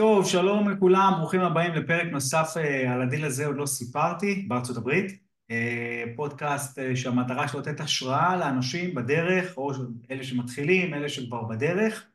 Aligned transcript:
טוב, 0.00 0.26
שלום 0.26 0.70
לכולם, 0.70 1.12
ברוכים 1.18 1.40
הבאים 1.40 1.74
לפרק 1.74 2.06
נוסף 2.12 2.54
אה, 2.56 2.92
על 2.92 3.02
הדיל 3.02 3.24
הזה 3.24 3.46
עוד 3.46 3.56
לא 3.56 3.66
סיפרתי, 3.66 4.44
בארצות 4.48 4.76
הברית. 4.76 5.18
אה, 5.50 6.04
פודקאסט 6.16 6.78
אה, 6.78 6.96
שהמטרה 6.96 7.48
שלו 7.48 7.60
לתת 7.60 7.80
השראה 7.80 8.36
לאנשים 8.36 8.94
בדרך, 8.94 9.58
או 9.58 9.72
אלה 10.10 10.24
שמתחילים, 10.24 10.94
אלה 10.94 11.08
שכבר 11.08 11.42
בדרך, 11.42 12.06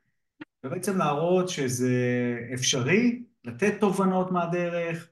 ובעצם 0.66 0.98
להראות 0.98 1.50
שזה 1.50 1.94
אפשרי, 2.54 3.24
לתת 3.44 3.74
תובנות 3.80 4.32
מהדרך, 4.32 5.10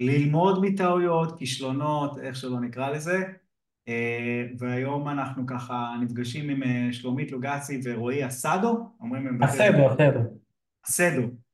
ללמוד 0.00 0.62
מטעויות, 0.62 1.38
כישלונות, 1.38 2.18
איך 2.18 2.36
שלא 2.36 2.60
נקרא 2.60 2.90
לזה. 2.90 3.24
והיום 4.58 5.08
אנחנו 5.08 5.46
ככה 5.46 5.94
נפגשים 6.00 6.50
עם 6.50 6.92
שלומית 6.92 7.32
לוגסי 7.32 7.80
ורועי 7.84 8.26
אסדו, 8.26 8.90
אומרים 9.00 9.26
הם... 9.26 9.42
אסדו, 9.42 9.88
אסדו. 9.92 10.20
אסדו. 10.88 11.47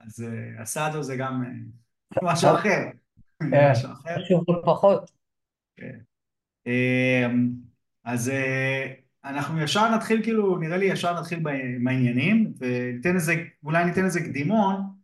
אז 0.00 0.24
אסדו 0.62 1.02
זה 1.02 1.16
גם 1.16 1.44
משהו 2.22 2.54
אחר. 2.54 2.90
משהו 3.42 3.92
אחר. 3.92 4.16
פחות. 4.64 5.10
אז 8.04 8.32
אנחנו 9.24 9.60
ישר 9.60 9.94
נתחיל 9.94 10.22
כאילו, 10.22 10.58
נראה 10.58 10.76
לי 10.76 10.84
ישר 10.84 11.20
נתחיל 11.20 11.40
בעניינים, 11.84 12.52
וניתן 12.58 13.14
איזה, 13.14 13.44
אולי 13.64 13.84
ניתן 13.84 14.04
איזה 14.04 14.20
קדימון, 14.20 15.00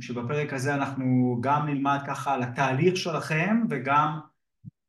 שבפרק 0.00 0.52
הזה 0.52 0.74
אנחנו 0.74 1.38
גם 1.40 1.66
נלמד 1.66 1.98
ככה 2.06 2.34
על 2.34 2.42
התהליך 2.42 2.96
שלכם, 2.96 3.62
וגם, 3.70 4.20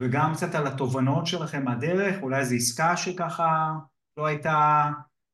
וגם 0.02 0.34
קצת 0.34 0.55
על 0.55 0.67
התובנות 0.67 1.27
שלכם 1.27 1.66
מהדרך, 1.66 2.22
אולי 2.22 2.39
איזו 2.39 2.55
עסקה 2.55 2.98
שככה 2.98 3.73
לא 4.17 4.25
הייתה, 4.25 4.89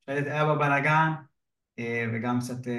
שהיה 0.06 0.44
בה 0.44 0.54
בלאגן, 0.54 1.12
וגם 2.12 2.38
קצת 2.38 2.70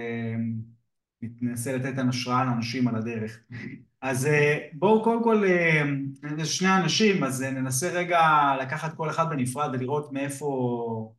ננסה 1.21 1.77
לתת 1.77 1.93
השראה 2.09 2.45
לאנשים 2.45 2.87
על 2.87 2.95
הדרך. 2.95 3.39
אז 4.01 4.27
בואו 4.73 5.03
קודם 5.03 5.23
כל, 5.23 5.43
יש 6.37 6.57
שני 6.57 6.77
אנשים, 6.83 7.23
אז 7.23 7.43
ננסה 7.43 7.89
רגע 7.89 8.19
לקחת 8.61 8.95
כל 8.95 9.09
אחד 9.09 9.29
בנפרד 9.29 9.69
ולראות 9.73 10.11
מאיפה... 10.11 11.13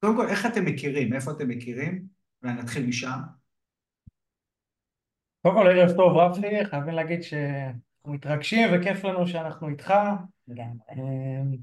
קודם 0.00 0.16
כל, 0.16 0.28
איך 0.28 0.46
אתם 0.46 0.64
מכירים? 0.64 1.10
מאיפה 1.10 1.30
אתם 1.30 1.48
מכירים? 1.48 2.02
ונתחיל 2.42 2.86
משם. 2.86 3.18
קודם 5.42 5.54
כל, 5.54 5.66
ערב 5.66 5.96
טוב 5.96 6.16
רפי, 6.16 6.64
חייבים 6.64 6.94
להגיד 6.94 7.22
שאנחנו 7.22 8.12
מתרגשים 8.12 8.68
וכיף 8.72 9.04
לנו 9.04 9.26
שאנחנו 9.26 9.68
איתך. 9.68 9.94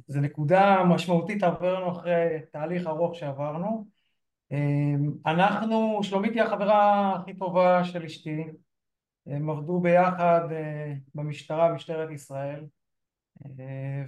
זו 0.08 0.22
נקודה 0.22 0.84
משמעותית 0.84 1.44
עברנו 1.44 1.92
אחרי 1.92 2.40
תהליך 2.52 2.88
ארוך 2.88 3.16
שעברנו. 3.16 3.95
אנחנו, 5.26 6.00
שלומית 6.04 6.34
היא 6.34 6.42
החברה 6.42 7.16
הכי 7.16 7.34
טובה 7.34 7.84
של 7.84 8.04
אשתי, 8.04 8.44
הם 9.28 9.50
עבדו 9.50 9.80
ביחד 9.80 10.42
במשטרה, 11.16 11.74
משטרת 11.74 12.12
ישראל, 12.12 12.64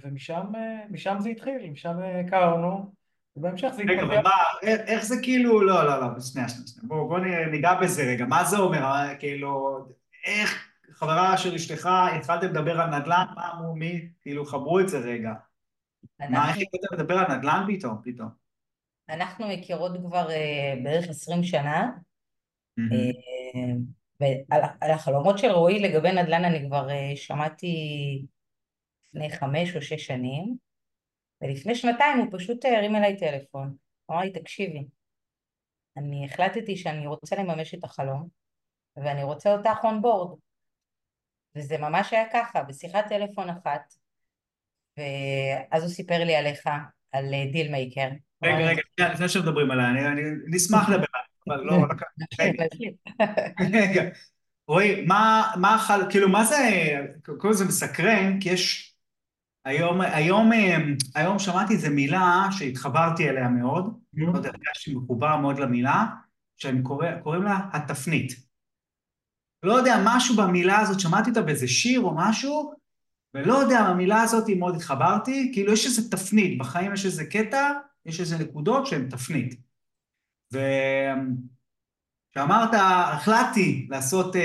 ומשם 0.02 1.16
זה 1.18 1.28
התחיל, 1.28 1.70
משם 1.70 1.96
הכרנו, 2.26 2.92
ובהמשך 3.36 3.68
זה 3.68 3.82
התקדם. 3.82 3.98
רגע, 3.98 4.02
אבל 4.02 4.22
מה, 4.22 4.30
איך 4.62 5.04
זה 5.04 5.14
כאילו, 5.22 5.60
לא, 5.60 5.84
לא, 5.84 6.00
לא, 6.00 6.20
שנייה, 6.20 6.48
שנייה, 6.48 6.64
בואו 6.82 7.08
בוא 7.08 7.18
ניגע 7.50 7.74
בזה 7.74 8.02
רגע, 8.02 8.26
מה 8.26 8.44
זה 8.44 8.58
אומר, 8.58 9.06
כאילו, 9.18 9.78
איך 10.24 10.68
חברה 10.92 11.36
של 11.38 11.54
אשתך, 11.54 11.88
התחלתם 12.16 12.46
לדבר 12.46 12.80
על 12.80 12.98
נדל"ן, 12.98 13.24
מה 13.34 13.52
אמרו, 13.52 13.76
מי, 13.76 14.08
כאילו, 14.20 14.44
חברו 14.44 14.80
את 14.80 14.88
זה 14.88 14.98
רגע. 14.98 15.32
מה, 16.30 16.48
איך 16.48 16.56
התחלתם 16.56 16.94
לדבר 16.94 17.18
על 17.18 17.36
נדל"ן 17.36 17.64
פתאום, 17.68 17.98
פתאום? 18.04 18.47
אנחנו 19.08 19.48
מכירות 19.48 19.92
כבר 20.00 20.28
בערך 20.82 21.08
עשרים 21.08 21.42
שנה, 21.42 21.90
ועל 24.20 24.90
החלומות 24.90 25.38
של 25.38 25.50
רועי 25.50 25.78
לגבי 25.80 26.12
נדל"ן 26.12 26.44
אני 26.44 26.66
כבר 26.66 26.88
שמעתי 27.14 27.76
לפני 29.08 29.30
חמש 29.30 29.76
או 29.76 29.82
שש 29.82 30.06
שנים, 30.06 30.56
ולפני 31.40 31.74
שנתיים 31.74 32.18
הוא 32.18 32.38
פשוט 32.38 32.64
הרים 32.64 32.96
אליי 32.96 33.16
טלפון, 33.16 33.76
אמר 34.10 34.20
לי 34.20 34.32
תקשיבי, 34.32 34.84
אני 35.96 36.24
החלטתי 36.24 36.76
שאני 36.76 37.06
רוצה 37.06 37.36
לממש 37.36 37.74
את 37.74 37.84
החלום, 37.84 38.28
ואני 38.96 39.22
רוצה 39.22 39.52
אותך 39.52 39.84
on 39.84 40.02
board. 40.02 40.38
וזה 41.54 41.78
ממש 41.78 42.12
היה 42.12 42.24
ככה, 42.32 42.62
בשיחת 42.62 43.04
טלפון 43.08 43.48
אחת, 43.48 43.94
ואז 44.96 45.82
הוא 45.82 45.90
סיפר 45.90 46.24
לי 46.24 46.36
עליך, 46.36 46.66
על 47.12 47.24
Deal 47.52 47.70
Maker. 47.70 48.08
רגע, 48.42 48.56
רגע, 48.56 48.82
לפני 49.12 49.28
שמדברים 49.28 49.70
עליי, 49.70 50.06
אני 50.06 50.22
נשמח 50.46 50.88
לדבר 50.88 51.06
אבל 51.48 51.64
לא... 51.64 51.86
רגע, 53.72 54.02
רועי, 54.68 55.04
מה, 55.06 55.52
כאילו, 56.10 56.28
מה 56.28 56.44
זה, 56.44 56.56
קודם 57.38 57.52
זה 57.52 57.64
מסקרן, 57.64 58.40
כי 58.40 58.48
יש, 58.48 58.94
היום, 59.64 60.00
היום, 60.00 60.50
היום 61.14 61.38
שמעתי 61.38 61.72
איזו 61.72 61.90
מילה 61.90 62.46
שהתחברתי 62.50 63.28
אליה 63.28 63.48
מאוד, 63.48 63.98
לא 64.14 64.36
יודע, 64.36 64.50
הרגשתי 64.50 64.94
מחובר 64.94 65.36
מאוד 65.36 65.58
למילה, 65.58 66.06
שאני 66.56 66.82
קורא, 66.82 67.06
קוראים 67.22 67.42
לה 67.42 67.58
התפנית. 67.72 68.32
לא 69.62 69.72
יודע, 69.72 70.02
משהו 70.04 70.36
במילה 70.36 70.78
הזאת, 70.78 71.00
שמעתי 71.00 71.30
אותה 71.30 71.42
באיזה 71.42 71.68
שיר 71.68 72.00
או 72.00 72.14
משהו, 72.16 72.74
ולא 73.34 73.54
יודע, 73.54 73.90
במילה 73.90 74.22
הזאת 74.22 74.48
מאוד 74.58 74.76
התחברתי, 74.76 75.50
כאילו 75.52 75.72
יש 75.72 75.86
איזו 75.86 76.10
תפנית, 76.10 76.58
בחיים 76.58 76.94
יש 76.94 77.06
איזה 77.06 77.24
קטע, 77.24 77.72
יש 78.08 78.20
איזה 78.20 78.38
נקודות 78.38 78.86
שהן 78.86 79.08
תפנית. 79.08 79.54
וכשאמרת, 80.52 82.70
החלטתי 82.72 83.86
לעשות, 83.90 84.36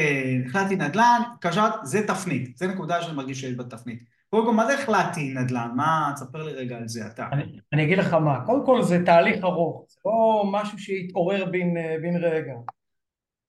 החלטתי 0.45 0.75
נדל"ן, 0.75 1.21
קשרת, 1.41 1.73
זה 1.83 2.07
תפנית, 2.07 2.57
זה 2.57 2.67
נקודה 2.67 3.01
שאני 3.01 3.15
מרגיש 3.15 3.41
שיש 3.41 3.53
בה 3.53 3.63
תפנית. 3.63 4.03
קודם 4.29 4.45
כל, 4.45 4.53
מה 4.53 4.65
זה 4.65 4.73
החלטתי 4.73 5.33
נדל"ן? 5.33 5.71
מה, 5.75 6.11
תספר 6.15 6.43
לי 6.43 6.53
רגע 6.53 6.77
על 6.77 6.87
זה, 6.87 7.07
אתה. 7.07 7.27
אני, 7.31 7.43
אני 7.73 7.83
אגיד 7.83 7.97
לך 7.97 8.13
מה, 8.13 8.45
קודם 8.45 8.65
כל 8.65 8.81
זה 8.81 9.01
תהליך 9.05 9.43
ארוך, 9.43 9.85
זה 9.89 9.99
לא 10.05 10.43
משהו 10.51 10.79
שהתעורר 10.79 11.45
בין, 11.45 11.75
בין 12.01 12.23
רגע. 12.23 12.53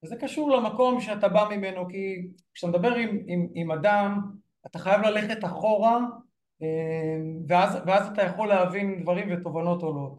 וזה 0.04 0.16
קשור 0.16 0.50
למקום 0.50 1.00
שאתה 1.00 1.28
בא 1.28 1.48
ממנו, 1.50 1.88
כי 1.88 2.28
כשאתה 2.54 2.72
מדבר 2.72 2.94
עם, 2.94 3.18
עם, 3.26 3.46
עם 3.54 3.70
אדם, 3.70 4.20
אתה 4.66 4.78
חייב 4.78 5.00
ללכת 5.00 5.44
אחורה 5.44 5.98
ואז, 7.48 7.78
ואז 7.86 8.06
אתה 8.06 8.22
יכול 8.22 8.48
להבין 8.48 9.02
דברים 9.02 9.28
ותובנות 9.32 9.82
עולות. 9.82 10.18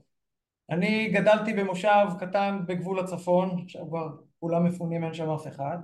אני 0.69 1.09
גדלתי 1.09 1.53
במושב 1.53 2.05
קטן 2.19 2.59
בגבול 2.67 2.99
הצפון, 2.99 3.61
עכשיו 3.63 3.87
כבר 3.87 4.07
כולם 4.39 4.65
מפונים, 4.65 5.03
אין 5.03 5.13
שם 5.13 5.29
אף 5.29 5.47
אחד. 5.47 5.77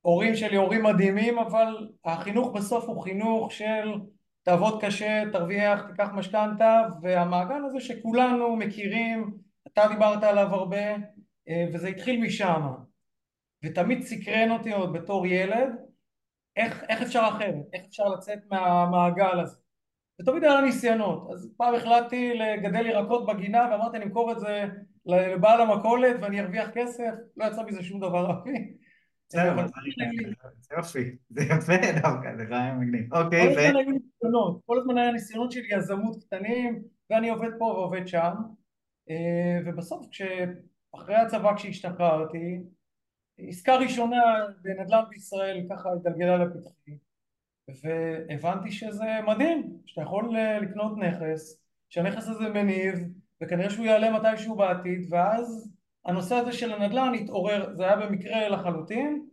הורים 0.00 0.34
שלי 0.34 0.56
הורים 0.56 0.82
מדהימים, 0.82 1.38
אבל 1.38 1.88
החינוך 2.04 2.56
בסוף 2.56 2.84
הוא 2.84 3.02
חינוך 3.02 3.52
של 3.52 3.92
תעבוד 4.42 4.84
קשה, 4.84 5.22
תרוויח, 5.32 5.82
תיקח 5.82 6.08
משכנתה, 6.14 6.82
והמעגל 7.02 7.64
הזה 7.64 7.80
שכולנו 7.80 8.56
מכירים, 8.56 9.34
אתה 9.66 9.82
דיברת 9.88 10.22
עליו 10.22 10.54
הרבה, 10.54 10.96
וזה 11.72 11.88
התחיל 11.88 12.20
משם. 12.20 12.62
ותמיד 13.64 14.02
סקרן 14.02 14.50
אותי 14.50 14.72
עוד 14.72 14.92
בתור 14.92 15.26
ילד, 15.26 15.87
איך, 16.58 16.84
איך 16.88 17.02
אפשר 17.02 17.22
אחרת, 17.28 17.64
איך 17.72 17.82
אפשר 17.88 18.08
לצאת 18.08 18.38
מהמעגל 18.50 19.40
הזה. 19.40 19.56
ותמיד 20.20 20.44
היה 20.44 20.60
ניסיונות, 20.60 21.30
אז 21.30 21.52
פעם 21.56 21.74
החלטתי 21.74 22.34
לגדל 22.34 22.86
ירקות 22.86 23.26
בגינה 23.26 23.68
ואמרתי 23.70 23.96
אני 23.96 24.04
אמכור 24.04 24.32
את 24.32 24.40
זה 24.40 24.64
לבעל 25.06 25.60
המכולת 25.60 26.16
ואני 26.22 26.40
ארוויח 26.40 26.70
כסף, 26.74 27.10
לא 27.36 27.44
יצא 27.44 27.62
מזה 27.62 27.82
שום 27.82 28.00
דבר 28.00 28.24
רבי. 28.26 28.74
זה 29.30 29.40
יופי, 30.76 31.16
זה 31.30 31.42
יפה 31.42 31.72
דווקא, 32.02 32.36
זה 32.36 32.44
רעיון 32.50 32.80
מגניב. 32.80 33.14
אוקיי, 33.14 33.56
ו... 33.56 33.60
כל 34.66 34.78
הזמן 34.78 34.98
היה 34.98 35.12
ניסיונות 35.12 35.52
של 35.52 35.60
יזמות 35.70 36.24
קטנים 36.24 36.82
ואני 37.10 37.30
עובד 37.30 37.50
פה 37.58 37.64
ועובד 37.64 38.08
שם. 38.08 38.32
אה, 39.10 39.58
ובסוף 39.66 40.06
כשאחרי 40.10 41.14
הצבא 41.14 41.56
כשהשתחררתי 41.56 42.58
עסקה 43.38 43.76
ראשונה 43.76 44.22
בנדל"ן 44.62 45.02
בישראל 45.10 45.66
ככה 45.70 45.92
התגלגלה 45.92 46.38
לפתחי 46.38 46.98
והבנתי 47.82 48.72
שזה 48.72 49.18
מדהים 49.26 49.78
שאתה 49.86 50.02
יכול 50.02 50.36
לקנות 50.62 50.98
נכס 50.98 51.62
שהנכס 51.88 52.28
הזה 52.28 52.48
מניב 52.48 52.94
וכנראה 53.42 53.70
שהוא 53.70 53.86
יעלה 53.86 54.10
מתישהו 54.10 54.56
בעתיד 54.56 55.06
ואז 55.10 55.72
הנושא 56.04 56.34
הזה 56.34 56.52
של 56.52 56.72
הנדל"ן 56.72 57.12
התעורר 57.14 57.74
זה 57.76 57.84
היה 57.84 57.96
במקרה 57.96 58.48
לחלוטין 58.48 59.26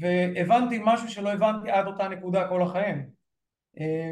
והבנתי 0.00 0.80
משהו 0.84 1.08
שלא 1.08 1.32
הבנתי 1.32 1.70
עד 1.70 1.86
אותה 1.86 2.08
נקודה 2.08 2.48
כל 2.48 2.62
החיים. 2.62 3.10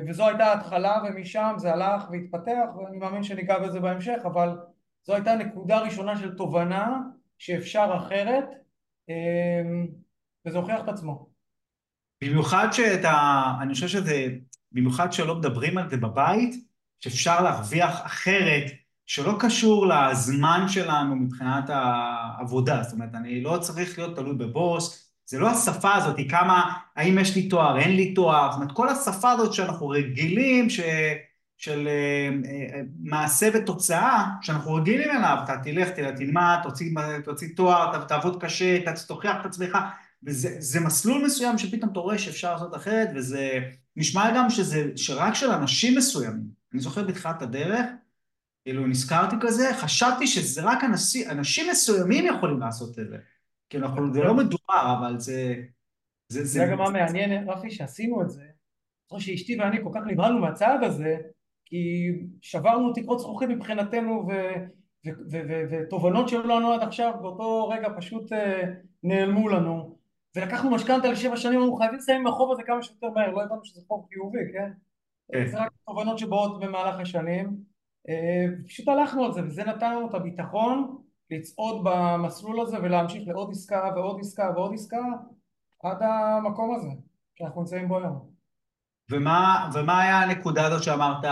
וזו 0.08 0.28
הייתה 0.28 0.44
ההתחלה 0.44 1.02
ומשם 1.04 1.54
זה 1.56 1.72
הלך 1.72 2.10
והתפתח 2.10 2.66
ואני 2.76 2.98
מאמין 2.98 3.22
שניגע 3.22 3.58
בזה 3.58 3.80
בהמשך 3.80 4.18
אבל 4.24 4.58
זו 5.02 5.14
הייתה 5.14 5.34
נקודה 5.34 5.78
ראשונה 5.78 6.16
של 6.16 6.36
תובנה 6.36 7.00
שאפשר 7.38 7.92
אחרת 7.96 8.44
וזה 10.46 10.58
הוכיח 10.58 10.80
את 10.84 10.88
עצמו. 10.88 11.30
במיוחד 12.24 12.68
שאתה, 12.72 13.42
אני 13.60 13.74
חושב 13.74 13.88
שזה, 13.88 14.28
במיוחד 14.72 15.12
שלא 15.12 15.34
מדברים 15.34 15.78
על 15.78 15.90
זה 15.90 15.96
בבית, 15.96 16.54
שאפשר 17.00 17.42
להרוויח 17.42 18.06
אחרת, 18.06 18.64
שלא 19.06 19.36
קשור 19.40 19.86
לזמן 19.86 20.64
שלנו 20.68 21.16
מבחינת 21.16 21.64
העבודה, 21.68 22.82
זאת 22.82 22.92
אומרת, 22.92 23.14
אני 23.14 23.42
לא 23.42 23.58
צריך 23.60 23.98
להיות 23.98 24.16
תלוי 24.16 24.34
בבוס, 24.34 25.12
זה 25.26 25.38
לא 25.38 25.50
השפה 25.50 25.94
הזאת, 25.94 26.16
כמה, 26.28 26.72
האם 26.96 27.18
יש 27.18 27.36
לי 27.36 27.48
תואר, 27.48 27.78
אין 27.78 27.96
לי 27.96 28.14
תואר, 28.14 28.52
זאת 28.52 28.60
אומרת, 28.60 28.76
כל 28.76 28.88
השפה 28.88 29.30
הזאת 29.30 29.52
שאנחנו 29.52 29.88
רגילים, 29.88 30.70
ש... 30.70 30.80
של 31.60 31.88
uh, 31.88 32.46
מעשה 33.00 33.48
ותוצאה, 33.54 34.26
שאנחנו 34.42 34.74
רגילים 34.74 35.10
אליו, 35.10 35.36
אתה 35.44 35.56
תלך, 35.62 35.88
תלך, 35.88 36.16
תלמד, 36.16 36.58
תוציא, 36.62 36.90
תוציא 37.24 37.48
תואר, 37.56 38.04
תעבוד 38.04 38.42
קשה, 38.42 38.78
תוכיח 39.06 39.36
את 39.40 39.46
עצמך, 39.46 39.78
וזה 40.22 40.80
מסלול 40.80 41.24
מסוים 41.24 41.58
שפתאום 41.58 41.92
אתה 41.92 42.00
רואה 42.00 42.18
שאפשר 42.18 42.52
לעשות 42.52 42.76
אחרת, 42.76 43.08
וזה 43.14 43.58
נשמע 43.96 44.30
גם 44.36 44.50
שזה, 44.50 44.90
שרק 44.96 45.34
של 45.34 45.50
אנשים 45.50 45.98
מסוימים. 45.98 46.46
אני 46.72 46.80
זוכר 46.80 47.04
בתחילת 47.04 47.42
הדרך, 47.42 47.86
כאילו 48.64 48.86
נזכרתי 48.86 49.36
כזה, 49.40 49.70
חשבתי 49.74 50.26
שזה 50.26 50.62
רק 50.62 50.84
אנשים, 50.84 51.30
אנשים 51.30 51.70
מסוימים 51.70 52.26
יכולים 52.26 52.60
לעשות 52.60 52.98
את 52.98 53.08
זה. 53.08 53.16
כאילו, 53.70 53.86
אנחנו, 53.86 54.14
זה 54.14 54.20
לא 54.20 54.34
מדובר, 54.34 54.96
אבל 54.98 55.18
זה... 55.18 55.54
זה, 56.28 56.44
זה, 56.44 56.68
גם 56.70 56.78
מה 56.78 56.90
מעניין, 56.90 57.48
רפי, 57.48 57.70
שעשינו 57.70 58.22
את 58.22 58.30
זה. 58.30 58.42
זוכר 59.10 59.20
שאשתי 59.20 59.60
ואני 59.60 59.78
כל 59.84 59.90
כך 59.94 60.00
נבהלנו 60.06 60.38
מהצעד 60.38 60.84
הזה, 60.84 61.16
כי 61.70 62.08
שברנו 62.40 62.92
תקרות 62.92 63.18
זכוכית 63.18 63.48
מבחינתנו 63.48 64.28
ותובנות 65.70 66.28
שלנו 66.28 66.72
עד 66.72 66.82
עכשיו 66.82 67.12
באותו 67.22 67.68
רגע 67.68 67.88
פשוט 67.96 68.32
uh, 68.32 68.36
נעלמו 69.02 69.48
לנו 69.48 69.98
ולקחנו 70.36 70.70
משכנתה 70.70 71.10
לשבע 71.10 71.36
שנים, 71.36 71.60
אנחנו 71.60 71.76
חייבים 71.76 71.98
לסיים 71.98 72.20
עם 72.20 72.26
החוב 72.26 72.52
הזה 72.52 72.62
כמה 72.62 72.82
שיותר 72.82 73.10
מהר, 73.10 73.30
לא 73.30 73.42
הבנו 73.42 73.64
שזה 73.64 73.80
חוב 73.88 74.06
חיובי, 74.08 74.38
כן? 74.52 74.70
כן. 75.32 75.46
זה 75.46 75.58
רק 75.58 75.72
תובנות 75.86 76.18
שבאות 76.18 76.60
במהלך 76.60 77.00
השנים 77.00 77.56
אה, 78.08 78.46
פשוט 78.66 78.88
הלכנו 78.88 79.24
על 79.24 79.32
זה 79.32 79.42
וזה 79.44 79.64
נתן 79.64 79.94
לנו 79.96 80.08
את 80.08 80.14
הביטחון 80.14 80.96
לצעוד 81.30 81.84
במסלול 81.84 82.60
הזה 82.60 82.76
ולהמשיך 82.82 83.28
לעוד 83.28 83.50
עסקה 83.50 83.90
ועוד 83.96 84.20
עסקה 84.20 84.50
ועוד 84.54 84.74
עסקה 84.74 85.02
עד 85.82 86.02
המקום 86.02 86.74
הזה 86.74 86.88
שאנחנו 87.34 87.60
נמצאים 87.60 87.88
בו 87.88 87.98
היום. 87.98 88.39
ומה, 89.10 89.70
ומה 89.74 90.00
היה 90.00 90.20
הנקודה 90.20 90.66
הזאת 90.66 90.82
שאמרת, 90.82 91.24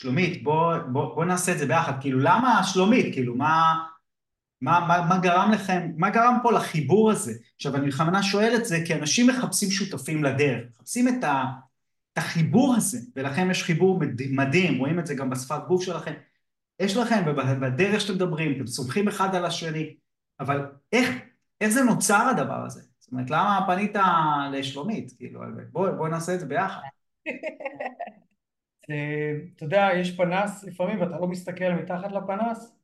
שלומית, 0.00 0.42
בוא, 0.42 0.78
בוא, 0.78 1.14
בוא 1.14 1.24
נעשה 1.24 1.52
את 1.52 1.58
זה 1.58 1.66
ביחד, 1.66 1.92
כאילו 2.00 2.18
למה 2.18 2.64
שלומית, 2.64 3.14
כאילו 3.14 3.34
מה, 3.34 3.84
מה, 4.60 4.80
מה, 4.88 5.06
מה 5.08 5.18
גרם 5.18 5.50
לכם, 5.52 5.90
מה 5.96 6.10
גרם 6.10 6.38
פה 6.42 6.52
לחיבור 6.52 7.10
הזה? 7.10 7.32
עכשיו 7.56 7.76
אני 7.76 7.88
בכוונה 7.88 8.22
שואל 8.22 8.52
את 8.56 8.64
זה 8.64 8.82
כי 8.86 8.94
אנשים 8.94 9.26
מחפשים 9.26 9.70
שותפים 9.70 10.24
לדרך, 10.24 10.64
מחפשים 10.70 11.08
את, 11.08 11.24
ה, 11.24 11.44
את 12.12 12.18
החיבור 12.18 12.74
הזה, 12.76 12.98
ולכם 13.16 13.50
יש 13.50 13.62
חיבור 13.62 14.00
מדהים, 14.30 14.78
רואים 14.78 14.98
את 14.98 15.06
זה 15.06 15.14
גם 15.14 15.30
בשפת 15.30 15.60
גוף 15.68 15.82
שלכם, 15.82 16.12
יש 16.80 16.96
לכם, 16.96 17.22
ובדרך 17.26 18.00
שאתם 18.00 18.14
מדברים, 18.14 18.56
אתם 18.56 18.66
סומכים 18.66 19.08
אחד 19.08 19.34
על 19.34 19.44
השני, 19.44 19.96
אבל 20.40 20.66
איך, 20.92 21.10
איך 21.60 21.70
זה 21.70 21.82
נוצר 21.82 22.28
הדבר 22.30 22.64
הזה? 22.66 22.87
זאת 23.08 23.12
אומרת, 23.12 23.30
למה 23.30 23.64
פנית 23.66 23.96
לשלומית? 24.52 25.12
כאילו, 25.18 25.40
בואי 25.72 25.92
בוא 25.92 26.08
נעשה 26.08 26.34
את 26.34 26.40
זה 26.40 26.46
ביחד. 26.46 26.80
אתה 29.56 29.64
יודע, 29.64 29.88
יש 29.96 30.16
פנס 30.16 30.64
לפעמים 30.64 31.00
ואתה 31.00 31.18
לא 31.18 31.26
מסתכל 31.26 31.72
מתחת 31.72 32.12
לפנס, 32.12 32.76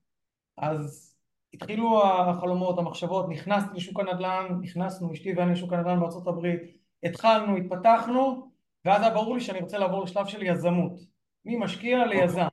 אז 0.57 1.17
התחילו 1.55 2.03
החלומות, 2.05 2.79
המחשבות, 2.79 3.29
נכנסתי 3.29 3.77
לשוק 3.77 4.01
הנדל"ן, 4.01 4.59
נכנסנו, 4.61 5.13
אשתי 5.13 5.33
ואני 5.35 5.53
לשוק 5.53 5.73
הנדל"ן 5.73 6.01
בארצות 6.01 6.27
הברית, 6.27 6.61
התחלנו, 7.03 7.57
התפתחנו, 7.57 8.51
ואז 8.85 9.03
היה 9.03 9.15
ברור 9.15 9.35
לי 9.35 9.41
שאני 9.41 9.61
רוצה 9.61 9.79
לעבור 9.79 10.05
לשלב 10.05 10.27
של 10.27 10.43
יזמות, 10.43 11.01
ממשקיע 11.45 12.07
ליזם. 12.07 12.47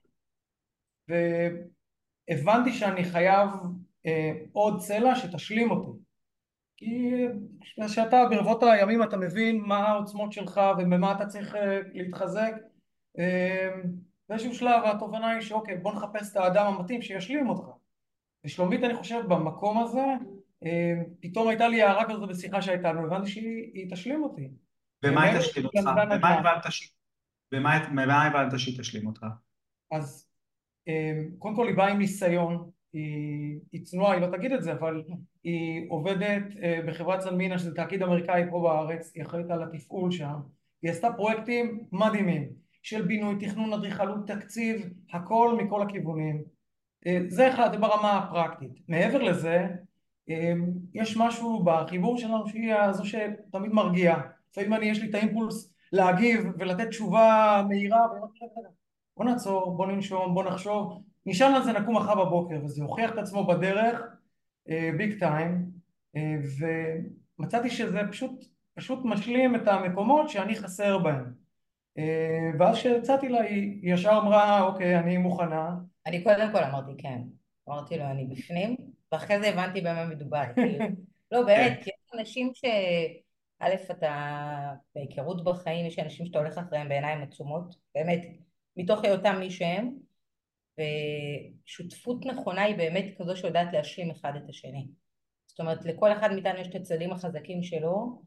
והבנתי 1.08 2.72
שאני 2.72 3.04
חייב 3.04 3.48
אה, 4.06 4.32
עוד 4.52 4.80
צלע 4.80 5.16
שתשלים 5.16 5.70
אותי. 5.70 6.01
כי 6.82 7.26
כשאתה 7.86 8.24
ברבות 8.30 8.62
הימים 8.62 9.02
אתה 9.02 9.16
מבין 9.16 9.60
מה 9.60 9.78
העוצמות 9.78 10.32
שלך 10.32 10.60
ובמה 10.78 11.12
אתה 11.12 11.26
צריך 11.26 11.54
אה, 11.54 11.80
להתחזק 11.92 12.52
אה, 13.18 13.70
באיזשהו 14.28 14.54
שלב 14.54 14.82
התובנה 14.84 15.30
היא 15.30 15.40
שאוקיי 15.40 15.76
בוא 15.76 15.92
נחפש 15.92 16.32
את 16.32 16.36
האדם 16.36 16.66
המתאים 16.66 17.02
שישלים 17.02 17.48
אותך 17.48 17.64
ושלומית 18.44 18.84
אני 18.84 18.94
חושב 18.94 19.22
במקום 19.28 19.78
הזה 19.78 20.04
אה, 20.64 20.94
פתאום 21.20 21.48
הייתה 21.48 21.68
לי 21.68 21.82
הערה 21.82 22.04
כזאת 22.08 22.28
בשיחה 22.28 22.62
שהייתה 22.62 22.92
לנו, 22.92 23.06
הבנתי 23.06 23.30
שהיא 23.30 23.90
תשלים 23.90 24.22
אותי. 24.22 24.48
ומה 25.04 25.22
היא 25.22 25.38
תשלים 25.38 25.66
אותך? 25.66 25.78
ומה 27.52 28.24
הבנת 28.26 28.58
שהיא 28.58 28.78
תשלים 28.78 29.06
אותך? 29.06 29.26
אז 29.92 30.28
קודם 31.38 31.56
כל 31.56 31.68
היא 31.68 31.76
באה 31.76 31.88
עם 31.88 31.98
ניסיון, 31.98 32.70
היא 32.92 33.84
צנועה, 33.84 34.12
היא 34.12 34.20
לא 34.20 34.36
תגיד 34.36 34.52
את 34.52 34.62
זה, 34.62 34.72
אבל 34.72 35.02
היא 35.44 35.86
עובדת 35.88 36.42
אה, 36.62 36.80
בחברת 36.86 37.20
סלמינה 37.20 37.58
שזה 37.58 37.74
תאגיד 37.74 38.02
אמריקאי 38.02 38.42
פה 38.50 38.60
בארץ, 38.60 39.12
היא 39.14 39.22
אחראית 39.22 39.50
על 39.50 39.62
התפעול 39.62 40.10
שם, 40.10 40.34
היא 40.82 40.90
עשתה 40.90 41.12
פרויקטים 41.12 41.84
מדהימים 41.92 42.48
של 42.82 43.02
בינוי, 43.02 43.34
תכנון, 43.40 43.72
אדריכלות, 43.72 44.26
תקציב, 44.26 44.82
הכל 45.12 45.58
מכל 45.62 45.82
הכיוונים 45.82 46.42
אה, 47.06 47.18
זה 47.28 47.48
אחד, 47.48 47.80
ברמה 47.80 48.18
הפרקטית. 48.18 48.72
מעבר 48.88 49.22
לזה, 49.22 49.66
אה, 50.30 50.52
יש 50.94 51.16
משהו 51.16 51.64
בחיבור 51.64 52.18
שלנו 52.18 52.48
שהיא 52.48 52.92
זו 52.92 53.04
שתמיד 53.04 53.72
מרגיעה. 53.72 54.20
לפעמים 54.50 54.74
אני, 54.74 54.86
יש 54.86 55.02
לי 55.02 55.10
את 55.10 55.14
האימפולס 55.14 55.74
להגיב 55.92 56.44
ולתת 56.58 56.88
תשובה 56.88 57.62
מהירה, 57.68 58.06
בוא 59.16 59.24
נעצור, 59.24 59.76
בוא 59.76 59.86
ננשום, 59.86 60.34
בוא 60.34 60.44
נחשוב, 60.44 61.02
נשאל 61.26 61.54
על 61.54 61.62
זה 61.62 61.72
נקום 61.72 61.96
מחר 61.96 62.24
בבוקר, 62.24 62.64
וזה 62.64 62.82
הוכיח 62.82 63.12
את 63.12 63.18
עצמו 63.18 63.46
בדרך, 63.46 64.00
ביג 64.68 65.18
טיים, 65.18 65.66
ומצאתי 67.38 67.70
שזה 67.70 68.00
פשוט, 68.10 68.44
פשוט 68.74 68.98
משלים 69.04 69.56
את 69.56 69.68
המקומות 69.68 70.28
שאני 70.28 70.54
חסר 70.54 70.98
בהם. 70.98 71.42
אה, 71.98 72.50
ואז 72.58 72.76
כשהצעתי 72.76 73.28
לה, 73.28 73.40
היא 73.40 73.92
ישר 73.92 74.18
אמרה, 74.22 74.62
אוקיי, 74.62 74.98
אני 74.98 75.16
מוכנה, 75.16 75.74
אני 76.06 76.24
קודם 76.24 76.52
כל 76.52 76.64
אמרתי 76.64 76.92
כן. 76.98 77.20
אמרתי 77.68 77.98
לו, 77.98 78.04
אני 78.04 78.24
בפנים, 78.24 78.76
ואחרי 79.12 79.40
זה 79.40 79.48
הבנתי 79.48 79.80
במה 79.80 80.06
מדובר. 80.06 80.42
כאילו. 80.54 80.84
לא, 81.32 81.42
באמת, 81.42 81.78
כי 81.82 81.90
יש 81.90 82.20
אנשים 82.20 82.50
ש... 82.54 82.64
א', 83.60 83.74
אתה 83.90 84.74
בהיכרות 84.94 85.44
בחיים, 85.44 85.86
יש 85.86 85.98
אנשים 85.98 86.26
שאתה 86.26 86.38
הולך 86.38 86.58
אחריהם 86.58 86.88
בעיניים 86.88 87.22
עצומות, 87.22 87.74
באמת, 87.94 88.20
מתוך 88.76 89.04
היותם 89.04 89.36
מי 89.38 89.50
שהם, 89.50 89.90
ושותפות 90.78 92.26
נכונה 92.26 92.62
היא 92.62 92.76
באמת 92.76 93.04
כזו 93.18 93.36
שיודעת 93.36 93.68
להשלים 93.72 94.10
אחד 94.10 94.32
את 94.36 94.48
השני. 94.48 94.86
זאת 95.46 95.60
אומרת, 95.60 95.84
לכל 95.84 96.12
אחד 96.12 96.32
מאיתנו 96.32 96.58
יש 96.58 96.68
את 96.68 96.74
הצדדים 96.74 97.12
החזקים 97.12 97.62
שלו, 97.62 98.22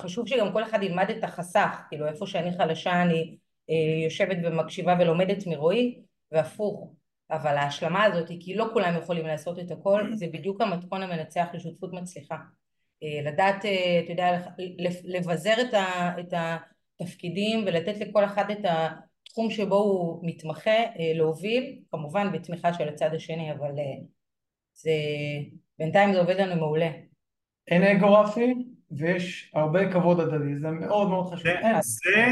חשוב 0.00 0.28
שגם 0.28 0.52
כל 0.52 0.62
אחד 0.62 0.82
ילמד 0.82 1.10
את 1.10 1.24
החסך, 1.24 1.80
כאילו 1.88 2.08
איפה 2.08 2.26
שאני 2.26 2.52
חלשה 2.52 3.02
אני 3.02 3.36
אה, 3.70 4.04
יושבת 4.04 4.36
ומקשיבה 4.44 4.96
ולומדת 5.00 5.46
מרועי, 5.46 6.00
והפוך. 6.32 6.92
אבל 7.30 7.56
ההשלמה 7.56 8.04
הזאת 8.04 8.28
כי 8.40 8.54
לא 8.54 8.66
כולם 8.72 8.94
יכולים 8.98 9.26
לעשות 9.26 9.58
את 9.58 9.70
הכל, 9.70 10.14
זה 10.14 10.26
בדיוק 10.32 10.60
המתכון 10.60 11.02
המנצח 11.02 11.46
לשותפות 11.54 11.92
מצליחה. 11.92 12.36
אה, 13.02 13.30
לדעת, 13.30 13.64
אה, 13.64 14.00
אתה 14.04 14.12
יודע, 14.12 14.48
לבזר 15.04 15.54
את 16.20 16.34
התפקידים 16.36 17.64
ולתת 17.66 18.00
לכל 18.00 18.24
אחד 18.24 18.50
את 18.50 18.64
התחום 19.38 19.50
שבו 19.50 19.76
הוא 19.76 20.20
מתמחה, 20.22 20.70
אה, 20.70 21.12
להוביל, 21.14 21.78
כמובן 21.90 22.32
בתמיכה 22.32 22.74
של 22.74 22.88
הצד 22.88 23.14
השני, 23.14 23.52
אבל 23.52 23.70
זה, 24.74 24.90
בינתיים 25.78 26.12
זה 26.12 26.20
עובד 26.20 26.36
לנו 26.36 26.56
מעולה. 26.56 26.90
אין 27.68 27.82
אגו 27.82 28.14
רפי 28.14 28.54
ויש 28.90 29.52
הרבה 29.54 29.92
כבוד 29.92 30.20
הדדי, 30.20 30.58
זה 30.60 30.70
מאוד 30.70 31.08
מאוד 31.08 31.32
חשוב. 31.32 31.52
זה, 31.80 32.26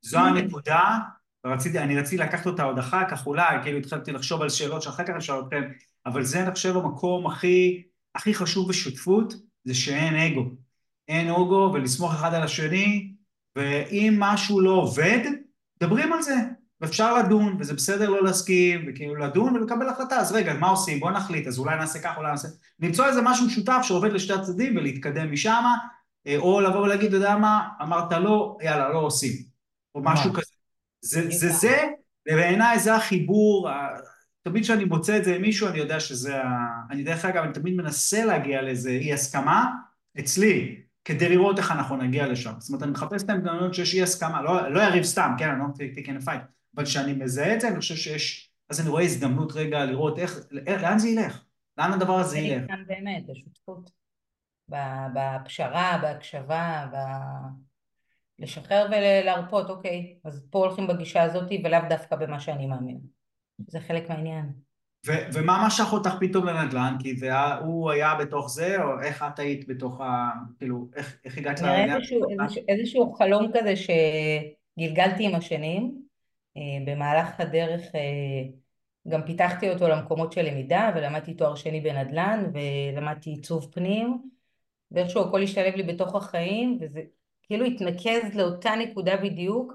זו 0.00 0.18
הנקודה 0.18 0.98
ורציתי, 1.46 1.78
אני 1.78 1.98
רציתי 1.98 2.22
לקחת 2.22 2.46
אותה 2.46 2.62
עוד 2.62 2.78
אחר 2.78 3.08
כך, 3.10 3.26
אולי, 3.26 3.62
כאילו 3.62 3.78
התחלתי 3.78 4.12
לחשוב 4.12 4.42
על 4.42 4.48
שאלות 4.48 4.82
שאחר 4.82 5.04
כך 5.04 5.14
אפשר 5.16 5.42
אתכם, 5.46 5.62
אבל 6.06 6.22
זה 6.22 6.42
אני 6.42 6.50
חושב 6.50 6.76
המקום 6.76 7.26
הכי, 7.26 7.82
הכי 8.14 8.34
חשוב 8.34 8.68
בשותפות, 8.68 9.34
זה 9.64 9.74
שאין 9.74 10.14
אגו. 10.14 10.44
אין 11.08 11.28
אגו 11.28 11.70
ולסמוך 11.74 12.14
אחד 12.14 12.34
על 12.34 12.42
השני, 12.42 13.12
ואם 13.56 14.16
משהו 14.18 14.60
לא 14.60 14.70
עובד, 14.70 15.20
מדברים 15.82 16.12
על 16.12 16.22
זה, 16.22 16.34
ואפשר 16.80 17.14
לדון, 17.14 17.56
וזה 17.58 17.74
בסדר 17.74 18.10
לא 18.10 18.24
להסכים, 18.24 18.84
וכאילו 18.88 19.16
לדון 19.16 19.56
ולקבל 19.56 19.88
החלטה, 19.88 20.16
אז 20.16 20.32
רגע, 20.32 20.54
מה 20.54 20.68
עושים? 20.68 21.00
בוא 21.00 21.10
נחליט, 21.10 21.46
אז 21.46 21.58
אולי 21.58 21.76
נעשה 21.76 21.98
כך, 21.98 22.16
אולי 22.16 22.30
נעשה... 22.30 22.48
למצוא 22.80 23.06
איזה 23.06 23.20
משהו 23.22 23.46
משותף 23.46 23.80
שעובד 23.82 24.12
לשתי 24.12 24.32
הצדדים 24.32 24.76
ולהתקדם 24.76 25.32
משם, 25.32 25.64
אה, 26.26 26.36
או 26.36 26.60
לבוא 26.60 26.80
ולהגיד, 26.80 27.06
אתה 27.06 27.16
יודע 27.16 27.36
מה, 27.36 27.68
אמרת 27.82 28.12
לא, 28.12 28.58
יאללה, 28.62 28.88
לא 28.88 28.98
עושים, 28.98 29.32
או 29.94 30.00
משהו 30.04 30.32
כזה. 30.32 30.52
זה 31.02 31.30
זה, 31.30 31.48
זה 31.48 31.86
ובעיניי 32.28 32.78
זה 32.78 32.94
החיבור, 32.94 33.68
תמיד 34.42 34.62
כשאני 34.62 34.84
מוצא 34.84 35.16
את 35.16 35.24
זה 35.24 35.36
עם 35.36 35.42
מישהו 35.42 35.68
אני 35.68 35.78
יודע 35.78 36.00
שזה 36.00 36.42
ה... 36.42 36.48
אני 36.90 37.02
דרך 37.02 37.24
אגב, 37.24 37.42
אני 37.42 37.52
תמיד 37.52 37.74
מנסה 37.74 38.24
להגיע 38.24 38.62
לאיזה 38.62 38.90
אי 38.90 39.12
הסכמה 39.12 39.66
אצלי, 40.20 40.82
כדי 41.04 41.28
לראות 41.28 41.58
איך 41.58 41.70
אנחנו 41.70 41.96
נגיע 41.96 42.26
לשם. 42.26 42.52
זאת 42.58 42.68
אומרת, 42.68 42.82
אני 42.82 42.90
מחפש 42.90 43.22
את 43.22 43.30
ההזדמנויות 43.30 43.74
שיש 43.74 43.94
אי 43.94 44.02
הסכמה, 44.02 44.42
לא, 44.42 44.68
לא 44.68 44.80
יריב 44.80 45.02
סתם, 45.02 45.34
כן, 45.38 45.48
אני 45.48 45.58
לא 45.58 45.64
take 45.64 46.06
in 46.06 46.22
a 46.22 46.26
fight, 46.26 46.42
אבל 46.76 46.84
כשאני 46.84 47.12
מזהה 47.12 47.54
את 47.54 47.60
זה, 47.60 47.68
אני 47.68 47.78
חושב 47.78 47.96
שיש 47.96 48.50
אז 48.70 48.80
אני 48.80 48.88
רואה 48.88 49.02
הזדמנות 49.02 49.52
רגע 49.52 49.84
לראות 49.84 50.18
איך, 50.18 50.38
לאן 50.66 50.98
זה 50.98 51.08
ילך, 51.08 51.44
לאן 51.78 51.92
הדבר 51.92 52.14
הזה 52.14 52.38
ילך. 52.38 52.66
כאן 52.68 52.84
באמת, 52.86 53.22
השותפות, 53.30 53.90
בפשרה, 55.14 55.98
בהקשבה, 56.02 56.86
ב... 56.92 56.96
לשחרר 58.38 58.90
ולהרפות, 58.90 59.70
אוקיי, 59.70 60.18
אז 60.24 60.46
פה 60.50 60.58
הולכים 60.58 60.86
בגישה 60.86 61.22
הזאת 61.22 61.50
ולאו 61.64 61.80
דווקא 61.88 62.16
במה 62.16 62.40
שאני 62.40 62.66
מאמין. 62.66 63.00
זה 63.66 63.80
חלק 63.80 64.08
מהעניין. 64.08 64.52
ומה 65.06 65.66
משך 65.66 65.92
אותך 65.92 66.14
פתאום 66.20 66.46
לנדל"ן? 66.46 66.96
כי 66.98 67.16
זה, 67.16 67.34
הוא 67.54 67.90
היה 67.90 68.14
בתוך 68.14 68.50
זה, 68.50 68.82
או 68.82 69.00
איך 69.00 69.24
את 69.34 69.38
היית 69.38 69.68
בתוך 69.68 70.00
ה... 70.00 70.30
כאילו, 70.58 70.88
איך, 70.96 71.16
איך 71.24 71.38
הגעת 71.38 71.60
לעניין? 71.60 71.96
איזשהו, 71.96 72.22
איזשהו, 72.30 72.62
איזשהו 72.68 73.12
חלום 73.12 73.50
כזה 73.54 73.74
שגלגלתי 73.76 75.26
עם 75.26 75.34
השנים. 75.34 76.00
אה, 76.56 76.62
במהלך 76.86 77.40
הדרך 77.40 77.94
אה, 77.94 78.42
גם 79.08 79.22
פיתחתי 79.26 79.70
אותו 79.70 79.88
למקומות 79.88 80.32
של 80.32 80.42
למידה, 80.42 80.90
ולמדתי 80.94 81.34
תואר 81.34 81.54
שני 81.54 81.80
בנדל"ן, 81.80 82.50
ולמדתי 82.54 83.30
עיצוב 83.30 83.70
פנים, 83.72 84.22
ואיכשהו 84.90 85.22
הכל 85.22 85.42
השתלב 85.42 85.74
לי 85.74 85.82
בתוך 85.82 86.14
החיים, 86.14 86.78
וזה 86.80 87.00
כאילו 87.42 87.64
התנקז 87.64 88.34
לאותה 88.34 88.70
נקודה 88.78 89.16
בדיוק, 89.16 89.72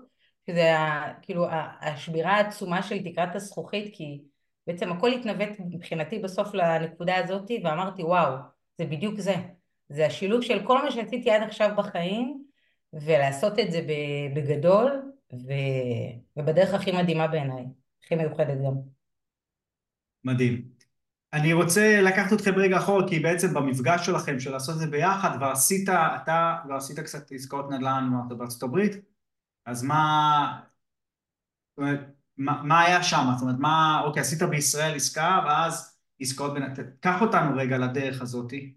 שזה 0.48 0.74
כאילו 1.22 1.46
השבירה 1.82 2.32
העצומה 2.32 2.84
של 2.84 3.04
תקרת 3.04 3.36
הזכוכית, 3.36 3.96
כי 3.96 4.22
בעצם 4.68 4.92
הכל 4.92 5.12
התנווט 5.12 5.50
מבחינתי 5.60 6.20
בסוף 6.20 6.54
לנקודה 6.54 7.18
הזאת, 7.18 7.52
ואמרתי 7.64 8.04
וואו, 8.04 8.36
זה 8.78 8.86
בדיוק 8.86 9.20
זה. 9.20 9.36
זה 9.90 10.06
השילוב 10.06 10.42
של 10.42 10.68
כל 10.68 10.84
מה 10.84 10.92
שעשיתי 10.92 11.32
עד 11.32 11.42
עכשיו 11.44 11.70
בחיים, 11.78 12.44
ולעשות 12.94 13.60
את 13.60 13.72
זה 13.72 13.82
בגדול, 14.36 15.12
ו... 15.34 15.52
ובדרך 16.38 16.74
הכי 16.74 16.92
מדהימה 16.92 17.28
בעיניי, 17.28 17.66
הכי 18.04 18.16
מיוחדת 18.16 18.58
גם. 18.66 18.74
מדהים. 20.24 20.76
אני 21.34 21.54
רוצה 21.54 22.02
לקחת 22.02 22.34
אתכם 22.34 22.56
רגע 22.56 22.78
אחורה, 22.78 23.08
כי 23.10 23.20
בעצם 23.20 23.54
במפגש 23.54 24.06
שלכם, 24.06 24.40
של 24.40 24.52
לעשות 24.52 24.76
את 24.76 24.80
זה 24.80 24.88
ביחד, 24.88 25.38
כבר 25.38 25.46
עשית, 25.46 25.90
אתה 25.90 26.56
כבר 26.64 26.76
עשית 26.76 27.00
קצת 27.00 27.32
עסקאות 27.32 27.72
נדל"ן 27.72 28.10
בארצות 28.38 28.64
הברית, 28.64 28.92
אז 29.66 29.84
מה, 29.84 30.62
מה, 32.38 32.82
היה 32.82 33.04
שם? 33.04 33.26
זאת 33.34 33.42
אומרת, 33.42 33.60
מה, 33.60 34.02
אוקיי, 34.06 34.22
עשית 34.22 34.42
בישראל 34.44 34.96
עסקה, 34.96 35.40
ואז 35.46 36.00
עסקאות 36.20 36.54
בין... 36.54 36.64
קח 37.00 37.22
אותנו 37.22 37.58
רגע 37.58 37.78
לדרך 37.78 38.22
הזאתי. 38.22 38.74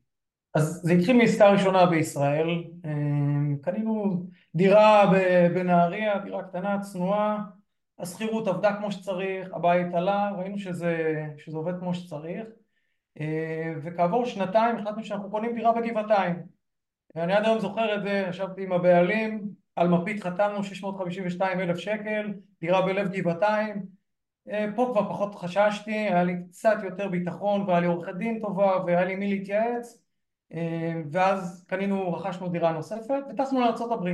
אז 0.55 0.81
זה 0.85 0.93
התחיל 0.93 1.17
מעסקה 1.17 1.51
ראשונה 1.51 1.87
בישראל, 1.87 2.65
אמ, 2.85 3.57
קנינו 3.63 4.27
דירה 4.55 5.13
בנהריה, 5.55 6.19
דירה 6.19 6.43
קטנה, 6.43 6.81
צנועה, 6.81 7.45
השכירות 7.99 8.49
עבדה 8.49 8.77
כמו 8.77 8.93
שצריך, 8.93 9.49
הבית 9.53 9.95
עלה, 9.95 10.31
ראינו 10.39 10.59
שזה, 10.59 11.25
שזה 11.39 11.57
עובד 11.57 11.79
כמו 11.81 11.95
שצריך, 11.95 12.47
אה, 13.21 13.75
וכעבור 13.85 14.25
שנתיים 14.25 14.77
החלטנו 14.77 15.05
שאנחנו 15.05 15.31
קונים 15.31 15.55
דירה 15.55 15.73
בגבעתיים. 15.73 16.37
אני 17.17 17.33
עד 17.33 17.45
היום 17.45 17.59
זוכר 17.59 17.95
את 17.95 18.03
זה, 18.03 18.27
ישבתי 18.31 18.63
עם 18.63 18.73
הבעלים, 18.73 19.49
על 19.79 19.89
מפית 19.89 20.23
חתמנו 20.23 20.65
652 20.65 21.61
אלף 21.61 21.79
שקל, 21.79 22.33
דירה 22.61 22.83
בלב 22.83 23.13
גבעתיים, 23.13 23.87
אה, 24.51 24.67
פה 24.77 24.89
כבר 24.93 25.09
פחות 25.09 25.35
חששתי, 25.35 25.91
היה 25.91 26.25
לי 26.25 26.35
קצת 26.49 26.77
יותר 26.85 27.09
ביטחון 27.09 27.61
והיה 27.61 27.81
לי 27.81 27.87
עורכת 27.87 28.15
דין 28.15 28.41
טובה 28.41 28.83
והיה 28.87 29.05
לי 29.05 29.17
מי 29.17 29.29
להתייעץ. 29.29 30.03
אה, 30.53 30.95
ואז 31.11 31.65
קנינו, 31.69 32.13
רכשנו 32.13 32.49
דירה 32.49 32.73
נוספת 32.73 33.23
וטסנו 33.31 33.61
לארה"ב 33.61 34.09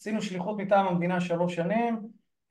עשינו 0.00 0.22
שליחות 0.22 0.58
מטעם 0.58 0.86
המדינה 0.86 1.20
שלוש 1.20 1.54
שנים. 1.54 2.00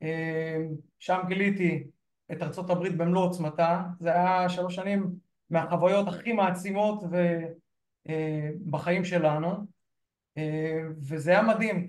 אה, 0.02 0.58
שם 0.98 1.18
גיליתי 1.28 1.84
את 2.32 2.42
הברית 2.70 2.96
במלוא 2.96 3.24
עוצמתה. 3.24 3.82
זה 4.00 4.12
היה 4.12 4.48
שלוש 4.48 4.74
שנים 4.74 5.10
מהחוויות 5.50 6.08
הכי 6.08 6.32
מעצימות 6.32 7.02
ו... 7.10 7.16
בחיים 8.70 9.04
שלנו. 9.04 9.48
וזה 11.08 11.30
היה 11.30 11.42
מדהים 11.42 11.86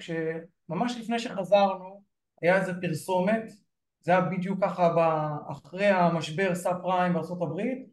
כשממש 0.65 0.97
לפני 0.97 1.19
שחזרנו 1.19 2.01
היה 2.41 2.57
איזה 2.57 2.73
פרסומת 2.81 3.51
זה 4.01 4.11
היה 4.11 4.21
בדיוק 4.21 4.63
ככה 4.63 4.95
אחרי 5.51 5.87
המשבר 5.87 6.55
סאב 6.55 6.81
פריים 6.81 7.15
הברית 7.15 7.87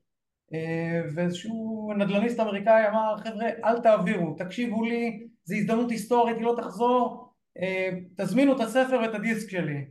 אה, 0.55 1.03
ואיזשהו 1.15 1.93
נדל"ניסט 1.97 2.41
אמריקאי 2.41 2.89
אמר 2.89 3.17
חבר'ה 3.17 3.49
אל 3.65 3.81
תעבירו 3.81 4.35
תקשיבו 4.39 4.83
לי 4.83 5.27
זו 5.45 5.55
הזדמנות 5.55 5.91
היסטורית 5.91 6.37
היא 6.37 6.45
לא 6.45 6.55
תחזור 6.57 7.33
אה, 7.59 7.91
תזמינו 8.17 8.57
את 8.57 8.61
הספר 8.61 9.01
ואת 9.03 9.15
הדיסק 9.15 9.51
שלי. 9.51 9.85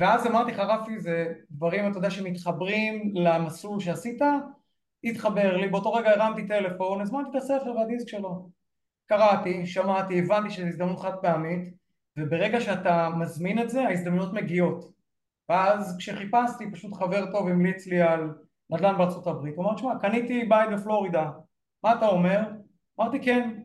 ואז 0.00 0.26
אמרתי 0.26 0.50
לך 0.52 0.58
רפי 0.58 1.00
זה 1.00 1.32
דברים 1.50 1.90
אתה 1.90 1.98
יודע 1.98 2.10
שמתחברים 2.10 3.12
למסלול 3.14 3.80
שעשית? 3.80 4.20
התחבר 5.04 5.56
לי 5.56 5.68
באותו 5.68 5.92
רגע 5.92 6.10
הרמתי 6.10 6.48
טלפון 6.48 7.00
הזמנתי 7.00 7.30
את 7.30 7.34
הספר 7.34 7.76
והדיסק 7.76 8.08
שלו. 8.08 8.50
קראתי 9.06 9.66
שמעתי 9.66 10.18
הבנתי 10.18 10.50
שזו 10.50 10.66
הזדמנות 10.66 10.98
חד 10.98 11.14
פעמית 11.22 11.74
וברגע 12.18 12.60
שאתה 12.60 13.08
מזמין 13.18 13.58
את 13.58 13.70
זה 13.70 13.82
ההזדמנויות 13.82 14.32
מגיעות 14.32 14.94
ואז 15.48 15.96
כשחיפשתי 15.98 16.70
פשוט 16.72 16.94
חבר 16.94 17.32
טוב 17.32 17.48
המליץ 17.48 17.86
לי 17.86 18.02
על 18.02 18.30
נדל"ן 18.70 18.98
בארצות 18.98 19.26
הברית, 19.26 19.54
הוא 19.56 19.64
אמר 19.64 19.74
תשמע 19.74 19.98
קניתי 20.00 20.44
בית 20.44 20.70
בפלורידה, 20.70 21.30
מה 21.84 21.92
אתה 21.92 22.06
אומר? 22.06 22.40
אמרתי 23.00 23.22
כן, 23.22 23.60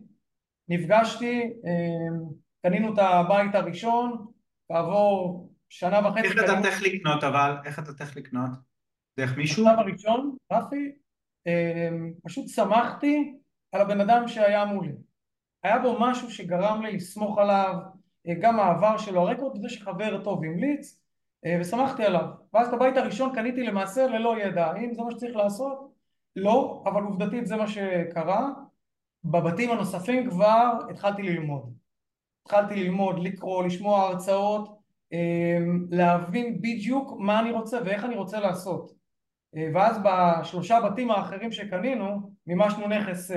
נפגשתי, 0.69 1.41
אמ, 1.41 2.29
קנינו 2.61 2.93
את 2.93 2.99
הבית 2.99 3.55
הראשון, 3.55 4.25
כעבור 4.71 5.49
שנה 5.69 6.07
וחצי 6.07 6.27
איך 6.27 6.43
אתה 6.43 6.61
צריך 6.61 6.83
לקנות 6.83 7.23
אבל? 7.23 7.55
איך 7.65 7.79
אתה 7.79 7.93
צריך 7.93 8.17
לקנות? 8.17 8.49
דרך 9.19 9.37
מישהו? 9.37 9.65
בשלב 9.65 9.79
הראשון, 9.79 10.35
רפי, 10.53 10.91
אמ, 11.47 12.13
פשוט 12.23 12.47
שמחתי 12.47 13.33
על 13.71 13.81
הבן 13.81 14.01
אדם 14.01 14.27
שהיה 14.27 14.65
מולי. 14.65 14.91
היה 15.63 15.79
בו 15.79 15.97
משהו 15.99 16.31
שגרם 16.31 16.81
לי 16.81 16.95
לסמוך 16.95 17.37
עליו, 17.37 17.75
גם 18.39 18.59
העבר 18.59 18.97
שלו, 18.97 19.21
הרקורד 19.21 19.57
וזה 19.57 19.69
שחבר 19.69 20.23
טוב 20.23 20.43
המליץ, 20.43 20.99
אה, 21.45 21.57
ושמחתי 21.61 22.03
עליו. 22.03 22.25
ואז 22.53 22.67
את 22.67 22.73
הבית 22.73 22.97
הראשון 22.97 23.35
קניתי 23.35 23.63
למעשה 23.63 24.07
ללא 24.07 24.41
ידע. 24.41 24.65
האם 24.65 24.93
זה 24.93 25.01
מה 25.01 25.11
שצריך 25.11 25.35
לעשות? 25.35 25.93
לא, 26.35 26.83
אבל 26.85 27.03
עובדתית 27.03 27.47
זה 27.47 27.55
מה 27.55 27.67
שקרה. 27.67 28.49
בבתים 29.23 29.71
הנוספים 29.71 30.29
כבר 30.29 30.71
התחלתי 30.89 31.21
ללמוד. 31.21 31.73
התחלתי 32.45 32.75
ללמוד, 32.75 33.19
לקרוא, 33.19 33.63
לשמוע 33.63 34.01
הרצאות, 34.01 34.79
אה, 35.13 35.57
להבין 35.89 36.61
בדיוק 36.61 37.13
מה 37.19 37.39
אני 37.39 37.51
רוצה 37.51 37.79
ואיך 37.85 38.05
אני 38.05 38.15
רוצה 38.15 38.39
לעשות. 38.39 38.91
אה, 39.55 39.69
ואז 39.73 39.99
בשלושה 40.03 40.79
בתים 40.81 41.11
האחרים 41.11 41.51
שקנינו, 41.51 42.31
מימשנו 42.47 42.87
נכס, 42.87 43.31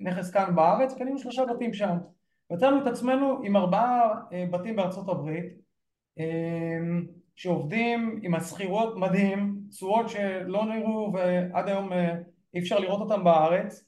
נכס 0.00 0.30
כאן 0.30 0.54
בארץ, 0.54 0.94
קנינו 0.94 1.18
שלושה 1.18 1.44
בתים 1.44 1.74
שם. 1.74 1.96
מצאנו 2.50 2.82
את 2.82 2.86
עצמנו 2.86 3.40
עם 3.44 3.56
ארבעה 3.56 4.20
בתים 4.50 4.76
בארצות 4.76 5.08
הברית, 5.08 5.64
שעובדים 7.36 8.20
עם 8.22 8.34
השכירות 8.34 8.96
מדהים, 8.96 9.60
תשואות 9.70 10.08
שלא 10.08 10.64
נראו 10.64 11.12
ועד 11.12 11.68
היום 11.68 11.92
אה, 11.92 12.14
אי 12.54 12.60
אפשר 12.60 12.78
לראות 12.78 13.00
אותם 13.00 13.24
בארץ 13.24 13.84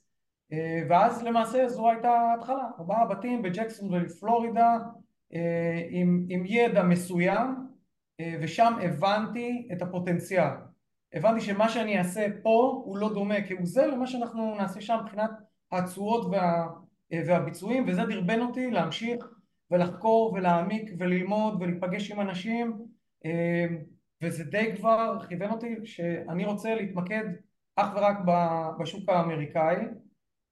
אה, 0.52 0.82
ואז 0.88 1.22
למעשה 1.22 1.68
זו 1.68 1.90
הייתה 1.90 2.10
ההתחלה, 2.10 2.68
ארבעה 2.78 3.06
בתים 3.06 3.42
בג'קסון 3.42 4.04
ופלורידה 4.04 4.78
אה, 5.34 5.80
עם, 5.90 6.26
עם 6.28 6.42
ידע 6.46 6.82
מסוים 6.82 7.66
ושם 8.40 8.74
הבנתי 8.82 9.68
את 9.72 9.82
הפוטנציאל. 9.82 10.50
הבנתי 11.14 11.40
שמה 11.40 11.68
שאני 11.68 11.98
אעשה 11.98 12.26
פה 12.42 12.82
הוא 12.84 12.96
לא 12.96 13.14
דומה 13.14 13.34
כהוא 13.48 13.60
זה 13.66 13.86
למה 13.86 14.06
שאנחנו 14.06 14.54
נעשה 14.54 14.80
שם 14.80 14.98
מבחינת 15.02 15.30
התשואות 15.72 16.26
וה, 16.30 16.66
והביצועים 17.12 17.84
וזה 17.88 18.02
דרבן 18.04 18.40
אותי 18.40 18.70
להמשיך 18.70 19.24
ולחקור 19.70 20.32
ולהעמיק 20.32 20.90
וללמוד 20.98 21.62
ולהיפגש 21.62 22.10
עם 22.10 22.20
אנשים 22.20 22.86
אמ, 23.24 23.78
וזה 24.22 24.44
די 24.44 24.76
כבר 24.76 25.18
כיוון 25.28 25.50
אותי 25.50 25.76
שאני 25.84 26.44
רוצה 26.44 26.74
להתמקד 26.74 27.24
אך 27.76 27.86
ורק 27.96 28.16
בשוק 28.80 29.08
האמריקאי 29.08 29.76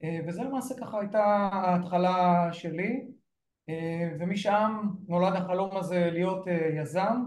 אה, 0.05 0.19
וזה 0.27 0.43
למעשה 0.43 0.75
ככה 0.81 1.01
הייתה 1.01 1.25
ההתחלה 1.53 2.49
שלי 2.53 3.05
אה, 3.69 4.11
ומשם 4.19 4.89
נולד 5.09 5.37
החלום 5.37 5.77
הזה 5.77 6.11
להיות 6.13 6.49
אה, 6.49 6.69
יזם. 6.77 7.25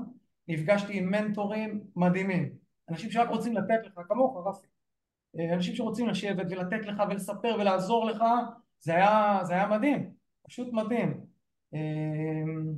נפגשתי 0.48 0.98
עם 0.98 1.12
מנטורים 1.12 1.84
מדהימים 1.96 2.50
אנשים 2.90 3.12
שרק 3.12 3.30
רוצים 3.30 3.54
לתת 3.54 3.86
לך 3.86 4.00
כמוך 4.08 4.48
רפי 4.48 4.68
אנשים 5.54 5.76
שרוצים 5.76 6.08
לשבת 6.08 6.46
ולתת 6.50 6.86
לך 6.86 7.04
ולספר 7.10 7.56
ולעזור 7.60 8.06
לך 8.06 8.24
זה 8.80 8.96
היה, 8.96 9.40
זה 9.44 9.54
היה 9.54 9.68
מדהים 9.68 10.18
פשוט 10.48 10.74
מדהים. 10.74 11.14
אמ, 11.74 12.74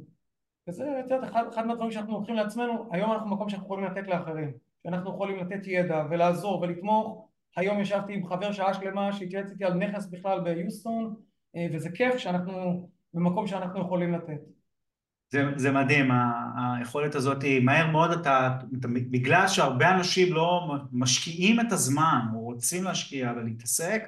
וזה 0.69 0.83
את 0.99 1.11
יודעת, 1.11 1.31
אחד, 1.31 1.43
אחד 1.53 1.67
מהדברים 1.67 1.91
שאנחנו 1.91 2.13
לוקחים 2.13 2.35
לעצמנו, 2.35 2.89
היום 2.91 3.11
אנחנו 3.11 3.29
במקום 3.29 3.49
שאנחנו 3.49 3.65
יכולים 3.65 3.85
לתת 3.85 4.07
לאחרים, 4.07 4.51
שאנחנו 4.83 5.09
יכולים 5.09 5.37
לתת 5.37 5.67
ידע 5.67 6.03
ולעזור 6.09 6.61
ולתמוך, 6.61 7.27
היום 7.57 7.79
ישבתי 7.79 8.13
עם 8.13 8.27
חבר 8.27 8.51
שעה 8.51 8.73
שלמה 8.73 9.13
שהתייעץ 9.13 9.51
איתי 9.51 9.65
על 9.65 9.73
נכס 9.73 10.05
בכלל 10.05 10.39
ביוסטון, 10.39 11.15
אה, 11.55 11.67
וזה 11.73 11.89
כיף 11.89 12.17
שאנחנו 12.17 12.89
במקום 13.13 13.47
שאנחנו 13.47 13.81
יכולים 13.81 14.13
לתת. 14.13 14.41
זה, 15.31 15.43
זה 15.55 15.71
מדהים, 15.71 16.11
היכולת 16.57 17.15
הזאת, 17.15 17.37
מהר 17.61 17.91
מאוד 17.91 18.11
אתה, 18.11 18.57
אתה, 18.79 18.87
בגלל 18.87 19.47
שהרבה 19.47 19.95
אנשים 19.95 20.33
לא 20.33 20.75
משקיעים 20.91 21.59
את 21.59 21.71
הזמן, 21.71 22.19
או 22.33 22.39
רוצים 22.39 22.83
להשקיע 22.83 23.33
ולהתעסק, 23.35 24.03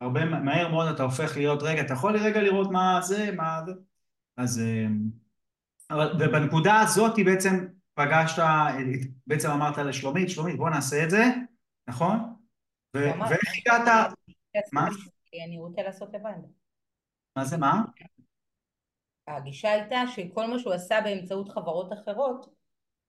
הרבה 0.00 0.24
מהר 0.24 0.68
מאוד 0.68 0.88
אתה 0.94 1.02
הופך 1.02 1.36
להיות, 1.36 1.62
רגע, 1.62 1.80
אתה 1.80 1.92
יכול 1.92 2.16
רגע 2.16 2.42
לראות 2.42 2.70
מה 2.70 3.00
זה, 3.02 3.32
מה 3.36 3.60
זה, 3.66 3.72
אז, 4.36 4.62
אבל, 5.90 6.12
ובנקודה 6.20 6.80
הזאת 6.80 7.12
בעצם 7.24 7.66
פגשת, 7.94 8.42
בעצם 9.26 9.50
אמרת 9.50 9.78
לשלומית, 9.78 10.30
שלומית 10.30 10.56
בוא 10.56 10.70
נעשה 10.70 11.04
את 11.04 11.10
זה, 11.10 11.24
נכון? 11.88 12.34
ואיך 12.94 13.16
הגעת... 13.66 14.12
מה? 14.72 14.88
אני 15.46 15.58
רוצה 15.58 15.82
לעשות 15.82 16.08
לבד. 16.14 16.38
מה 17.36 17.44
זה, 17.44 17.56
מה? 17.56 17.82
הגישה 19.28 19.72
הייתה 19.72 19.96
שכל 20.06 20.46
מה 20.46 20.58
שהוא 20.58 20.72
עשה 20.72 21.00
באמצעות 21.04 21.48
חברות 21.48 21.92
אחרות, 21.92 22.46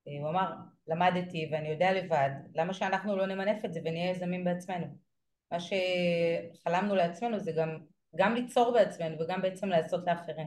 הוא 0.04 0.30
אמר, 0.30 0.52
למדתי 0.86 1.48
ואני 1.52 1.68
יודע 1.68 1.92
לבד, 1.92 2.30
למה 2.54 2.74
שאנחנו 2.74 3.16
לא 3.16 3.26
נמנף 3.26 3.64
את 3.64 3.72
זה 3.72 3.80
ונהיה 3.84 4.10
יזמים 4.10 4.44
בעצמנו? 4.44 5.09
מה 5.52 5.58
שחלמנו 5.60 6.94
לעצמנו 6.94 7.40
זה 7.40 7.52
גם, 7.52 7.68
גם 8.16 8.34
ליצור 8.34 8.72
בעצמנו 8.72 9.16
וגם 9.20 9.42
בעצם 9.42 9.68
לעשות 9.68 10.06
לאחרים. 10.06 10.46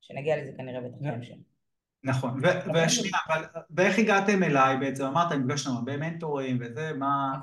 שנגיע 0.00 0.36
לזה 0.36 0.52
כנראה 0.56 0.80
בטח 0.80 0.96
בהמשך. 1.00 1.34
נכון, 2.04 2.40
ושנייה, 2.74 3.18
אבל 3.28 3.44
ואיך 3.70 3.98
הגעתם 3.98 4.42
אליי 4.42 4.76
בעצם? 4.76 5.04
אמרת, 5.04 5.32
נפגשנו 5.32 5.72
הרבה 5.72 5.96
מנטורים 5.96 6.58
וזה, 6.60 6.92
מה... 6.92 7.40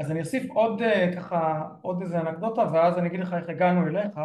אז 0.00 0.10
אני 0.10 0.20
אוסיף 0.20 0.50
עוד 0.50 0.82
אה, 0.82 1.10
ככה, 1.16 1.62
עוד 1.82 2.02
איזה 2.02 2.20
אנקדוטה, 2.20 2.62
ואז 2.72 2.98
אני 2.98 3.08
אגיד 3.08 3.20
לך 3.20 3.34
איך 3.34 3.48
הגענו 3.48 3.86
אליך. 3.86 4.20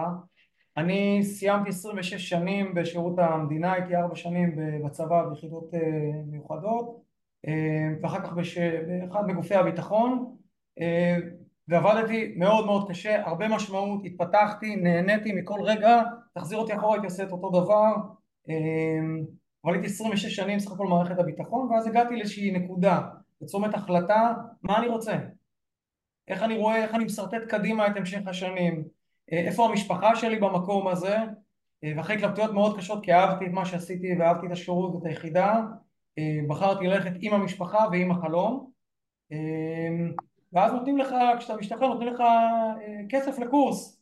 אני 0.77 1.23
סיימתי 1.23 1.69
26 1.69 2.29
שנים 2.29 2.73
בשירות 2.73 3.19
המדינה, 3.19 3.73
הייתי 3.73 3.95
ארבע 3.95 4.15
שנים 4.15 4.55
בצבא 4.85 5.29
ביחידות 5.29 5.73
אה, 5.73 5.79
מיוחדות 6.25 7.01
אה, 7.47 7.89
ואחר 8.01 8.21
כך 8.23 8.33
בש... 8.33 8.57
באחד 9.07 9.27
מגופי 9.27 9.55
הביטחון 9.55 10.35
אה, 10.81 11.17
ועבדתי 11.69 12.33
מאוד 12.37 12.65
מאוד 12.65 12.89
קשה, 12.89 13.27
הרבה 13.27 13.47
משמעות, 13.47 14.01
התפתחתי, 14.05 14.75
נהניתי 14.75 15.31
מכל 15.31 15.61
רגע, 15.63 16.01
תחזיר 16.33 16.57
אותי 16.57 16.75
אחורה 16.75 16.93
הייתי 16.93 17.07
עושה 17.07 17.23
את 17.23 17.31
אותו 17.31 17.49
דבר. 17.49 17.93
אבל 19.65 19.73
הייתי 19.73 19.87
26 19.87 20.35
שנים 20.35 20.59
סך 20.59 20.71
הכל 20.71 20.87
מערכת 20.87 21.19
הביטחון 21.19 21.71
ואז 21.71 21.87
הגעתי 21.87 22.15
לאיזושהי 22.15 22.51
נקודה, 22.51 23.01
לצומת 23.41 23.73
החלטה, 23.73 24.33
מה 24.63 24.77
אני 24.77 24.87
רוצה, 24.87 25.17
איך 26.27 26.43
אני 26.43 26.57
רואה, 26.57 26.83
איך 26.83 26.95
אני 26.95 27.03
משרטט 27.03 27.41
קדימה 27.49 27.87
את 27.87 27.97
המשך 27.97 28.27
השנים? 28.27 28.83
איפה 29.31 29.65
המשפחה 29.65 30.15
שלי 30.15 30.39
במקום 30.39 30.87
הזה? 30.87 31.17
ואחרי 31.95 32.15
התלבטויות 32.15 32.53
מאוד 32.53 32.77
קשות 32.77 33.03
כי 33.03 33.13
אהבתי 33.13 33.45
את 33.45 33.51
מה 33.51 33.65
שעשיתי 33.65 34.15
ואהבתי 34.19 34.47
את 34.47 34.51
השירות 34.51 34.95
ואת 34.95 35.05
היחידה 35.05 35.61
בחרתי 36.47 36.87
ללכת 36.87 37.11
עם 37.19 37.33
המשפחה 37.33 37.85
ועם 37.91 38.11
החלום 38.11 38.71
ואז 40.53 40.73
נותנים 40.73 40.97
לך, 40.97 41.15
כשאתה 41.39 41.57
משתחרר 41.57 41.87
נותנים 41.87 42.13
לך 42.13 42.23
כסף 43.09 43.39
לקורס 43.39 44.01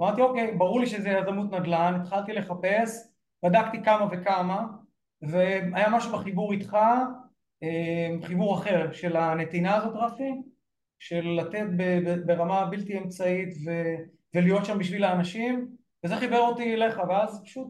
אמרתי 0.00 0.22
אוקיי, 0.22 0.56
ברור 0.56 0.80
לי 0.80 0.86
שזה 0.86 1.08
יזמות 1.08 1.52
נדל"ן, 1.52 2.00
התחלתי 2.00 2.32
לחפש, 2.32 3.08
בדקתי 3.44 3.82
כמה 3.82 4.06
וכמה 4.10 4.66
והיה 5.22 5.90
משהו 5.90 6.12
בחיבור 6.12 6.52
איתך, 6.52 6.76
חיבור 8.22 8.54
אחר 8.54 8.92
של 8.92 9.16
הנתינה 9.16 9.76
הזאת 9.76 9.94
רפי, 9.96 10.32
של 10.98 11.40
לתת 11.40 11.66
ברמה 12.26 12.66
בלתי 12.66 12.98
אמצעית. 12.98 13.48
ולהיות 14.34 14.64
שם 14.64 14.78
בשביל 14.78 15.04
האנשים 15.04 15.68
וזה 16.04 16.16
חיבר 16.16 16.38
אותי 16.38 16.74
אליך 16.74 17.00
ואז 17.08 17.42
פשוט 17.44 17.68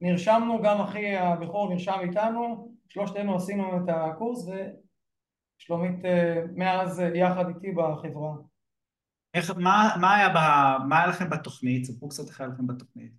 נרשמנו 0.00 0.62
גם 0.62 0.80
אחי 0.80 1.16
הבכור 1.16 1.70
נרשם 1.70 1.98
איתנו 2.00 2.72
שלושתנו 2.88 3.36
עשינו 3.36 3.76
את 3.76 3.88
הקורס 3.88 4.48
אה, 6.04 6.42
מאז 6.56 7.02
יחד 7.14 7.48
איתי 7.48 7.72
בחברה. 7.72 8.32
איך, 9.34 9.50
מה, 9.56 9.96
מה, 10.00 10.14
היה 10.14 10.28
ב, 10.28 10.38
מה 10.88 10.98
היה 10.98 11.06
לכם 11.06 11.30
בתוכנית? 11.30 11.84
ספרו 11.84 12.08
קצת 12.08 12.28
איך 12.28 12.40
היה 12.40 12.48
לכם 12.48 12.66
בתוכנית. 12.66 13.12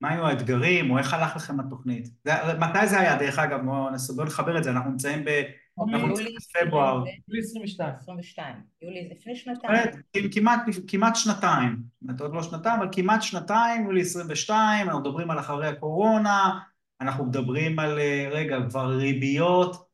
מה 0.00 0.12
היו 0.12 0.26
האתגרים 0.26 0.90
או 0.90 0.98
איך 0.98 1.14
הלך 1.14 1.36
לכם 1.36 1.60
התוכנית? 1.60 2.08
זה, 2.24 2.32
מתי 2.58 2.86
זה 2.86 3.00
היה 3.00 3.16
דרך 3.18 3.38
אגב? 3.38 3.60
בואו 4.16 4.26
נחבר 4.26 4.58
את 4.58 4.64
זה, 4.64 4.70
אנחנו 4.70 4.90
נמצאים 4.90 5.24
ב... 5.24 5.42
יולי 5.88 6.34
פברואר. 6.54 7.04
יולי 7.28 7.40
22. 7.40 7.94
22. 7.94 8.56
יולי 8.82 9.08
לפני 9.10 9.36
שנתיים. 9.36 9.82
כמעט, 10.32 10.60
כמעט 10.88 11.16
שנתיים. 11.16 11.82
זאת 12.10 12.20
עוד 12.20 12.34
לא 12.34 12.42
שנתיים, 12.42 12.80
אבל 12.80 12.88
כמעט 12.92 13.22
שנתיים, 13.22 13.84
יולי 13.84 14.00
22, 14.00 14.86
אנחנו 14.86 15.00
מדברים 15.00 15.30
על 15.30 15.38
אחרי 15.38 15.66
הקורונה, 15.68 16.60
אנחנו 17.00 17.24
מדברים 17.24 17.78
על, 17.78 17.98
רגע, 18.30 18.58
כבר 18.68 18.86
ריביות, 18.86 19.85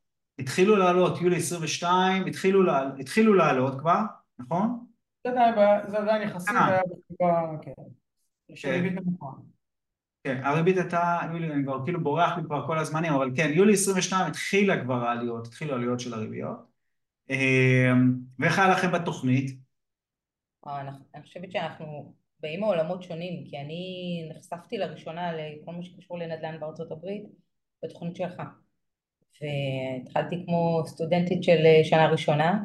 התחילו 0.42 0.76
לעלות, 0.76 1.20
יולי 1.20 1.36
22, 1.36 2.26
התחילו, 2.26 2.72
התחילו 3.00 3.34
לעלות 3.34 3.80
כבר, 3.80 4.00
נכון? 4.38 4.86
זה 5.26 5.98
עדיין 5.98 6.22
יחסי, 6.22 6.52
זה 6.52 6.66
היה 6.66 6.82
בתקופה, 6.82 7.58
כן. 7.62 8.84
נמוכה. 8.84 9.26
כן, 10.24 10.40
הריבית 10.44 10.76
הייתה, 10.76 11.18
אני 11.22 11.64
כבר 11.64 11.84
כאילו 11.84 12.02
בורח 12.02 12.36
לי 12.36 12.44
כבר 12.44 12.66
כל 12.66 12.78
הזמנים, 12.78 13.12
אבל 13.12 13.30
כן, 13.36 13.50
יולי 13.54 13.72
22 13.72 14.26
התחילה 14.26 14.84
כבר 14.84 15.04
העליות, 15.04 15.46
התחילו 15.46 15.72
העליות 15.72 16.00
של 16.00 16.14
הריביות. 16.14 16.56
אמ, 17.30 18.14
ואיך 18.38 18.58
היה 18.58 18.68
לכם 18.68 18.92
בתוכנית? 18.92 19.58
אה, 20.66 20.80
אני 21.14 21.22
חושבת 21.22 21.52
שאנחנו 21.52 22.14
באים 22.40 22.60
מעולמות 22.60 23.02
שונים, 23.02 23.44
כי 23.50 23.58
אני 23.58 23.84
נחשפתי 24.30 24.78
לראשונה 24.78 25.32
לכל 25.32 25.72
מה 25.72 25.82
שקשור 25.82 26.18
לנדל"ן 26.18 26.60
בארצות 26.60 26.92
הברית 26.92 27.22
בתוכנית 27.84 28.16
שלך. 28.16 28.42
והתחלתי 29.40 30.36
כמו 30.46 30.82
סטודנטית 30.86 31.42
של 31.42 31.64
שנה 31.82 32.08
ראשונה, 32.08 32.58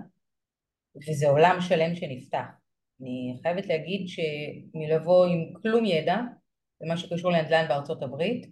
וזה 1.07 1.29
עולם 1.29 1.57
שלם 1.61 1.95
שנפתח. 1.95 2.45
אני 3.01 3.37
חייבת 3.41 3.65
להגיד 3.65 4.07
שמלבוא 4.07 5.25
עם 5.25 5.53
כלום 5.61 5.85
ידע, 5.85 6.17
במה 6.81 6.97
שקשור 6.97 7.31
לנדל"ן 7.31 7.65
בארצות 7.67 8.03
הברית. 8.03 8.45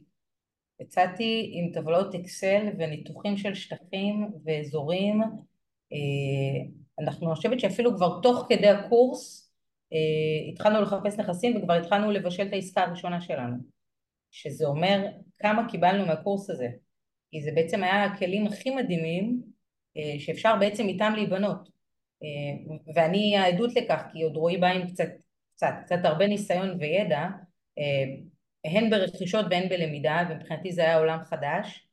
יצאתי 0.79 1.51
עם 1.53 1.71
טבלאות 1.73 2.15
אקסל 2.15 2.67
וניתוחים 2.79 3.37
של 3.37 3.55
שטחים 3.55 4.31
ואזורים. 4.45 5.21
אה, 5.93 6.65
אנחנו, 6.99 7.35
חושבת 7.35 7.59
שאפילו 7.59 7.95
כבר 7.95 8.19
תוך 8.21 8.45
כדי 8.49 8.67
הקורס 8.67 9.51
אה, 9.93 10.51
התחלנו 10.51 10.81
לחפש 10.81 11.19
נכסים 11.19 11.57
וכבר 11.57 11.73
התחלנו 11.73 12.11
לבשל 12.11 12.47
את 12.47 12.53
העסקה 12.53 12.81
הראשונה 12.81 13.21
שלנו. 13.21 13.55
שזה 14.31 14.65
אומר 14.65 15.05
כמה 15.39 15.69
קיבלנו 15.69 16.05
מהקורס 16.05 16.49
הזה. 16.49 16.67
כי 17.35 17.41
זה 17.41 17.51
בעצם 17.55 17.83
היה 17.83 18.03
הכלים 18.03 18.47
הכי 18.47 18.69
מדהימים 18.75 19.41
אה, 19.97 20.19
שאפשר 20.19 20.55
בעצם 20.59 20.87
איתם 20.87 21.13
להיבנות. 21.15 21.69
ואני 22.95 23.37
העדות 23.37 23.75
לכך, 23.75 24.03
כי 24.11 24.23
עוד 24.23 24.35
רועי 24.35 24.57
בא 24.57 24.67
עם 24.67 24.87
קצת, 24.87 25.07
קצת, 25.55 25.73
קצת 25.85 25.99
הרבה 26.03 26.27
ניסיון 26.27 26.77
וידע, 26.79 27.27
אה, 27.77 28.05
הן 28.65 28.89
ברכישות 28.89 29.45
והן 29.49 29.69
בלמידה, 29.69 30.23
ומבחינתי 30.29 30.71
זה 30.71 30.81
היה 30.81 30.97
עולם 30.97 31.19
חדש, 31.23 31.87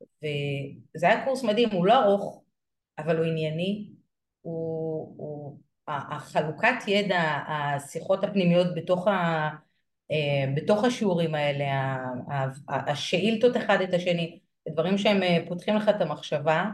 וזה 0.00 1.08
היה 1.08 1.24
קורס 1.24 1.42
מדהים, 1.42 1.68
הוא 1.70 1.86
לא 1.86 2.04
ארוך, 2.04 2.42
אבל 2.98 3.16
הוא 3.16 3.26
ענייני, 3.26 3.88
הוא, 4.40 5.14
הוא 5.16 5.58
החלוקת 5.88 6.74
ידע, 6.86 7.20
השיחות 7.48 8.24
הפנימיות 8.24 8.66
בתוך, 8.74 9.08
ה, 9.08 9.48
אה, 10.10 10.52
בתוך 10.56 10.84
השיעורים 10.84 11.34
האלה, 11.34 11.96
השאילתות 12.68 13.56
אחד 13.56 13.80
את 13.80 13.94
השני, 13.94 14.40
דברים 14.72 14.98
שהם 14.98 15.22
אה, 15.22 15.38
פותחים 15.48 15.76
לך 15.76 15.88
את 15.88 16.00
המחשבה, 16.00 16.64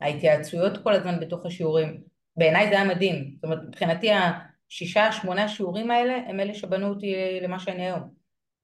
ההתייעצויות 0.00 0.78
כל 0.78 0.92
הזמן 0.92 1.20
בתוך 1.20 1.46
השיעורים, 1.46 2.00
בעיניי 2.36 2.68
זה 2.68 2.74
היה 2.74 2.84
מדהים, 2.84 3.30
זאת 3.34 3.44
אומרת 3.44 3.58
מבחינתי 3.68 4.10
השישה, 4.12 5.12
שמונה 5.12 5.48
שיעורים 5.48 5.90
האלה 5.90 6.16
הם 6.26 6.40
אלה 6.40 6.54
שבנו 6.54 6.88
אותי 6.88 7.14
למה 7.42 7.58
שאני 7.58 7.86
היום. 7.86 8.20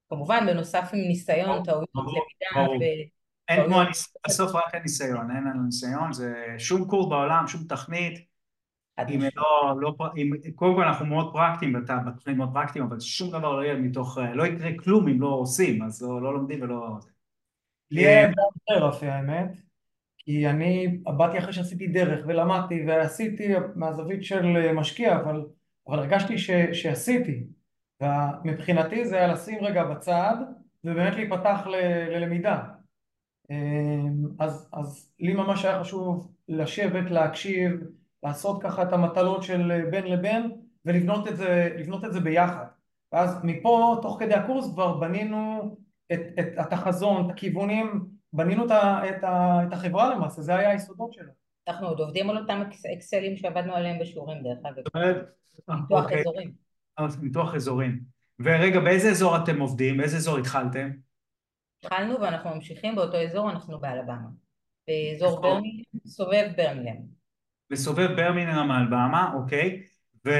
כמובן 0.09 0.45
בנוסף 0.47 0.89
עם 0.93 0.99
ניסיון, 0.99 1.63
טעויות, 1.63 1.89
למידה. 1.95 2.95
אין 3.47 3.65
כמו, 3.65 3.79
בסוף 4.27 4.55
רק 4.55 4.75
הניסיון, 4.75 5.31
אין 5.31 5.43
לנו 5.43 5.63
ניסיון, 5.63 6.13
זה 6.13 6.33
שום 6.57 6.87
קורס 6.87 7.09
בעולם, 7.09 7.47
שום 7.47 7.63
תכנית, 7.69 8.27
אם 8.99 9.21
לא, 9.35 9.73
לא, 9.79 9.95
אם, 10.17 10.31
קודם 10.55 10.75
כל 10.75 10.83
אנחנו 10.83 11.05
מאוד 11.05 11.33
פרקטיים, 11.33 11.73
בתוכנית 12.07 12.37
מאוד 12.37 12.49
פרקטיים, 12.53 12.85
אבל 12.85 12.99
שום 12.99 13.29
דבר 13.29 13.55
לא 13.55 13.63
יהיה 13.63 13.75
מתוך, 13.75 14.17
לא 14.33 14.45
יקרה 14.45 14.69
כלום 14.83 15.07
אם 15.07 15.21
לא 15.21 15.27
עושים, 15.27 15.83
אז 15.83 16.01
לא, 16.01 16.21
לא 16.21 16.33
לומדים 16.33 16.61
ולא... 16.61 16.97
לי 17.91 18.07
היה 18.07 18.21
יותר 18.21 18.85
רפי 18.85 19.07
האמת, 19.07 19.51
כי 20.17 20.47
אני 20.47 20.97
באתי 21.17 21.39
אחרי 21.39 21.53
שעשיתי 21.53 21.87
דרך 21.87 22.25
ולמדתי 22.27 22.85
ועשיתי 22.87 23.53
מהזווית 23.75 24.23
של 24.23 24.71
משקיע, 24.73 25.15
אבל 25.15 25.45
אבל 25.87 25.99
הרגשתי 25.99 26.37
ש, 26.37 26.51
שעשיתי. 26.73 27.43
ומבחינתי 28.01 29.05
זה 29.05 29.17
היה 29.17 29.27
לשים 29.27 29.63
רגע 29.63 29.83
בצד 29.83 30.35
ובאמת 30.83 31.13
להיפתח 31.15 31.67
ל, 31.67 31.75
ללמידה. 32.15 32.63
אמ, 33.51 34.25
אז, 34.39 34.69
אז 34.73 35.11
לי 35.19 35.33
ממש 35.33 35.65
היה 35.65 35.79
חשוב 35.79 36.31
לשבת, 36.49 37.11
להקשיב, 37.11 37.71
לעשות 38.23 38.63
ככה 38.63 38.83
את 38.83 38.93
המטלות 38.93 39.43
של 39.43 39.85
בין 39.91 40.05
לבין 40.05 40.51
ולבנות 40.85 41.27
את 41.27 41.37
זה, 41.37 41.77
את 42.05 42.13
זה 42.13 42.19
ביחד. 42.19 42.65
ואז 43.11 43.39
מפה 43.43 43.99
תוך 44.01 44.17
כדי 44.19 44.33
הקורס 44.33 44.71
כבר 44.73 44.97
בנינו 44.97 45.77
את, 46.13 46.19
את, 46.39 46.47
את 46.61 46.73
החזון, 46.73 47.25
את 47.25 47.31
הכיוונים, 47.31 48.05
בנינו 48.33 48.65
את, 48.65 48.71
את, 48.71 49.23
את 49.67 49.73
החברה 49.73 50.15
למעשה, 50.15 50.41
זה 50.41 50.55
היה 50.55 50.69
היסודות 50.69 51.13
שלה. 51.13 51.31
אנחנו 51.67 51.87
עוד 51.87 51.99
עובדים 51.99 52.29
על 52.29 52.37
אותם 52.37 52.63
אקסלים 52.97 53.37
שעבדנו 53.37 53.75
עליהם 53.75 53.99
בשיעורים 53.99 54.43
דרך 54.43 54.59
אגב. 54.65 54.83
זאת 54.85 54.95
אומרת, 54.95 55.17
ניתוח 55.69 56.03
אוקיי. 56.03 56.19
אזורים. 56.19 56.53
ניתוח 57.21 57.55
אזורים. 57.55 57.99
ורגע, 58.39 58.79
באיזה 58.79 59.09
אזור 59.09 59.37
אתם 59.37 59.59
עובדים? 59.59 59.97
באיזה 59.97 60.17
אזור 60.17 60.37
התחלתם? 60.37 60.89
התחלנו 61.83 62.21
ואנחנו 62.21 62.55
ממשיכים 62.55 62.95
באותו 62.95 63.17
אזור, 63.17 63.51
אנחנו 63.51 63.79
באלבמה. 63.79 64.27
באזור? 64.87 65.41
ברמילם, 65.41 65.83
סובב 66.05 66.49
ברמילם. 66.57 67.17
בסובב 67.69 68.07
ברמינגהאם 68.15 68.71
אלבמה, 68.71 69.33
אוקיי? 69.33 69.83
ו... 70.25 70.31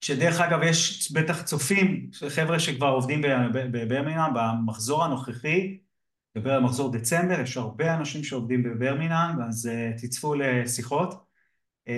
שדרך 0.00 0.40
אגב 0.40 0.62
יש 0.62 1.12
בטח 1.12 1.42
צופים, 1.42 2.10
חבר'ה 2.28 2.60
שכבר 2.60 2.88
עובדים 2.88 3.22
בברמינגהאם 3.52 4.34
במחזור 4.34 5.04
הנוכחי, 5.04 5.78
מדבר 6.36 6.52
על 6.52 6.62
מחזור 6.62 6.92
דצמבר, 6.92 7.40
יש 7.40 7.56
הרבה 7.56 7.94
אנשים 7.94 8.24
שעובדים 8.24 8.62
בברמינגהאם, 8.62 9.42
אז 9.48 9.70
uh, 9.72 10.02
תצפו 10.02 10.34
לשיחות. 10.34 11.26
Uh, 11.88 11.92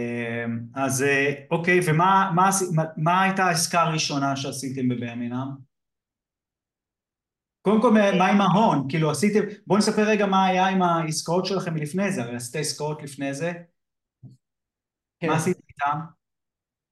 אז 0.75 1.03
uh, 1.03 1.41
אוקיי, 1.51 1.81
ומה 1.87 2.31
מה, 2.35 2.51
מה, 2.75 2.83
מה 2.97 3.23
הייתה 3.23 3.45
העסקה 3.45 3.81
הראשונה 3.81 4.37
שעשיתם 4.37 4.89
בברמינגהאם? 4.89 5.49
קודם 7.63 7.83
כל, 7.83 7.91
מה 8.19 8.27
עם 8.27 8.41
ההון? 8.41 8.87
כאילו 8.89 9.11
עשיתם, 9.11 9.41
בואו 9.67 9.79
נספר 9.79 10.03
רגע 10.03 10.27
מה 10.27 10.47
היה 10.47 10.67
עם 10.67 10.83
העסקאות 10.83 11.47
שלכם 11.47 11.75
מלפני 11.75 12.13
זה, 12.13 12.23
הרי 12.23 12.37
עשית 12.37 12.57
עסקאות 12.57 13.03
לפני 13.03 13.35
זה. 13.35 13.53
כן. 15.21 15.29
מה 15.29 15.37
עשיתם 15.37 15.61
איתם? 15.69 16.22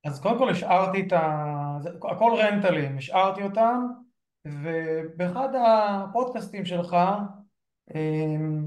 אז 0.05 0.21
קודם 0.21 0.39
כל 0.39 0.51
השארתי 0.51 1.01
את 1.07 1.13
ה... 1.13 1.47
הכל 2.11 2.33
רנטלים, 2.39 2.99
השארתי 2.99 3.43
אותם, 3.43 3.87
ובאחד 4.45 5.49
הפודקאסטים 5.55 6.65
שלך 6.65 6.97
אמ, 7.95 8.67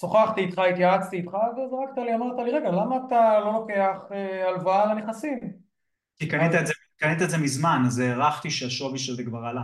שוחחתי 0.00 0.40
איתך, 0.40 0.58
התייעצתי 0.58 1.16
איתך, 1.16 1.32
וזרקת 1.34 1.98
לי, 1.98 2.14
אמרת 2.14 2.36
לי, 2.44 2.52
רגע, 2.52 2.70
למה 2.70 2.96
אתה 3.06 3.40
לא 3.40 3.52
לוקח 3.52 3.96
אה, 4.12 4.48
הלוואה 4.48 4.94
לנכסים? 4.94 5.38
כי 6.16 6.28
קנית 6.28 6.54
את 6.60 6.66
זה, 6.66 6.72
קנית 6.96 7.22
את 7.22 7.30
זה 7.30 7.38
מזמן, 7.38 7.82
אז 7.86 7.98
הערכתי 7.98 8.50
שהשווי 8.50 8.98
של 8.98 9.14
זה 9.14 9.24
כבר 9.24 9.38
עלה. 9.38 9.62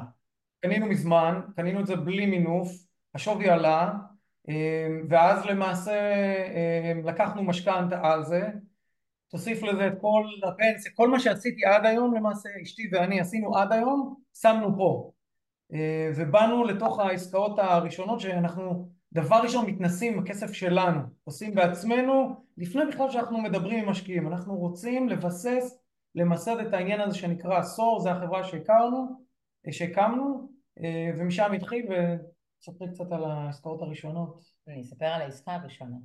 קנינו 0.60 0.86
מזמן, 0.86 1.40
קנינו 1.56 1.80
את 1.80 1.86
זה 1.86 1.96
בלי 1.96 2.26
מינוף, 2.26 2.68
השווי 3.14 3.50
עלה, 3.50 3.92
אמ, 4.48 5.06
ואז 5.08 5.46
למעשה 5.46 6.14
אמ, 6.92 7.06
לקחנו 7.08 7.42
משכנתה 7.42 8.00
על 8.02 8.24
זה, 8.24 8.48
תוסיף 9.32 9.62
לזה 9.62 9.86
את 9.86 9.92
כל 10.00 10.24
הפנסיה, 10.48 10.92
כל 10.94 11.08
מה 11.08 11.20
שעשיתי 11.20 11.64
עד 11.64 11.86
היום 11.86 12.14
למעשה, 12.14 12.48
אשתי 12.62 12.88
ואני 12.92 13.20
עשינו 13.20 13.56
עד 13.56 13.72
היום, 13.72 14.14
שמנו 14.34 14.76
פה. 14.76 15.12
אה, 15.72 16.10
ובאנו 16.16 16.64
לתוך 16.64 16.98
העסקאות 16.98 17.58
הראשונות 17.58 18.20
שאנחנו 18.20 18.88
דבר 19.12 19.36
ראשון 19.42 19.66
מתנסים 19.66 20.12
עם 20.12 20.18
הכסף 20.18 20.52
שלנו, 20.52 21.00
עושים 21.24 21.54
בעצמנו, 21.54 22.44
לפני 22.56 22.82
בכלל 22.86 23.10
שאנחנו 23.10 23.42
מדברים 23.42 23.82
עם 23.82 23.88
משקיעים, 23.88 24.28
אנחנו 24.28 24.56
רוצים 24.56 25.08
לבסס, 25.08 25.78
למסד 26.14 26.58
את 26.58 26.74
העניין 26.74 27.00
הזה 27.00 27.18
שנקרא 27.18 27.58
עשור, 27.58 28.00
זה 28.00 28.12
החברה 28.12 28.44
שהכרנו, 28.44 29.24
שהקמנו, 29.70 30.48
אה, 30.84 31.10
ומשם 31.18 31.52
התחיל, 31.52 31.86
וספרי 31.86 32.88
קצת 32.88 33.12
על 33.12 33.24
העסקאות 33.24 33.82
הראשונות. 33.82 34.44
אני 34.68 34.80
אספר 34.80 35.06
על 35.06 35.20
העסקה 35.20 35.52
הראשונה. 35.52 35.96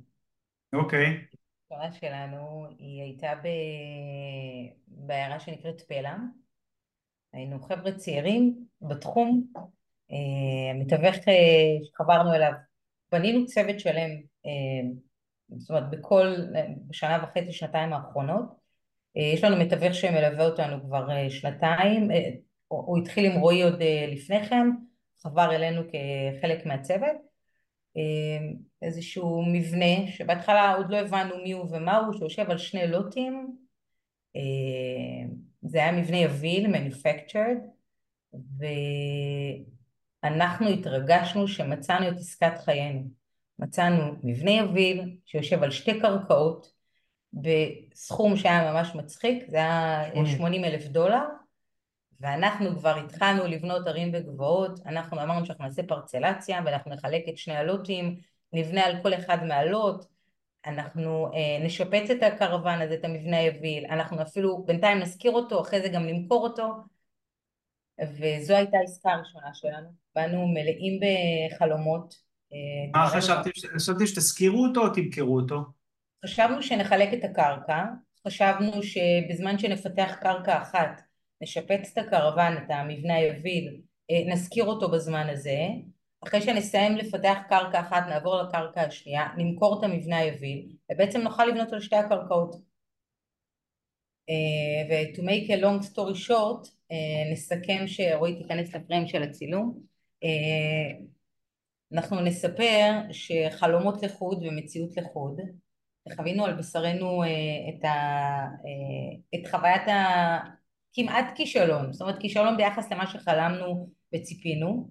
אוקיי, 0.72 1.24
ההשקעה 1.70 1.92
שלנו 1.92 2.66
היא 2.78 3.02
הייתה 3.02 3.34
ב... 3.42 3.48
בעיירה 4.86 5.40
שנקראת 5.40 5.80
פלם. 5.80 6.30
היינו 7.32 7.60
חבר'ה 7.60 7.92
צעירים 7.92 8.64
בתחום, 8.82 9.46
אה, 10.10 10.70
המתווך 10.70 11.28
אה, 11.28 11.84
שחברנו 11.84 12.34
אליו, 12.34 12.52
בנינו 13.12 13.46
צוות 13.46 13.80
שלם, 13.80 14.10
אה, 14.46 14.90
זאת 15.56 15.70
אומרת 15.70 15.90
בכל, 15.90 16.34
בשנה 16.86 17.18
וחצי, 17.22 17.52
שנתיים 17.52 17.92
האחרונות. 17.92 18.44
יש 19.14 19.44
לנו 19.44 19.56
מתווך 19.56 19.94
שמלווה 19.94 20.46
אותנו 20.46 20.82
כבר 20.82 21.28
שנתיים, 21.28 22.08
הוא 22.68 22.98
התחיל 22.98 23.26
עם 23.26 23.40
רועי 23.40 23.62
עוד 23.62 23.82
לפני 24.08 24.46
כן, 24.46 24.66
חבר 25.22 25.54
אלינו 25.54 25.82
כחלק 25.82 26.66
מהצוות. 26.66 27.27
אה, 27.96 28.48
איזשהו 28.82 29.42
מבנה 29.52 30.10
שבהתחלה 30.10 30.74
עוד 30.74 30.90
לא 30.90 30.96
הבנו 30.96 31.34
מי 31.42 31.52
הוא 31.52 31.66
ומה 31.70 31.96
הוא, 31.96 32.14
שיושב 32.18 32.50
על 32.50 32.58
שני 32.58 32.86
לוטים. 32.86 33.56
אה, 34.36 34.40
זה 35.62 35.78
היה 35.78 35.92
מבנה 35.92 36.16
יביל, 36.16 36.74
manufactured, 36.74 37.60
ואנחנו 40.24 40.68
התרגשנו 40.68 41.48
שמצאנו 41.48 42.08
את 42.08 42.16
עסקת 42.16 42.58
חיינו. 42.64 43.08
מצאנו 43.58 44.12
מבנה 44.22 44.50
יביל 44.50 45.16
שיושב 45.26 45.62
על 45.62 45.70
שתי 45.70 46.00
קרקעות 46.00 46.72
בסכום 47.32 48.36
שהיה 48.36 48.72
ממש 48.72 48.94
מצחיק, 48.94 49.44
זה 49.48 49.56
היה 49.56 50.02
80 50.26 50.64
אלף 50.64 50.86
דולר, 50.86 51.24
ואנחנו 52.20 52.78
כבר 52.78 52.96
התחלנו 52.98 53.46
לבנות 53.46 53.86
ערים 53.86 54.10
וגבעות, 54.14 54.80
אנחנו 54.86 55.22
אמרנו 55.22 55.46
שאנחנו 55.46 55.64
נעשה 55.64 55.82
פרצלציה 55.82 56.60
ואנחנו 56.64 56.90
נחלק 56.94 57.22
את 57.28 57.38
שני 57.38 57.56
הלוטים, 57.56 58.16
נבנה 58.52 58.84
על 58.84 59.02
כל 59.02 59.14
אחד 59.14 59.44
מהלוט, 59.44 60.04
אנחנו 60.66 61.26
אה, 61.34 61.64
נשפץ 61.64 62.10
את 62.10 62.22
הקרוון 62.22 62.80
הזה, 62.80 62.94
את 62.94 63.04
המבנה 63.04 63.36
היביל, 63.38 63.86
אנחנו 63.90 64.22
אפילו 64.22 64.64
בינתיים 64.66 64.98
נזכיר 64.98 65.32
אותו, 65.32 65.60
אחרי 65.60 65.80
זה 65.82 65.88
גם 65.88 66.06
נמכור 66.06 66.42
אותו, 66.42 66.72
וזו 68.00 68.54
הייתה 68.54 68.76
העסקה 68.80 69.10
הראשונה 69.10 69.54
שלנו, 69.54 69.88
באנו 70.14 70.48
מלאים 70.48 71.00
בחלומות. 71.00 72.14
אה, 72.52 73.00
מה 73.00 73.06
דברים- 73.06 73.22
חשבתם, 73.22 73.50
חשבתי 73.76 74.06
שתזכירו 74.06 74.66
אותו 74.66 74.80
או 74.80 74.88
תמכרו 74.88 75.36
אותו? 75.36 75.60
חשבנו 76.24 76.62
שנחלק 76.62 77.08
את 77.14 77.24
הקרקע, 77.24 77.84
חשבנו 78.26 78.82
שבזמן 78.82 79.58
שנפתח 79.58 80.16
קרקע 80.20 80.62
אחת, 80.62 81.00
נשפץ 81.40 81.92
את 81.92 81.98
הקרוון, 81.98 82.56
את 82.56 82.70
המבנה 82.70 83.14
היביל, 83.14 83.80
אה, 84.10 84.32
נזכיר 84.32 84.64
אותו 84.64 84.90
בזמן 84.90 85.28
הזה, 85.28 85.58
אחרי 86.26 86.40
שנסיים 86.40 86.96
לפתח 86.96 87.38
קרקע 87.48 87.80
אחת 87.80 88.02
נעבור 88.08 88.42
לקרקע 88.42 88.80
השנייה, 88.80 89.26
נמכור 89.36 89.78
את 89.78 89.84
המבנה 89.84 90.18
היביל, 90.18 90.76
ובעצם 90.92 91.20
נוכל 91.20 91.44
לבנות 91.46 91.72
על 91.72 91.80
שתי 91.80 91.96
הקרקעות. 91.96 92.56
אה, 94.28 94.88
ו-to 94.88 95.20
make 95.20 95.48
a 95.48 95.62
long 95.62 95.92
story 95.92 96.28
short, 96.28 96.68
אה, 96.92 97.32
נסכם 97.32 97.86
שרועי 97.86 98.42
תיכנס 98.42 98.74
לפריים 98.74 99.08
של 99.08 99.22
הצילום. 99.22 99.80
אנחנו 101.92 102.20
נספר 102.20 102.92
שחלומות 103.12 104.02
לחוד 104.02 104.42
ומציאות 104.42 104.96
לחוד, 104.96 105.40
וחווינו 106.08 106.44
על 106.44 106.54
בשרנו 106.54 107.22
את, 107.68 107.84
ה, 107.84 108.46
את 109.34 109.50
חוויית 109.50 109.82
הכמעט 110.90 111.36
כישלון, 111.36 111.92
זאת 111.92 112.02
אומרת 112.02 112.20
כישלון 112.20 112.56
ביחס 112.56 112.92
למה 112.92 113.06
שחלמנו 113.06 113.90
וציפינו. 114.14 114.90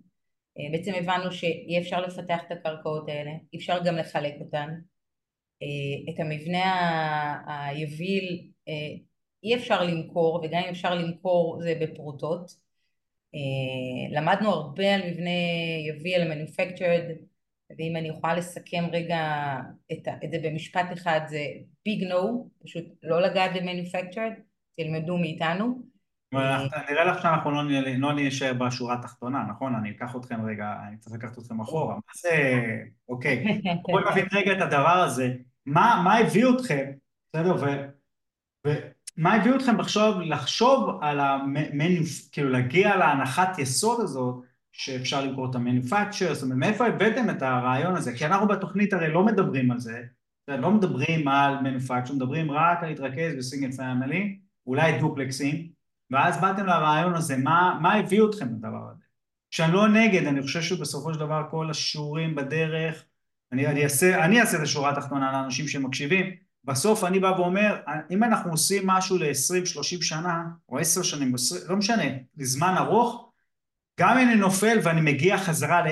אה, 0.59 0.63
בעצם 0.71 0.91
הבנו 0.93 1.31
שאי 1.31 1.79
אפשר 1.79 2.01
לפתח 2.01 2.39
את 2.47 2.51
הקרקעות 2.51 3.09
האלה, 3.09 3.31
אי 3.53 3.57
אפשר 3.57 3.83
גם 3.85 3.95
לחלק 3.95 4.33
אותן. 4.39 4.69
אה, 5.61 6.13
את 6.13 6.19
המבנה 6.19 6.67
היביל 7.47 8.51
אה, 8.67 8.73
אי 9.43 9.55
אפשר 9.55 9.83
למכור, 9.83 10.41
וגם 10.43 10.61
אם 10.63 10.69
אפשר 10.69 10.95
למכור 10.95 11.59
זה 11.61 11.73
בפרוטות. 11.81 12.67
למדנו 14.11 14.49
הרבה 14.49 14.95
על 14.95 15.01
מבנה 15.11 15.29
יביל, 15.87 16.31
manufactured, 16.31 17.11
ואם 17.77 17.95
אני 17.95 18.07
יכולה 18.07 18.35
לסכם 18.35 18.83
רגע 18.91 19.53
את, 19.91 20.07
זה 20.31 20.37
במשפט 20.43 20.85
אחד, 20.93 21.19
זה 21.27 21.45
big 21.89 22.03
no, 22.03 22.15
פשוט 22.63 22.85
לא 23.03 23.21
לגעת 23.21 23.51
ב-manufactured, 23.53 24.46
תלמדו 24.77 25.17
מאיתנו. 25.17 25.81
אנחנו- 26.33 26.69
נראה 26.91 27.05
לך 27.05 27.21
שאנחנו 27.21 27.51
לא 27.51 27.63
לא 27.97 28.11
נשאר 28.15 28.53
בשורה 28.53 28.93
התחתונה, 28.93 29.43
נכון? 29.49 29.75
אני 29.75 29.89
אקח 29.91 30.15
אתכם 30.15 30.45
רגע, 30.45 30.75
אני 30.87 30.97
צריך 30.97 31.15
לקחת 31.15 31.37
אתכם 31.37 31.61
אחורה. 31.61 31.95
מה 31.95 32.01
זה... 32.21 32.63
אוקיי. 33.09 33.59
בואי 33.91 34.03
נבין 34.11 34.27
רגע 34.33 34.51
את 34.57 34.61
הדבר 34.61 35.03
הזה. 35.05 35.33
מה 35.65 36.17
הביא 36.17 36.45
אתכם, 36.55 36.85
בסדר? 37.29 37.55
ומה 38.67 39.33
הביא 39.33 39.55
אתכם 39.55 39.77
לחשוב, 39.77 40.21
לחשוב 40.21 40.99
על 41.01 41.19
המניו... 41.19 42.03
כאילו 42.31 42.49
להגיע 42.49 42.95
להנחת 42.95 43.59
יסוד 43.59 44.01
הזאת 44.01 44.43
שאפשר 44.71 45.25
למכור 45.25 45.49
את 45.49 45.55
המניפקצ'ר, 45.55 46.33
זאת 46.33 46.43
אומרת, 46.43 46.57
מאיפה 46.57 46.87
הבאתם 46.87 47.29
את 47.29 47.41
הרעיון 47.41 47.95
הזה? 47.95 48.17
כי 48.17 48.25
אנחנו 48.25 48.47
בתוכנית 48.47 48.93
הרי 48.93 49.13
לא 49.13 49.25
מדברים 49.25 49.71
על 49.71 49.79
זה? 49.79 50.01
לא 50.47 50.71
מדברים 50.71 51.27
על 51.27 51.59
מניפקצ'ר, 51.61 52.13
מדברים 52.13 52.51
רק 52.51 52.83
על 52.83 52.89
להתרכז 52.89 53.35
בסינגל 53.37 53.71
פמילי, 53.71 54.39
אולי 54.67 54.99
דופלקסים, 54.99 55.67
ואז 56.11 56.41
באתם 56.41 56.65
לרעיון 56.65 57.15
הזה, 57.15 57.37
מה, 57.37 57.79
מה 57.81 57.93
הביא 57.93 58.21
אתכם 58.29 58.45
לדבר 58.45 58.89
הזה? 58.91 59.03
שאני 59.51 59.73
לא 59.73 59.87
נגד, 59.87 60.25
אני 60.25 60.41
חושב 60.41 60.61
שבסופו 60.61 61.13
של 61.13 61.19
דבר 61.19 61.43
כל 61.51 61.69
השיעורים 61.69 62.35
בדרך, 62.35 63.03
אני, 63.51 63.67
אני, 63.67 63.83
אעשה, 63.83 64.25
אני 64.25 64.41
אעשה 64.41 64.57
את 64.57 64.61
השורה 64.61 64.89
התחתונה 64.89 65.31
לאנשים 65.31 65.67
שמקשיבים, 65.67 66.31
בסוף 66.63 67.03
אני 67.03 67.19
בא 67.19 67.27
ואומר, 67.27 67.77
אם 68.11 68.23
אנחנו 68.23 68.51
עושים 68.51 68.87
משהו 68.87 69.17
ל-20-30 69.17 70.03
שנה, 70.03 70.43
או 70.69 70.79
10 70.79 71.01
שנים, 71.01 71.35
20, 71.35 71.61
לא 71.69 71.75
משנה, 71.75 72.03
לזמן 72.37 72.75
ארוך, 72.77 73.31
גם 73.99 74.17
אם 74.17 74.27
אני 74.27 74.35
נופל 74.35 74.77
ואני 74.83 75.01
מגיע 75.01 75.37
חזרה 75.37 75.81
ל... 75.81 75.87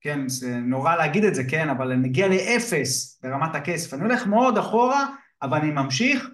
כן, 0.00 0.28
זה 0.28 0.56
נורא 0.56 0.96
להגיד 0.96 1.24
את 1.24 1.34
זה, 1.34 1.44
כן, 1.44 1.68
אבל 1.68 1.92
אני 1.92 2.08
מגיע 2.08 2.28
לאפס 2.28 3.20
ברמת 3.22 3.54
הכסף. 3.54 3.94
אני 3.94 4.02
הולך 4.02 4.26
מאוד 4.26 4.58
אחורה, 4.58 5.06
אבל 5.42 5.58
אני 5.58 5.70
ממשיך, 5.70 6.28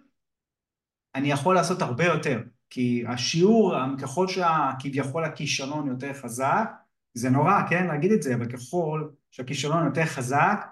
אני 1.15 1.31
יכול 1.31 1.55
לעשות 1.55 1.83
הרבה 1.83 2.05
יותר. 2.05 2.41
כי 2.71 3.05
השיעור, 3.09 3.75
ככל 4.03 4.27
שכביכול 4.29 5.25
הכישלון 5.25 5.89
יותר 5.89 6.13
חזק, 6.13 6.71
זה 7.15 7.31
נורא, 7.31 7.61
כן, 7.71 7.87
להגיד 7.87 8.13
את 8.13 8.23
זה, 8.23 8.35
אבל 8.35 8.47
ככל 8.47 9.09
שהכישלון 9.31 9.85
יותר 9.85 10.05
חזק, 10.05 10.67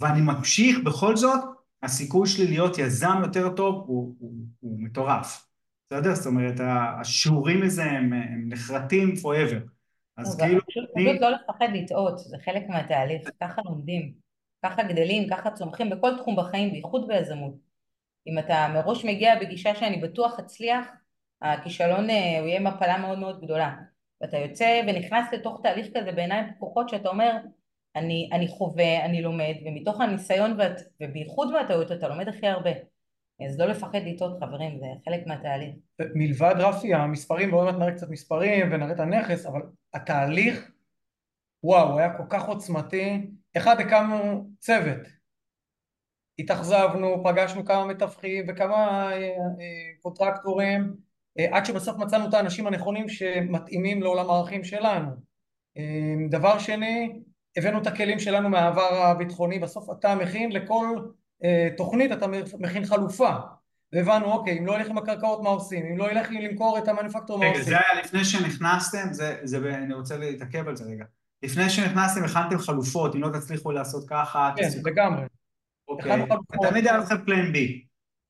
ואני 0.00 0.20
ממשיך 0.20 0.78
בכל 0.84 1.16
זאת, 1.16 1.40
הסיכוי 1.82 2.26
שלי 2.26 2.46
להיות 2.46 2.78
יזם 2.78 3.20
יותר 3.22 3.48
טוב 3.48 3.74
הוא, 3.74 4.14
הוא, 4.18 4.32
הוא 4.60 4.80
מטורף. 4.80 5.46
בסדר? 5.90 6.14
זאת 6.14 6.26
אומרת, 6.26 6.60
השיעורים 6.60 7.62
לזה 7.62 7.84
הם, 7.84 8.12
הם 8.12 8.48
נחרטים 8.48 9.14
forever. 9.22 9.68
אז 10.16 10.36
כאילו... 10.40 10.60
פשוט 10.66 10.84
לא 11.20 11.30
לפחד 11.30 11.68
לטעות, 11.72 12.18
זה 12.18 12.36
חלק 12.44 12.68
מהתהליך, 12.68 13.28
ככה 13.42 13.62
לומדים, 13.64 14.12
ככה 14.64 14.82
גדלים, 14.82 15.28
ככה 15.30 15.50
צומחים 15.50 15.90
בכל 15.90 16.10
תחום 16.18 16.36
בחיים, 16.36 16.72
בייחוד 16.72 17.08
ביזמות. 17.08 17.67
אם 18.28 18.38
אתה 18.38 18.68
מראש 18.74 19.04
מגיע 19.04 19.40
בגישה 19.40 19.74
שאני 19.74 19.96
בטוח 19.96 20.38
אצליח, 20.38 20.86
הכישלון 21.42 22.10
אה, 22.10 22.38
הוא 22.40 22.48
יהיה 22.48 22.60
מפלה 22.60 22.98
מאוד 22.98 23.18
מאוד 23.18 23.40
גדולה. 23.40 23.74
ואתה 24.20 24.36
יוצא 24.36 24.82
ונכנס 24.88 25.32
לתוך 25.32 25.60
תהליך 25.62 25.86
כזה 25.96 26.12
בעיניים 26.12 26.44
פקוחות 26.54 26.88
שאתה 26.88 27.08
אומר, 27.08 27.36
אני, 27.96 28.30
אני 28.32 28.48
חווה, 28.48 29.04
אני 29.04 29.22
לומד, 29.22 29.54
ומתוך 29.66 30.00
הניסיון 30.00 30.54
ואת, 30.58 30.80
ובייחוד 31.02 31.52
מהטעויות 31.52 31.92
אתה 31.92 32.08
לומד 32.08 32.28
הכי 32.28 32.46
הרבה. 32.46 32.70
אז 33.46 33.60
לא 33.60 33.66
לפחד 33.66 33.98
לטעות 34.06 34.38
חברים, 34.40 34.78
זה 34.78 34.86
חלק 35.04 35.26
מהתהליך. 35.26 35.74
מלבד 36.14 36.54
רפי 36.58 36.94
המספרים, 36.94 37.52
ועוד 37.52 37.66
מעט 37.66 37.76
נראה 37.76 37.92
קצת 37.92 38.10
מספרים 38.10 38.72
ונראה 38.72 38.92
את 38.92 39.00
הנכס, 39.00 39.46
אבל 39.46 39.60
התהליך, 39.94 40.70
וואו, 41.64 41.98
היה 41.98 42.16
כל 42.16 42.24
כך 42.30 42.48
עוצמתי. 42.48 43.26
אחד, 43.56 43.80
הקמנו 43.80 44.50
צוות. 44.58 45.17
התאכזבנו, 46.38 47.22
פגשנו 47.24 47.64
כמה 47.64 47.84
מתווכים 47.84 48.44
וכמה 48.48 48.76
אה, 48.76 49.12
אה, 49.12 49.34
קונטרקטורים, 50.02 50.94
אה, 51.38 51.46
עד 51.50 51.66
שבסוף 51.66 51.96
מצאנו 51.96 52.28
את 52.28 52.34
האנשים 52.34 52.66
הנכונים 52.66 53.08
שמתאימים 53.08 54.02
לעולם 54.02 54.30
הערכים 54.30 54.64
שלנו. 54.64 55.28
דבר 56.30 56.58
שני, 56.58 57.20
הבאנו 57.56 57.78
את 57.78 57.86
הכלים 57.86 58.18
שלנו 58.18 58.48
מהעבר 58.48 58.94
הביטחוני, 58.94 59.58
בסוף 59.58 59.90
אתה 59.98 60.14
מכין 60.14 60.52
לכל 60.52 60.98
תוכנית 61.76 62.12
אתה 62.12 62.26
מכין 62.58 62.84
חלופה. 62.84 63.30
והבנו 63.92 64.32
אוקיי 64.32 64.58
אם 64.58 64.66
לא 64.66 64.76
ילך 64.76 64.88
עם 64.88 64.98
הקרקעות 64.98 65.42
מה 65.42 65.48
עושים? 65.48 65.86
אם 65.86 65.98
לא 65.98 66.10
ילך 66.10 66.28
למכור 66.30 66.78
את 66.78 66.88
המניפקטור 66.88 67.38
מה 67.38 67.48
עושים? 67.48 67.62
זה 67.62 67.76
היה 67.76 68.02
לפני 68.04 68.24
שנכנסתם? 68.24 69.12
זה, 69.12 69.36
זה 69.42 69.74
אני 69.74 69.94
רוצה 69.94 70.16
להתעכב 70.16 70.68
על 70.68 70.76
זה 70.76 70.84
רגע. 70.84 71.04
לפני 71.42 71.70
שנכנסתם 71.70 72.24
הכנתם 72.24 72.58
חלופות. 72.58 73.14
אם 73.14 73.22
לא 73.22 73.28
תצליחו 73.28 73.72
לעשות 73.72 74.08
ככה 74.08 74.52
כן 74.56 74.68
לגמרי 74.84 75.22
אוקיי 75.88 76.26
תמיד 76.62 76.86
היה 76.86 76.98
לכם 76.98 77.24
פלן 77.24 77.52
בי 77.52 77.84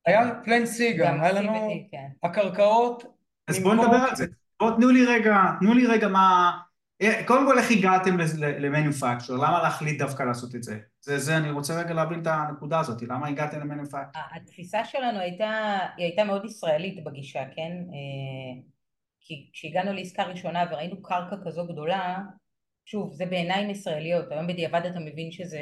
היה 0.07 0.41
פלן 0.45 0.67
סי 0.67 0.93
גם 0.93 1.21
היה 1.21 1.33
לנו 1.33 1.53
כן. 1.91 2.07
הקרקעות 2.23 3.05
אז 3.49 3.59
בואו 3.59 3.75
נדבר 3.75 3.97
על 3.97 4.17
זה 4.17 4.27
בואו 4.61 4.77
תנו 4.77 4.89
לי 4.89 5.07
רגע 5.07 5.37
תנו 5.61 5.75
לי 5.75 5.87
רגע 5.87 6.09
מה 6.09 6.59
אה, 7.03 7.25
קודם 7.27 7.47
כל 7.47 7.59
איך 7.59 7.71
הגעתם 7.71 8.17
למניפקצ'ר? 8.59 9.35
למה 9.35 9.63
להחליט 9.63 9.99
דווקא 9.99 10.23
לעשות 10.23 10.55
את 10.55 10.63
זה? 10.63 10.79
זה, 11.01 11.19
זה, 11.19 11.37
אני 11.37 11.51
רוצה 11.51 11.81
רגע 11.81 11.95
להבין 11.95 12.23
את 12.23 12.27
הנקודה 12.27 12.81
הזאת, 12.81 13.03
למה 13.03 13.29
הגעתם 13.29 13.61
למניפקצ'ר? 13.61 14.21
התפיסה 14.35 14.85
שלנו 14.85 15.19
הייתה, 15.19 15.79
היא 15.97 16.07
הייתה 16.07 16.25
מאוד 16.25 16.45
ישראלית 16.45 17.05
בגישה, 17.05 17.45
כן? 17.57 17.73
אה, 17.73 18.63
כי 19.21 19.51
כשהגענו 19.53 19.93
לעסקה 19.93 20.23
ראשונה 20.23 20.65
וראינו 20.71 21.03
קרקע 21.03 21.37
כזו 21.45 21.67
גדולה, 21.67 22.19
שוב, 22.91 23.13
זה 23.13 23.27
בעיניים 23.27 23.71
ישראליות, 23.71 24.33
היום 24.33 24.47
בדיעבד 24.47 24.81
אתה 24.87 25.01
מבין 25.01 25.33
שזה, 25.33 25.61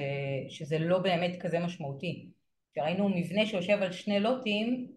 שזה 0.48 0.78
לא 0.78 0.98
באמת 0.98 1.42
כזה 1.42 1.58
משמעותי. 1.58 2.28
כשראינו 2.72 3.08
מבנה 3.08 3.46
שיושב 3.46 3.78
על 3.82 3.92
שני 3.92 4.20
לוטים, 4.20 4.92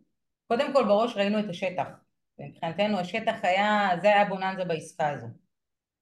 קודם 0.48 0.74
כל 0.74 0.84
בראש 0.84 1.18
ראינו 1.18 1.40
את 1.40 1.50
השטח. 1.50 1.88
ומבחינתנו 2.40 3.00
השטח 3.00 3.36
היה, 3.44 3.90
זה 4.02 4.08
היה 4.08 4.26
בוננזה 4.26 4.66
בעסקה 4.66 5.10
הזו. 5.10 5.28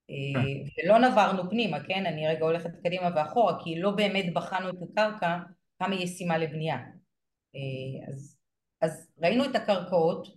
כן. 0.08 0.84
ולא 0.86 0.98
נברנו 1.00 1.50
פנימה, 1.50 1.84
כן? 1.84 2.06
אני 2.06 2.28
רגע 2.28 2.46
הולכת 2.46 2.72
קדימה 2.84 3.10
ואחורה, 3.16 3.64
כי 3.64 3.80
לא 3.80 3.92
באמת 3.92 4.34
בחנו 4.34 4.70
את 4.70 4.76
הקרקע 4.92 5.38
כמה 5.80 5.96
היא 5.96 6.04
ישימה 6.04 6.38
לבנייה. 6.38 6.78
אה, 7.56 8.08
אז, 8.08 8.38
אז 8.82 9.12
ראינו 9.22 9.46
את 9.46 9.56
הקרקעות, 9.56 10.28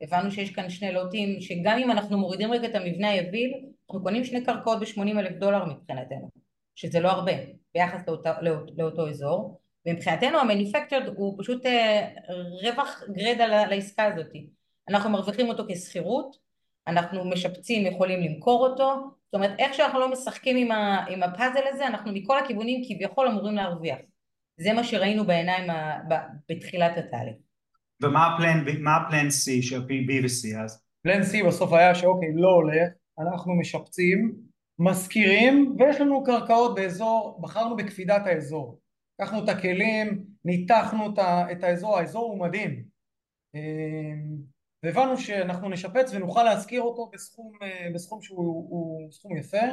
הבנו 0.00 0.30
שיש 0.30 0.50
כאן 0.50 0.70
שני 0.70 0.92
לוטים, 0.92 1.40
שגם 1.40 1.78
אם 1.78 1.90
אנחנו 1.90 2.18
מורידים 2.18 2.52
רגע 2.52 2.68
את 2.68 2.74
המבנה 2.74 3.08
היביל, 3.10 3.68
אנחנו 3.90 4.02
קונים 4.02 4.24
שני 4.24 4.44
קרקעות 4.44 4.80
ב-80 4.80 5.18
אלף 5.18 5.36
דולר 5.36 5.64
מבחינתנו, 5.64 6.30
שזה 6.74 7.00
לא 7.00 7.08
הרבה 7.08 7.32
ביחס 7.74 8.08
לאותו, 8.08 8.30
לאותו, 8.42 8.72
לאותו 8.76 9.08
אזור, 9.08 9.60
ומבחינתנו 9.86 10.38
המניפקטרד 10.38 11.02
הוא 11.16 11.38
פשוט 11.38 11.66
אה, 11.66 12.08
רווח 12.62 13.02
גרדה 13.12 13.66
לעסקה 13.66 14.04
הזאת. 14.04 14.32
אנחנו 14.88 15.10
מרוויחים 15.10 15.48
אותו 15.48 15.64
כשכירות, 15.68 16.36
אנחנו 16.86 17.24
משפצים, 17.24 17.86
יכולים 17.86 18.20
למכור 18.20 18.66
אותו, 18.68 18.94
זאת 19.24 19.34
אומרת 19.34 19.50
איך 19.58 19.74
שאנחנו 19.74 20.00
לא 20.00 20.12
משחקים 20.12 20.56
עם, 20.56 20.72
ה, 20.72 21.04
עם 21.08 21.22
הפאזל 21.22 21.62
הזה, 21.72 21.86
אנחנו 21.86 22.12
מכל 22.12 22.38
הכיוונים 22.38 22.82
כביכול 22.88 23.28
אמורים 23.28 23.54
להרוויח. 23.54 23.98
זה 24.56 24.72
מה 24.72 24.84
שראינו 24.84 25.26
בעיניים 25.26 25.70
ה, 25.70 25.98
ב, 26.08 26.14
בתחילת 26.48 26.98
התהליך. 26.98 27.36
ומה 28.02 28.26
הפלן, 28.26 28.64
הפלן 28.88 29.28
C 29.28 29.62
של 29.62 29.80
B 29.80 29.90
ו-C 30.22 30.62
אז? 30.64 30.84
פלן 31.02 31.20
C 31.20 31.46
בסוף 31.46 31.72
היה 31.72 31.94
שאוקיי, 31.94 32.28
לא 32.34 32.48
הולך, 32.48 32.88
אנחנו 33.18 33.54
משפצים, 33.54 34.34
משכירים, 34.78 35.76
ויש 35.78 36.00
לנו 36.00 36.24
קרקעות 36.24 36.74
באזור, 36.74 37.38
בחרנו 37.42 37.76
בקפידת 37.76 38.26
האזור. 38.26 38.80
לקחנו 39.20 39.44
את 39.44 39.48
הכלים, 39.48 40.24
ניתחנו 40.44 41.14
את 41.52 41.64
האזור, 41.64 41.98
האזור 41.98 42.24
הוא 42.24 42.40
מדהים. 42.40 42.84
אמ, 43.54 44.36
והבנו 44.82 45.18
שאנחנו 45.18 45.68
נשפץ 45.68 46.14
ונוכל 46.14 46.42
להשכיר 46.42 46.82
אותו 46.82 47.10
בסכום, 47.12 47.52
אה, 47.62 47.88
בסכום 47.94 48.22
שהוא 48.22 49.12
סכום 49.12 49.36
יפה 49.36 49.66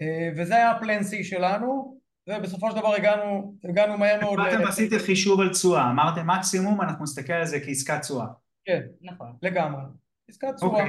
אה, 0.00 0.30
וזה 0.36 0.56
היה 0.56 0.70
הפלן 0.70 1.00
C 1.00 1.24
שלנו 1.24 2.00
ובסופו 2.28 2.70
של 2.70 2.76
דבר 2.76 2.94
הגענו, 2.94 3.54
הגענו 3.64 3.98
מהר 3.98 4.20
מאוד... 4.20 4.38
אתם 4.48 4.66
עשיתם 4.66 4.98
חישוב 4.98 5.40
על 5.40 5.52
תשואה, 5.52 5.90
אמרתם 5.90 6.26
מקסימום 6.26 6.80
אנחנו 6.80 7.04
נסתכל 7.04 7.32
על 7.32 7.46
זה 7.46 7.60
כעסקת 7.60 8.00
תשואה. 8.00 8.26
כן, 8.64 8.80
נכון, 9.02 9.32
לגמרי, 9.42 9.82
עסקת 10.28 10.54
תשואה. 10.56 10.84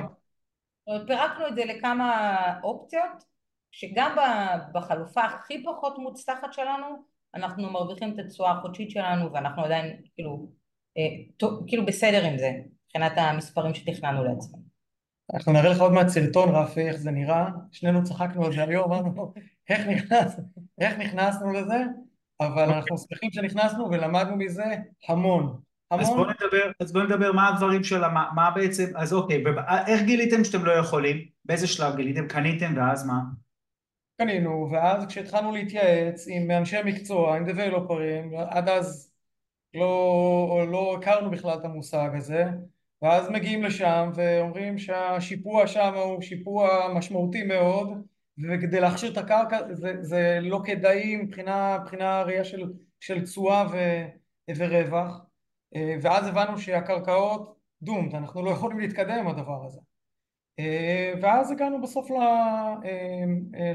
פירקנו 1.07 1.47
את 1.47 1.55
זה 1.55 1.65
לכמה 1.65 2.59
אופציות 2.63 3.23
שגם 3.71 4.15
בחלופה 4.73 5.21
הכי 5.21 5.63
פחות 5.63 5.97
מוצלחת 5.97 6.53
שלנו 6.53 6.85
אנחנו 7.35 7.71
מרוויחים 7.71 8.13
את 8.13 8.19
התשואה 8.19 8.51
החודשית 8.51 8.91
שלנו 8.91 9.33
ואנחנו 9.33 9.63
עדיין 9.63 10.01
כאילו, 10.15 10.47
אה, 10.97 11.47
כאילו 11.67 11.85
בסדר 11.85 12.25
עם 12.25 12.37
זה 12.37 12.51
מבחינת 12.85 13.13
המספרים 13.17 13.73
שתכננו 13.73 14.23
לעצמנו. 14.23 14.63
אנחנו 15.33 15.53
נראה 15.53 15.69
לך 15.69 15.81
עוד 15.81 15.91
מעט 15.91 16.07
סרטון 16.07 16.55
רפי 16.55 16.87
איך 16.87 16.95
זה 16.95 17.11
נראה, 17.11 17.47
שנינו 17.71 18.03
צחקנו 18.03 18.45
על 18.45 18.53
זה 18.53 18.63
היום, 18.63 18.93
אמרנו 18.93 19.33
איך, 19.69 19.87
נכנס, 19.87 20.39
איך 20.81 20.97
נכנסנו 20.97 21.53
לזה, 21.53 21.83
אבל. 22.39 22.63
אנחנו 22.63 22.97
שמחים 22.97 23.31
שנכנסנו 23.31 23.89
ולמדנו 23.89 24.35
מזה 24.35 24.75
המון. 25.07 25.61
המון. 25.91 26.05
אז 26.05 26.09
בואו 26.09 26.29
נדבר, 26.29 26.71
אז 26.79 26.93
בוא 26.93 27.03
נדבר 27.03 27.31
מה 27.31 27.49
הדברים 27.49 27.83
של, 27.83 28.07
מה, 28.07 28.29
מה 28.35 28.51
בעצם, 28.51 28.85
אז 28.95 29.13
אוקיי, 29.13 29.43
איך 29.87 30.01
גיליתם 30.01 30.43
שאתם 30.43 30.65
לא 30.65 30.71
יכולים? 30.71 31.25
באיזה 31.45 31.67
שלב 31.67 31.95
גיליתם? 31.95 32.27
קניתם 32.27 32.73
ואז 32.77 33.05
מה? 33.05 33.19
קנינו, 34.17 34.69
ואז 34.71 35.05
כשהתחלנו 35.05 35.51
להתייעץ 35.51 36.25
עם 36.29 36.51
אנשי 36.51 36.77
מקצוע, 36.85 37.37
עם 37.37 37.45
דבלופרים, 37.45 38.31
עד 38.49 38.69
אז 38.69 39.11
לא, 39.73 40.65
לא 40.71 40.97
הכרנו 40.97 41.31
בכלל 41.31 41.57
את 41.59 41.65
המושג 41.65 42.09
הזה, 42.13 42.45
ואז 43.01 43.29
מגיעים 43.29 43.63
לשם 43.63 44.11
ואומרים 44.15 44.77
שהשיפוע 44.77 45.67
שם 45.67 45.93
הוא 45.95 46.21
שיפוע 46.21 46.93
משמעותי 46.93 47.43
מאוד 47.43 47.89
וכדי 48.43 48.79
להכשיר 48.79 49.11
את 49.11 49.17
הקרקע 49.17 49.73
זה, 49.73 49.93
זה 50.01 50.39
לא 50.41 50.61
כדאי 50.65 51.15
מבחינה, 51.15 51.77
מבחינה 51.81 52.23
ראייה 52.23 52.43
של, 52.43 52.73
של 52.99 53.23
תשואה 53.23 53.65
ורווח 54.57 55.21
ואז 56.01 56.27
הבנו 56.27 56.59
שהקרקעות 56.59 57.55
דומט, 57.81 58.13
אנחנו 58.13 58.45
לא 58.45 58.49
יכולים 58.49 58.79
להתקדם 58.79 59.19
עם 59.19 59.27
הדבר 59.27 59.65
הזה. 59.65 59.79
ואז 61.21 61.51
הגענו 61.51 61.81
בסוף 61.81 62.07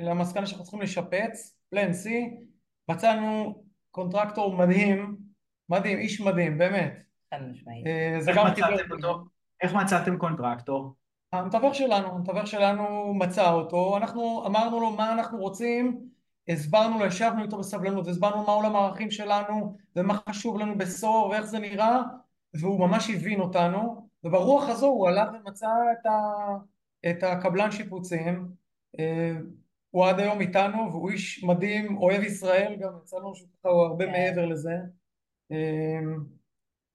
למסקנה 0.03 0.47
שאנחנו 0.47 0.65
צריכים 0.65 0.81
לשפץ, 0.81 1.57
plan 1.71 1.91
C, 1.91 2.09
מצאנו 2.91 3.63
contractor 3.91 4.57
מדהים, 4.57 5.17
מדהים, 5.69 5.99
איש 5.99 6.21
מדהים, 6.21 6.59
באמת. 6.59 7.03
חד 7.35 7.43
משמעית. 7.51 7.87
אה, 7.87 8.19
איך 9.63 9.75
מצאתם 9.75 10.19
contractor? 10.19 10.95
המתווך 11.33 11.75
שלנו, 11.75 12.09
המתווך 12.09 12.47
שלנו 12.47 13.15
מצא 13.15 13.53
אותו, 13.53 13.97
אנחנו 13.97 14.47
אמרנו 14.47 14.81
לו 14.81 14.91
מה 14.91 15.13
אנחנו 15.13 15.39
רוצים, 15.39 16.01
הסברנו 16.53 16.99
לו, 16.99 17.07
ישבנו 17.07 17.43
איתו 17.43 17.59
בסבלנות, 17.59 18.09
הסברנו 18.09 18.45
מה 18.45 18.53
עולם 18.53 18.77
הערכים 18.77 19.11
שלנו 19.11 19.77
ומה 19.97 20.15
חשוב 20.29 20.59
לנו 20.59 20.79
בסור 20.79 21.29
ואיך 21.31 21.45
זה 21.45 21.59
נראה 21.59 22.01
והוא 22.55 22.81
ממש 22.81 23.11
הבין 23.11 23.41
אותנו 23.41 24.09
וברוח 24.25 24.69
הזו 24.69 24.87
הוא 24.87 25.09
הלך 25.09 25.29
ומצא 25.35 25.69
את, 25.93 26.07
ה, 26.07 26.11
את 27.11 27.23
הקבלן 27.23 27.71
שיפוצים 27.71 28.49
הוא 29.91 30.07
עד 30.07 30.21
היום 30.21 30.41
איתנו 30.41 30.91
והוא 30.91 31.11
איש 31.11 31.45
מדהים, 31.45 31.97
אוהב 31.97 32.23
ישראל, 32.23 32.77
גם 32.81 32.93
יצא 33.03 33.17
לנו 33.17 33.35
שותפה, 33.35 33.69
הוא 33.69 33.83
הרבה 33.83 34.07
כן. 34.07 34.13
מעבר 34.13 34.47
לזה. 34.47 34.75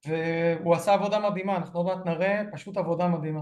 והוא 0.08 0.76
עשה 0.76 0.94
עבודה 0.94 1.30
מדהימה, 1.30 1.58
אנחנו 1.58 1.80
עוד 1.80 1.88
מעט 1.88 2.06
נראה, 2.06 2.44
פשוט 2.52 2.78
עבודה 2.78 3.08
מדהימה. 3.08 3.42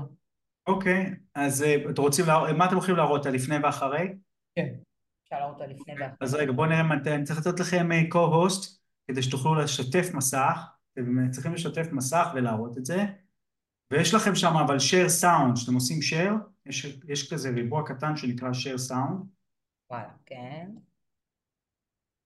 אוקיי, 0.67 1.13
אז 1.36 1.65
אתם 1.89 2.02
רוצים, 2.02 2.26
להראות, 2.28 2.49
מה 2.58 2.65
אתם 2.65 2.76
הולכים 2.76 2.95
להראות, 2.95 3.26
הלפני 3.26 3.56
ואחרי? 3.63 4.08
כן. 4.56 4.73
אפשר 5.34 5.46
להראות 5.46 5.62
אותה 5.62 5.74
לפני 5.74 5.93
ואחרי. 5.93 6.17
אז 6.22 6.36
רגע, 6.36 6.52
בואו 6.52 6.67
נראה, 6.67 6.82
אני 7.15 7.24
צריך 7.24 7.48
לתת 7.48 7.60
לכם 7.60 7.89
co-host 8.12 8.78
כדי 9.08 9.24
שתוכלו 9.24 9.56
לשתף 9.56 10.13
מסך, 10.13 10.60
אתם 10.93 11.32
צריכים 11.32 11.54
לשתף 11.54 11.88
מסך 11.91 12.28
ולהראות 12.36 12.78
את 12.78 12.86
זה, 12.86 13.06
ויש 13.91 14.13
לכם 14.13 14.36
שם 14.36 14.58
אבל 14.65 14.78
share 14.78 15.22
sound, 15.22 15.56
שאתם 15.56 15.74
עושים 15.74 15.98
share, 16.00 16.34
יש, 16.65 17.00
יש 17.08 17.34
כזה 17.34 17.50
ריבוע 17.50 17.84
קטן 17.88 18.17
שנקרא 18.17 18.50
share 18.50 18.91
sound, 18.91 19.26
וואלה, 19.89 20.10
כן. 20.26 20.72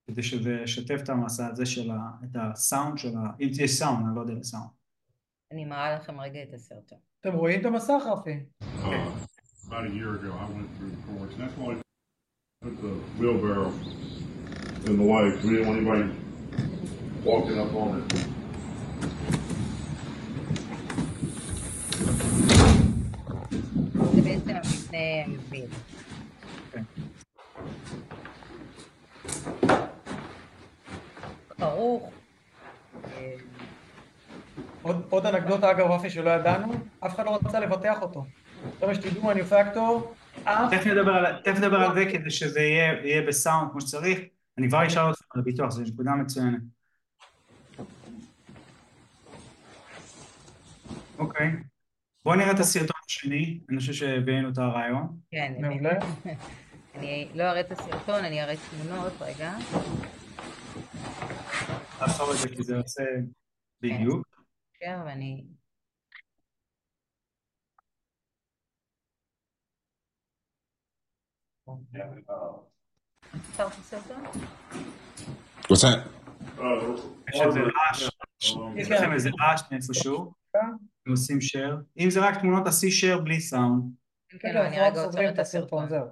כדי 0.08 0.24
שזה 0.24 0.52
ישתף 0.64 1.00
את 1.04 1.10
המסע 1.10 1.48
הזה 1.48 1.66
של 1.66 1.92
ה... 1.92 1.96
את 2.24 2.36
הסאונד 2.36 2.98
של 2.98 3.18
ה... 3.18 3.32
אם 3.40 3.50
תהיה 3.56 3.68
סאונד, 3.68 4.06
אני 4.08 4.16
לא 4.16 4.22
יודע 4.22 4.44
סאונד. 4.44 4.70
אני 5.52 5.66
מראה 5.66 5.96
לכם 5.96 6.20
רגע 6.20 6.44
את 6.44 6.54
הסרטון. 6.54 6.98
אתם 7.20 7.34
רואים 7.34 7.62
את 7.62 7.66
המסך, 7.66 8.04
רפי? 8.12 8.46
Put 12.64 12.82
the 12.82 12.88
wheelbarrow 13.20 13.72
in 14.88 14.98
the 14.98 15.04
way, 15.04 15.26
we 15.44 15.50
didn't 15.52 15.68
want 15.68 15.78
anybody 15.78 16.12
walking 17.24 17.60
up 17.60 17.74
on 17.76 18.00
it. 18.00 18.28
זה 24.14 24.22
בעצם 24.22 24.56
המבנה 24.56 24.98
המוביל. 25.26 25.66
ברוך. 31.60 32.10
אה, 33.14 33.34
עוד, 35.10 35.26
אנקדוטה 35.26 35.72
אגב 35.72 35.92
רפי 35.92 36.10
שלא 36.10 36.30
ידענו, 36.30 36.74
אף 37.06 37.16
אחד 37.16 37.26
לא 37.26 37.40
רצה 37.46 37.60
לבטח 37.60 38.02
אותו. 38.02 38.26
עכשיו 38.82 38.96
שתדעו 38.96 39.24
מניופקטור, 39.28 40.14
אף 40.27 40.27
תכף 40.44 40.88
נדבר 40.88 41.12
על, 41.12 41.42
תכף 41.44 41.58
נדבר 41.58 41.78
על 41.78 41.94
זה 41.94 42.06
כדי 42.12 42.32
שזה 42.32 42.60
יהיה, 42.60 42.94
יהיה 43.04 43.28
בסאונד 43.28 43.72
כמו 43.72 43.82
שצריך. 43.82 44.20
אני 44.58 44.70
כבר 44.70 44.88
אשאל 44.88 45.04
אותך 45.04 45.22
על 45.36 45.42
הביטוח, 45.42 45.70
זו 45.70 45.82
נקודה 45.82 46.12
מצוינת. 46.12 46.62
אוקיי. 51.18 51.52
בואו 52.26 52.36
נראה 52.36 52.52
את 52.52 52.60
הסרטון 52.60 52.96
השני, 53.08 53.60
אני 53.70 53.80
חושב 53.80 53.94
שהבאנו 53.94 54.50
את 54.50 54.58
הרעיון. 54.58 55.18
כן, 55.32 55.54
מעולה. 55.60 55.94
אני 56.96 57.30
לא 57.36 57.44
אראה 57.44 57.60
את 57.60 57.72
הסרטון, 57.72 58.26
אני 58.26 58.44
אראה 58.44 58.54
תמונות, 58.70 59.14
רגע. 59.22 59.54
לעצור 62.02 62.32
את 62.34 62.38
זה 62.38 62.50
כי 62.50 62.64
זה 62.64 62.78
עושה 62.78 63.04
בדיוק. 63.82 64.28
כן, 64.80 65.00
ואני... 65.06 65.44
עצרת 65.46 65.66
את 71.06 71.26
הסרטון? 71.26 71.57
What's 75.68 75.82
that? 75.82 76.08
יש 77.34 77.42
איזה 77.42 77.60
רעש, 77.60 78.10
יש 78.76 78.92
לכם 78.92 79.14
איזה 79.14 79.30
רעש 79.42 79.62
מאיפשהו, 79.72 80.34
אתם 80.52 81.12
עושים 81.12 81.38
share. 81.38 81.76
אם 82.00 82.10
זה 82.10 82.20
רק 82.20 82.38
תמונות, 82.42 82.66
תעשי 82.66 82.88
share 82.88 83.20
בלי 83.22 83.42
סאונד. 83.42 83.84
כן, 84.30 84.38
כן, 84.42 84.54
לא, 84.56 84.68
אני 84.68 84.80
רק 84.80 84.92
רגע 84.92 85.04
עוצרת 85.04 85.34
את 85.34 85.40
הסרטון, 85.40 85.90
זהו. 85.90 86.06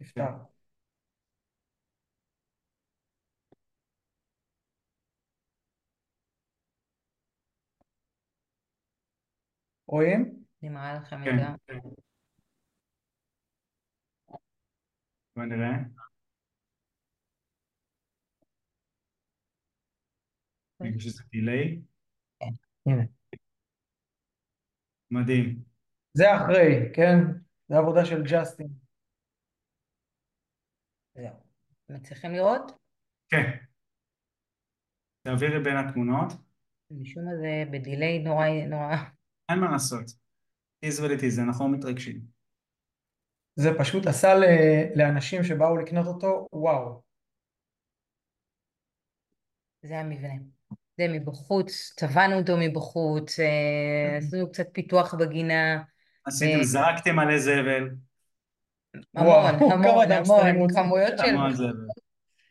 נפתר. 0.00 0.30
רואים? 9.86 10.44
אני 10.62 10.70
מראה 10.70 10.94
לכם 10.94 11.24
כן. 11.24 11.30
רגע. 11.30 11.54
בואו 15.36 15.46
נראה. 15.46 15.76
רגע 20.80 21.00
שזה 21.00 21.22
דיליי. 21.30 21.80
הנה. 22.86 23.02
מדהים. 25.10 25.62
זה 26.14 26.24
אחרי, 26.36 26.92
כן? 26.94 27.18
זה 27.68 27.74
עבודה 27.78 28.04
של 28.04 28.22
ג'סטין. 28.22 28.68
זהו. 31.14 31.36
מצליחים 31.88 32.32
לראות? 32.32 32.72
כן. 33.28 33.64
תעבירי 35.22 35.62
בין 35.64 35.76
התמונות. 35.76 36.32
משום 36.90 37.24
מה 37.24 37.30
זה 37.36 37.70
בדיליי 37.72 38.18
נורא 38.18 38.46
נורא... 38.68 38.96
אין 39.48 39.58
מה 39.58 39.70
לעשות. 39.72 40.04
טיז 40.80 41.00
וליטיז, 41.00 41.38
אנחנו 41.38 41.68
לא 41.68 41.78
מתרגשים. 41.78 42.33
זה 43.56 43.70
פשוט 43.78 44.06
עשה 44.06 44.34
ל- 44.34 44.44
לאנשים 44.94 45.44
שבאו 45.44 45.76
לקנות 45.76 46.06
אותו, 46.06 46.46
וואו. 46.52 47.02
זה 49.82 49.98
המבנה. 49.98 50.34
זה 50.98 51.08
מבחוץ, 51.08 51.92
צבענו 51.96 52.38
אותו 52.38 52.56
מבחוץ, 52.60 53.40
אה, 53.40 54.16
עשינו 54.18 54.52
קצת 54.52 54.66
פיתוח 54.72 55.14
בגינה, 55.14 55.82
עשיתם, 56.24 56.58
אה, 56.58 56.64
זרקתם 56.64 57.18
עלי 57.18 57.40
זבל. 57.40 57.90
וואו, 59.14 59.48
המון, 59.48 59.72
המון, 60.12 60.46
המון. 60.46 60.74
כמויות 60.74 61.12
של... 61.18 61.36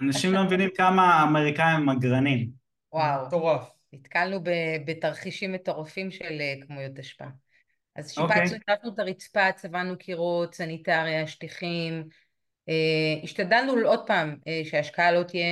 אנשים 0.02 0.34
לא 0.34 0.44
מבינים 0.44 0.70
כמה 0.76 1.14
האמריקאים 1.14 1.76
הם 1.76 1.90
מגרנים. 1.90 2.50
וואו, 2.94 3.28
מטורף. 3.28 3.70
נתקלנו 3.94 4.40
בתרחישים 4.86 5.52
מטורפים 5.52 6.12
של 6.12 6.42
אה, 6.42 6.54
כמויות 6.68 7.00
אשפה. 7.00 7.26
אז. 7.96 8.12
שיפצנו, 8.12 8.58
החלפנו 8.58 8.94
את 8.94 9.00
הרצפה, 9.00 9.52
צבענו 9.52 9.98
קירות, 9.98 10.56
סניטריה, 10.56 11.28
שטיחים. 11.28 12.04
אה, 12.70 13.24
השתדלנו 13.24 13.74
עוד 13.86 14.08
פעם 14.08 14.38
אה, 14.48 14.62
שההשקעה 14.66 15.12
לא 15.12 15.24
תהיה 15.24 15.46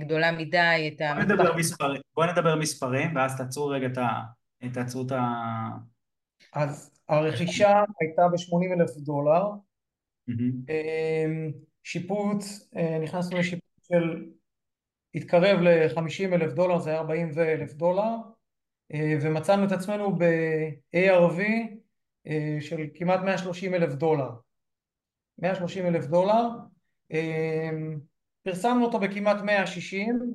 גדולה 0.00 0.32
מדי, 0.32 0.90
את 0.96 1.02
בוא 1.14 1.22
נדבר. 1.22 1.56
מספרים, 1.56 2.00
בוא 2.16 2.26
נדבר 2.26 2.56
מספרים, 2.56 3.16
ואז 3.16 3.36
תעצרו 3.36 3.66
רגע 3.66 3.86
את 3.86 3.98
ה... 3.98 4.08
תעצרו 4.72 5.06
את 5.06 5.12
ה... 5.12 5.22
אז 6.52 6.90
הרכישה 7.08 7.82
הייתה 8.00 8.22
ב-80 8.28 8.80
אלף 8.80 8.96
דולר. 8.96 9.42
אמ, 10.28 11.52
שיפוץ, 11.82 12.68
אה, 12.76 12.98
נכנסנו 12.98 13.38
לשיפוץ 13.38 13.88
של 13.88 14.26
התקרב 15.14 15.60
ל-50 15.60 16.34
אלף 16.34 16.52
דולר, 16.52 16.78
זה 16.78 16.90
היה 16.90 16.98
40 16.98 17.32
אלף 17.38 17.72
דולר, 17.72 18.16
ומצאנו 18.92 19.66
את 19.66 19.72
עצמנו 19.72 20.16
ב-ARV 20.16 21.40
אה, 22.26 22.56
של 22.60 22.86
כמעט 22.94 23.20
130 23.20 23.74
אלף 23.74 23.94
דולר. 23.94 24.30
130 25.38 25.86
אלף 25.86 26.06
דולר, 26.06 26.48
אמ, 27.10 27.98
פרסמנו 28.42 28.84
אותו 28.84 28.98
בכמעט 28.98 29.42
160, 29.42 30.34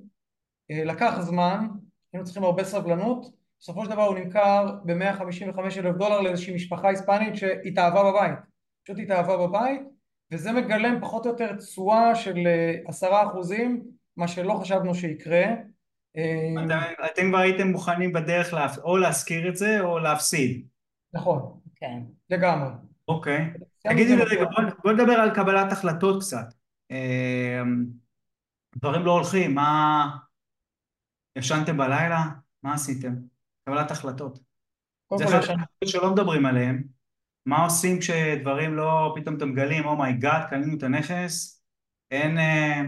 אה, 0.72 0.84
לקח 0.84 1.20
זמן, 1.20 1.68
היינו 2.14 2.26
צריכים 2.26 2.44
הרבה 2.44 2.64
סבלנות, 2.64 3.26
בסופו 3.60 3.86
של 3.86 3.92
דבר 3.92 4.04
הוא 4.04 4.18
נמכר 4.18 4.76
ב-155 4.86 5.60
אלף 5.78 5.96
דולר 5.96 6.22
לאיזושהי 6.22 6.56
משפחה 6.56 6.90
היספנית 6.90 7.36
שהתאהבה 7.36 8.12
בבית, 8.12 8.40
פשוט 8.84 9.00
התאהבה 9.00 9.48
בבית, 9.48 9.82
וזה 10.32 10.52
מגלם 10.52 11.02
פחות 11.02 11.26
או 11.26 11.32
יותר 11.32 11.56
תשואה 11.56 12.16
של 12.16 12.38
אה, 12.46 12.76
עשרה 12.88 13.28
אחוזים, 13.28 13.84
מה 14.18 14.28
שלא 14.28 14.54
חשבנו 14.54 14.96
שיקרה. 14.96 15.46
אה, 16.18 16.64
אתם- 17.06 17.30
כבר 17.30 17.38
הייתם 17.38 17.68
מוכנים 17.68 18.14
בדרך 18.14 18.54
או 18.84 18.98
להשכיר 18.98 19.50
את 19.50 19.56
זה 19.56 19.80
או 19.80 20.00
להפסיד. 20.00 20.68
נכון, 21.14 21.60
כן. 21.76 22.00
לגמרי. 22.30 22.70
אוקיי. 23.08 23.38
סיימנו 23.82 24.00
תגידי 24.00 24.16
לי 24.16 24.18
זה 24.18 24.24
רגע, 24.24 24.46
בטוח. 24.46 24.74
בוא, 24.84 24.92
נדבר 24.92 25.14
על 25.14 25.36
קבלת 25.36 25.72
החלטות 25.72 26.22
קצת. 26.24 26.54
אה, 26.92 27.62
דברים 28.76 29.06
לא 29.06 29.12
הולכים, 29.12 29.56
מה... 29.56 30.18
ישנתם 31.38 31.78
בלילה? 31.78 32.24
מה 32.64 32.74
עשיתם? 32.74 33.14
קבלת 33.66 33.92
החלטות. 33.92 34.40
זה 35.18 35.24
אחד 35.26 35.36
הדברים 35.40 35.66
שלא 35.86 36.14
מדברים 36.14 36.46
עליהם. 36.46 36.84
מה 37.46 37.64
עושים 37.64 38.00
כשדברים 38.00 38.74
לא, 38.74 39.16
פתאום 39.16 39.38
אתם 39.38 39.50
מגלים, 39.50 39.86
oh 39.86 40.02
my 40.02 40.18
God, 40.18 40.50
קנינו 40.50 40.78
את 40.78 40.84
הנכס, 40.84 41.64
אין, 42.12 42.38
אה, 42.38 42.82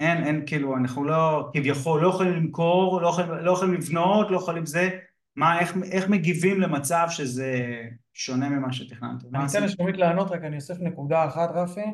אין, 0.00 0.24
אין, 0.24 0.46
כאילו, 0.46 0.76
אנחנו 0.76 1.04
לא, 1.04 1.50
כביכול, 1.52 2.02
לא 2.02 2.08
יכולים 2.08 2.32
למכור, 2.32 3.00
לא 3.02 3.08
יכולים, 3.08 3.30
לא 3.30 3.52
יכולים 3.52 3.74
לבנות, 3.74 4.30
לא 4.30 4.36
יכולים 4.36 4.66
זה, 4.66 4.90
מה, 5.36 5.60
איך, 5.60 5.76
איך 5.92 6.08
מגיבים 6.08 6.60
למצב 6.60 7.06
שזה 7.10 7.82
שונה 8.12 8.48
ממה 8.48 8.72
שתכננתם? 8.72 9.26
מה 9.30 9.38
אני 9.38 9.48
אתן? 9.50 9.62
לשלומית 9.62 9.96
לענות, 9.96 10.30
רק 10.30 10.44
אני 10.44 10.56
אוסיף 10.56 10.78
נקודה 10.80 11.26
אחת, 11.26 11.50
רפי. 11.54 11.84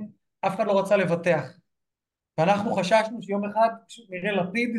אף 0.40 0.54
אחד 0.54 0.66
לא 0.66 0.80
רצה 0.80 0.96
לבטח. 0.96 1.42
ואנחנו 2.38 2.74
חששנו 2.74 3.22
שיום 3.22 3.44
אחד 3.44 3.68
פשוט 3.88 4.06
נראה 4.10 4.32
לפיד, 4.32 4.70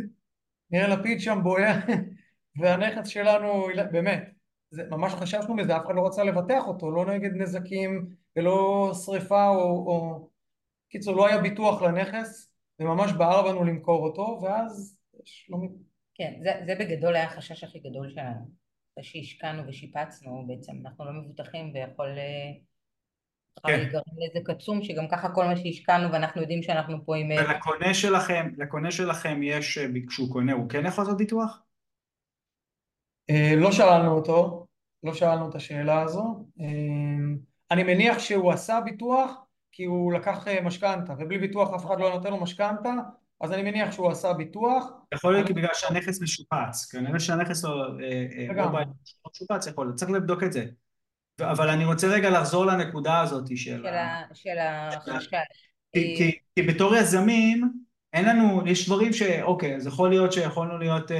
נראה 0.71 0.87
לפיד 0.87 1.21
שם 1.21 1.39
בוער, 1.43 1.75
והנכס 2.59 3.07
שלנו, 3.07 3.67
באמת, 3.91 4.29
זה, 4.71 4.83
ממש 4.89 5.13
חששנו 5.13 5.55
מזה, 5.55 5.77
אף 5.77 5.85
אחד 5.85 5.95
לא 5.95 6.07
רצה 6.07 6.23
לבטח 6.23 6.67
אותו, 6.67 6.91
לא 6.91 7.05
נגד 7.05 7.31
נזקים 7.33 8.09
ולא 8.35 8.91
שריפה 9.05 9.47
או, 9.47 9.61
או... 9.61 10.29
קיצור, 10.89 11.15
לא 11.15 11.27
היה 11.27 11.41
ביטוח 11.41 11.81
לנכס, 11.81 12.54
וממש 12.79 13.11
בער 13.11 13.43
בנו 13.43 13.63
למכור 13.63 14.03
אותו, 14.03 14.39
ואז 14.43 14.97
שלומית... 15.25 15.71
כן, 16.15 16.33
זה, 16.43 16.51
זה 16.65 16.75
בגדול 16.79 17.15
היה 17.15 17.25
החשש 17.25 17.63
הכי 17.63 17.79
גדול 17.79 18.09
שלנו. 18.09 18.65
אחרי 18.93 19.03
שהשקענו 19.03 19.67
ושיפצנו, 19.67 20.45
בעצם 20.47 20.73
אנחנו 20.85 21.05
לא 21.05 21.11
מבוטחים 21.11 21.73
ויכול 21.73 22.17
כן. 23.67 23.79
להיגרם 23.79 24.01
נזק 24.17 24.49
עצום, 24.49 24.83
שגם 24.83 25.07
ככה 25.07 25.29
כל 25.29 25.45
מה 25.45 25.57
שהשקענו 25.57 26.11
ואנחנו 26.11 26.41
יודעים 26.41 26.63
שאנחנו 26.63 27.05
פה 27.05 27.15
עם... 27.15 27.29
ולקונה 27.31 27.93
שלכם, 27.93 28.51
לקונה 28.57 28.91
שלכם 28.91 29.43
יש, 29.43 29.77
כשהוא 30.07 30.33
קונה, 30.33 30.53
הוא 30.53 30.69
כן 30.69 30.85
יכול 30.85 31.03
לעשות 31.03 31.17
ביטוח? 31.17 31.61
אה, 33.29 33.53
לא 33.57 33.71
שאלנו 33.71 34.11
אותו, 34.11 34.67
לא 35.03 35.13
שאלנו 35.13 35.49
את 35.49 35.55
השאלה 35.55 36.01
הזו. 36.01 36.45
אה, 36.59 36.65
אני 37.71 37.83
מניח 37.83 38.19
שהוא 38.19 38.51
עשה 38.51 38.79
ביטוח 38.85 39.44
כי 39.75 39.83
הוא 39.83 40.13
לקח 40.13 40.47
אה, 40.47 40.61
משכנתה, 40.61 41.13
ובלי 41.19 41.37
ביטוח 41.37 41.73
אף 41.73 41.85
אחד 41.85 41.99
לא 41.99 42.09
נותן 42.09 42.29
לו 42.29 42.37
משכנתה, 42.37 42.93
אז 43.41 43.51
אני 43.51 43.63
מניח 43.63 43.91
שהוא 43.91 44.11
עשה 44.11 44.33
ביטוח. 44.33 44.85
יכול 45.13 45.33
להיות 45.33 45.49
בגלל 45.51 45.69
שהנכס 45.73 46.21
משופץ, 46.21 46.91
כנראה 46.91 47.19
שהנכס 47.19 47.63
לא, 47.63 47.97
לא 48.55 48.79
משופץ, 49.31 49.67
יכול 49.67 49.85
להיות, 49.85 49.95
צריך 49.95 50.11
לבדוק 50.11 50.43
את 50.43 50.53
זה. 50.53 50.65
אבל 51.41 51.69
אני 51.69 51.85
רוצה 51.85 52.07
רגע 52.07 52.29
לחזור 52.29 52.65
לנקודה 52.65 53.19
הזאת 53.19 53.57
של... 53.57 53.85
של 54.33 54.57
החשש. 54.59 55.29
כי 56.55 56.61
בתור 56.67 56.95
יזמים, 56.95 57.71
אין 58.13 58.25
לנו, 58.25 58.67
יש 58.67 58.85
דברים 58.85 59.13
ש... 59.13 59.21
אוקיי, 59.21 59.75
אז 59.75 59.87
יכול 59.87 60.09
להיות 60.09 60.33
שיכולנו 60.33 60.77
להיות 60.77 61.11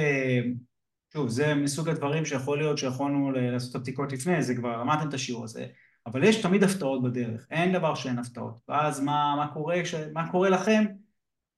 שוב, 1.12 1.28
זה 1.28 1.54
מסוג 1.54 1.88
הדברים 1.88 2.24
שיכול 2.24 2.58
להיות 2.58 2.78
שיכולנו 2.78 3.30
לעשות 3.30 3.70
את 3.70 3.76
הבדיקות 3.76 4.12
לפני, 4.12 4.42
זה 4.42 4.54
כבר 4.54 4.76
למדתם 4.76 5.08
את 5.08 5.14
השיעור 5.14 5.44
הזה, 5.44 5.66
אבל 6.06 6.24
יש 6.24 6.42
תמיד 6.42 6.62
הפתעות 6.62 7.02
בדרך, 7.02 7.46
אין 7.50 7.72
דבר 7.72 7.94
שאין 7.94 8.18
הפתעות. 8.18 8.60
ואז 8.68 9.00
מה, 9.00 9.34
מה, 9.36 9.54
קורה, 9.54 9.84
ש... 9.84 9.94
מה 9.94 10.30
קורה 10.30 10.50
לכם 10.50 10.84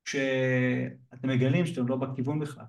כשאתם 0.05 1.29
מגלים 1.29 1.67
שאתם 1.67 1.89
לא 1.89 1.97
בכיוון 1.97 2.39
בכלל? 2.39 2.65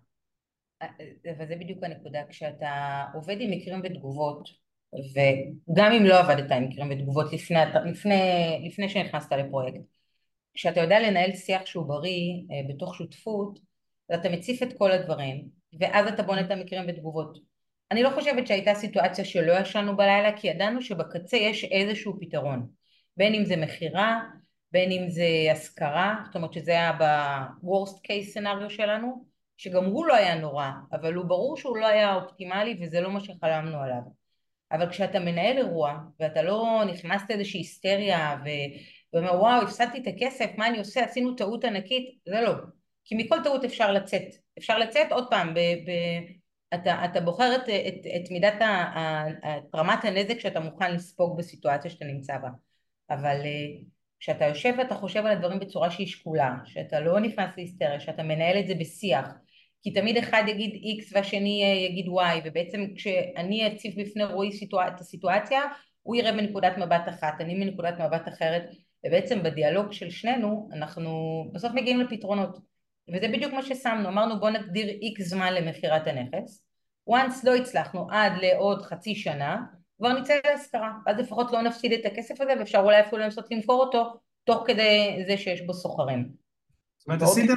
וזה 1.40 1.56
בדיוק 1.56 1.84
הנקודה, 1.84 2.20
כשאתה 2.30 3.06
עובד 3.14 3.38
עם 3.40 3.52
מקרים 3.52 3.82
ותגובות, 3.84 4.50
וגם 4.94 5.92
אם 5.92 6.06
לא 6.06 6.20
עבדת 6.20 6.52
עם 6.52 6.64
מקרים 6.70 6.92
ותגובות 6.92 7.34
לפני, 7.34 7.60
לפני, 7.86 8.22
לפני 8.68 8.90
שנכנסת 8.90 9.32
לפרויקט, 9.32 9.82
כשאתה 10.54 10.80
יודע 10.80 11.00
לנהל 11.00 11.36
שיח 11.36 11.66
שהוא 11.66 11.86
בריא 11.86 12.34
אה, 12.52 12.74
בתוך 12.74 12.96
שותפות, 12.96 13.60
אתה 14.14 14.30
מציף 14.30 14.64
את 14.64 14.78
כל 14.78 14.92
הדברים, 14.92 15.50
ואז 15.80 16.08
אתה 16.08 16.24
בונה 16.24 16.42
את 16.42 16.52
המקרים 16.52 16.86
ותגובות. 16.88 17.49
אני 17.92 18.04
לא 18.04 18.10
חושבת 18.10 18.48
שהייתה 18.48 18.76
סיטואציה 18.76 19.26
שלא 19.26 19.54
ישנו 19.60 19.98
בלילה, 19.98 20.38
כי 20.38 20.48
ידענו 20.48 20.82
שבקצה 20.82 21.38
יש 21.38 21.64
איזשהו 21.64 22.20
פתרון. 22.20 22.68
בין 23.18 23.36
אם 23.36 23.46
זה 23.46 23.56
מכירה, 23.56 24.20
בין 24.72 24.92
אם 24.92 25.10
זה 25.10 25.26
השכרה, 25.52 26.16
זאת 26.26 26.36
אומרת 26.36 26.54
שזה 26.54 26.72
היה 26.72 26.94
ב-Worst 27.00 27.96
case 27.96 28.38
scenario 28.38 28.70
שלנו, 28.70 29.26
שגם 29.58 29.86
הוא 29.86 30.06
לא 30.06 30.16
היה 30.16 30.36
נורא, 30.36 30.70
אבל 30.92 31.14
הוא 31.14 31.26
ברור 31.26 31.58
שהוא 31.58 31.78
לא 31.78 31.88
היה 31.88 32.16
אופטימלי 32.16 32.78
וזה 32.82 33.02
לא 33.02 33.12
מה 33.12 33.20
שחלמנו 33.20 33.82
עליו. 33.82 34.02
אבל 34.72 34.90
כשאתה 34.90 35.20
מנהל 35.20 35.58
אירוע, 35.58 35.98
ואתה 36.20 36.42
לא 36.42 36.84
נכנס 36.94 37.22
לאיזושהי 37.30 37.60
היסטריה 37.60 38.38
ואומר 39.14 39.34
וואו 39.34 39.62
הפסדתי 39.62 39.98
את 39.98 40.08
הכסף, 40.08 40.52
מה 40.58 40.68
אני 40.68 40.78
עושה, 40.78 41.04
עשינו 41.04 41.36
טעות 41.36 41.64
ענקית, 41.64 42.20
זה 42.26 42.42
לא. 42.42 42.54
כי 43.06 43.16
מכל 43.16 43.44
טעות 43.44 43.64
אפשר 43.64 43.92
לצאת. 43.92 44.36
אפשר 44.58 44.78
לצאת 44.78 45.12
עוד 45.12 45.30
פעם, 45.30 45.54
ב, 45.54 45.60
ב, 45.60 45.92
אתה, 46.74 47.06
אתה 47.06 47.22
בוחר 47.22 47.56
את, 47.56 47.70
את, 47.70 48.06
את 48.16 48.32
מידת 48.32 48.62
ה, 48.62 48.66
ה, 48.66 49.28
את 49.30 49.76
רמת 49.76 50.06
הנזק 50.06 50.40
שאתה 50.40 50.60
מוכן 50.60 50.96
לספוג 50.96 51.38
בסיטואציה 51.38 51.92
שאתה 51.92 52.06
נמצא 52.06 52.38
בה. 52.38 52.50
אבל 53.10 53.42
אה, 53.46 53.82
כשאתה 54.20 54.46
יושב 54.46 54.74
ואתה 54.78 54.96
חושב 54.96 55.26
על 55.26 55.32
הדברים 55.32 55.60
בצורה 55.60 55.92
שהיא 55.92 56.08
שקולה, 56.08 56.56
שאתה 56.66 57.00
לא 57.00 57.20
נכנס 57.20 57.50
להיסטריה, 57.58 58.00
שאתה 58.00 58.24
מנהל 58.24 58.60
את 58.60 58.68
זה 58.68 58.76
בשיח, 58.76 59.28
כי 59.82 59.92
תמיד 59.92 60.18
אחד 60.18 60.44
יגיד 60.48 60.82
X 60.84 61.12
והשני 61.14 61.64
אה, 61.64 61.70
יגיד 61.70 62.06
Y, 62.06 62.42
ובעצם 62.46 62.86
כשאני 62.96 63.68
אציב 63.68 64.02
בפני 64.02 64.24
רועי 64.24 64.52
סיטואצ... 64.52 64.94
את 64.96 65.00
הסיטואציה, 65.00 65.62
הוא 66.04 66.16
יראה 66.16 66.32
מנקודת 66.32 66.78
מבט 66.78 67.10
אחת, 67.10 67.42
אני 67.42 67.56
מנקודת 67.56 67.94
מבט 68.00 68.28
אחרת, 68.28 68.64
ובעצם 69.06 69.44
בדיאלוג 69.44 69.92
של 69.92 70.10
שנינו 70.10 70.70
אנחנו 70.74 71.44
בסוף 71.54 71.72
מגיעים 71.74 72.00
לפתרונות. 72.00 72.69
וזה 73.14 73.28
בדיוק 73.28 73.54
מה 73.54 73.64
ששמנו, 73.64 74.10
אמרנו 74.10 74.40
בוא 74.40 74.50
נגדיר 74.50 74.88
איקס 74.88 75.24
זמן 75.24 75.54
למכירת 75.54 76.08
הנכס, 76.08 76.66
once 77.10 77.36
לא 77.44 77.56
הצלחנו 77.56 78.08
עד 78.12 78.32
לעוד 78.42 78.82
חצי 78.82 79.16
שנה, 79.16 79.58
כבר 79.98 80.14
נצא 80.14 80.34
להשכרה, 80.46 80.92
ואז 81.06 81.18
לפחות 81.18 81.52
לא 81.52 81.62
נפסיד 81.62 81.94
את 81.94 82.06
הכסף 82.06 82.42
הזה 82.42 82.54
ואפשר 82.60 82.80
אולי 82.80 83.02
אפילו 83.02 83.22
לנסות 83.22 83.46
למכור 83.52 83.82
אותו 83.82 84.14
תוך 84.44 84.64
כדי 84.68 85.24
זה 85.28 85.38
שיש 85.38 85.62
בו 85.62 85.74
סוחרים. 85.74 86.30
זאת 86.98 87.08
אומרת 87.08 87.22
עשיתם 87.22 87.54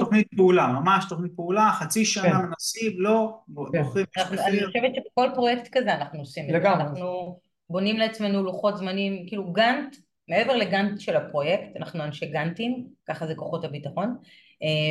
תוכנית 0.00 0.28
פעולה, 0.36 0.66
ממש 0.66 1.04
תוכנית 1.08 1.32
פעולה, 1.36 1.70
חצי 1.72 2.04
שנה 2.04 2.22
כן. 2.22 2.46
מנסים, 2.46 2.92
לא, 3.00 3.38
כן. 3.72 3.82
בוחרים, 3.82 4.06
אני 4.16 4.66
חושבת 4.66 4.94
שבכל 4.94 5.28
פרויקט 5.34 5.68
כזה 5.72 5.94
אנחנו 5.94 6.18
עושים 6.18 6.56
את 6.56 6.62
זה, 6.62 6.72
אנחנו 6.72 7.38
בונים 7.70 7.96
לעצמנו 7.96 8.42
לוחות 8.42 8.76
זמנים, 8.76 9.24
כאילו 9.28 9.52
גאנט, 9.52 9.96
מעבר 10.28 10.56
לגאנט 10.56 11.00
של 11.00 11.16
הפרויקט, 11.16 11.76
אנחנו 11.76 12.04
אנשי 12.04 12.26
גאנטים, 12.26 12.86
ככה 13.08 13.26
זה 13.26 13.34
כוחות 13.34 13.64
הביטחון, 13.64 14.16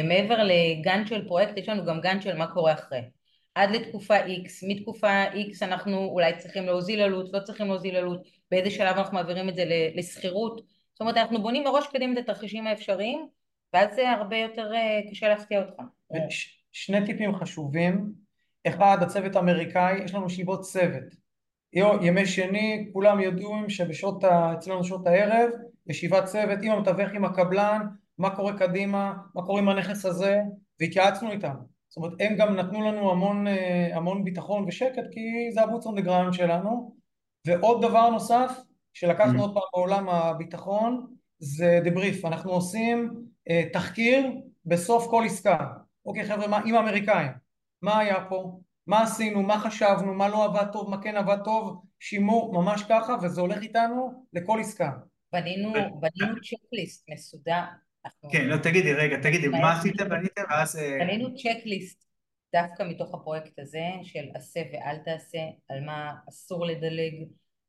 מעבר 0.04 0.44
לגאנט 0.44 1.08
של 1.08 1.28
פרויקט 1.28 1.58
יש 1.58 1.70
לנו 1.70 1.86
גם 1.86 2.02
גאנט 2.02 2.22
של 2.22 2.38
מה 2.38 2.48
קורה 2.48 2.74
אחרי. 2.74 3.02
עד 3.56 3.72
לתקופה 3.72 4.20
X, 4.20 4.50
מתקופה 4.68 5.24
X 5.26 5.58
אנחנו 5.62 6.06
אולי 6.06 6.38
צריכים 6.38 6.66
להוזיל 6.66 7.02
עלות, 7.02 7.34
לא 7.34 7.40
צריכים 7.40 7.68
להוזיל 7.68 7.96
עלות, 7.96 8.28
באיזה 8.52 8.72
שלב 8.72 8.98
אנחנו 8.98 9.18
מעבירים 9.18 9.50
את 9.50 9.56
זה 9.56 9.64
לשכירות. 9.96 10.62
זאת 10.92 11.02
אומרת 11.02 11.18
אנחנו 11.18 11.42
בונים 11.42 11.64
מראש 11.64 11.88
קדימה 11.88 12.14
את 12.14 12.18
התרחישים 12.18 12.68
האפשריים 12.68 13.28
ואז 13.74 13.96
זה 13.96 14.10
הרבה 14.10 14.38
יותר 14.38 14.74
אה, 14.74 15.00
קשה 15.12 15.30
להפתיע 15.30 15.62
אותך. 15.62 15.82
שני 16.72 17.06
טיפים 17.06 17.36
חשובים, 17.36 18.12
אחד 18.68 18.98
הצוות 19.02 19.36
האמריקאי, 19.36 20.04
יש 20.04 20.14
לנו 20.14 20.26
ישיבות 20.26 20.62
צוות, 20.62 21.04
ימי 22.02 22.26
שני 22.26 22.90
כולם 22.94 23.20
יודעים 23.20 23.70
שבשעות, 23.70 24.24
אצלנו 24.24 24.84
שעות 24.84 25.08
הערב, 25.08 25.50
ישיבת 25.88 26.26
צוות 26.26 26.60
עם 26.62 26.72
המתווך 26.72 27.10
עם 27.14 27.26
הקבלן 27.26 27.82
מה 28.18 28.36
קורה 28.36 28.58
קדימה, 28.58 29.14
מה 29.36 29.42
קורה 29.42 29.62
עם 29.62 29.70
הנכס 29.70 30.06
הזה, 30.06 30.40
והתייעצנו 30.80 31.32
איתם. 31.32 31.56
זאת 31.90 31.98
אומרת, 31.98 32.14
הם 32.20 32.36
גם 32.38 32.56
נתנו 32.56 32.82
לנו 32.82 33.12
המון, 33.12 33.48
אה, 33.48 33.90
המון 33.94 34.24
ביטחון 34.24 34.66
ושקט, 34.68 35.04
כי 35.12 35.52
זה 35.54 35.62
הבוץ 35.62 35.88
on 35.88 35.90
the 35.90 36.34
שלנו. 36.34 36.96
ועוד 37.48 37.82
דבר 37.82 38.10
נוסף, 38.10 38.52
שלקחנו 38.94 39.40
mm-hmm. 39.40 39.42
עוד 39.42 39.54
פעם 39.54 39.64
בעולם 39.74 40.10
הביטחון, 40.10 41.16
זה 41.40 41.80
דבריף. 41.84 42.26
אנחנו 42.26 42.52
עושים 42.52 43.26
אה, 43.50 43.64
תחקיר 43.74 44.32
בסוף 44.66 45.08
כל 45.10 45.24
עסקה. 45.26 45.58
אוקיי 46.06 46.26
חבר'ה, 46.26 46.48
מה, 46.48 46.62
עם 46.66 46.76
האמריקאים, 46.76 47.32
מה 47.82 48.00
היה 48.00 48.26
פה? 48.30 48.60
מה 48.88 49.04
עשינו? 49.04 49.44
מה 49.44 49.60
חשבנו? 49.60 50.14
מה 50.14 50.28
לא 50.28 50.46
עבד 50.46 50.66
טוב? 50.72 50.90
מה 50.90 51.02
כן 51.02 51.18
עבד 51.18 51.38
טוב? 51.44 51.82
שימור, 52.00 52.54
ממש 52.54 52.84
ככה, 52.90 53.16
וזה 53.22 53.42
הולך 53.42 53.62
איתנו 53.62 54.26
לכל 54.34 54.60
עסקה. 54.60 54.92
בנינו, 55.34 55.74
בנינו 55.74 56.36
צ'קליסט 56.42 57.06
מסודר, 57.10 57.64
כן, 58.32 58.48
לא, 58.48 58.58
תגידי, 58.58 58.94
רגע, 58.94 59.18
תגידי, 59.22 59.48
מה 59.48 59.80
עשיתם 59.80 60.10
בניתם 60.10 60.42
ואז... 60.50 60.80
אה, 60.80 60.98
בנינו 61.00 61.36
צ'קליסט 61.36 62.06
דווקא 62.56 62.84
מתוך 62.84 63.14
הפרויקט 63.14 63.60
הזה 63.60 63.86
של 64.04 64.26
עשה 64.34 64.62
ואל 64.74 64.98
תעשה, 65.06 65.40
על 65.70 65.86
מה 65.86 66.14
אסור 66.30 66.66
לדלג, 66.66 67.14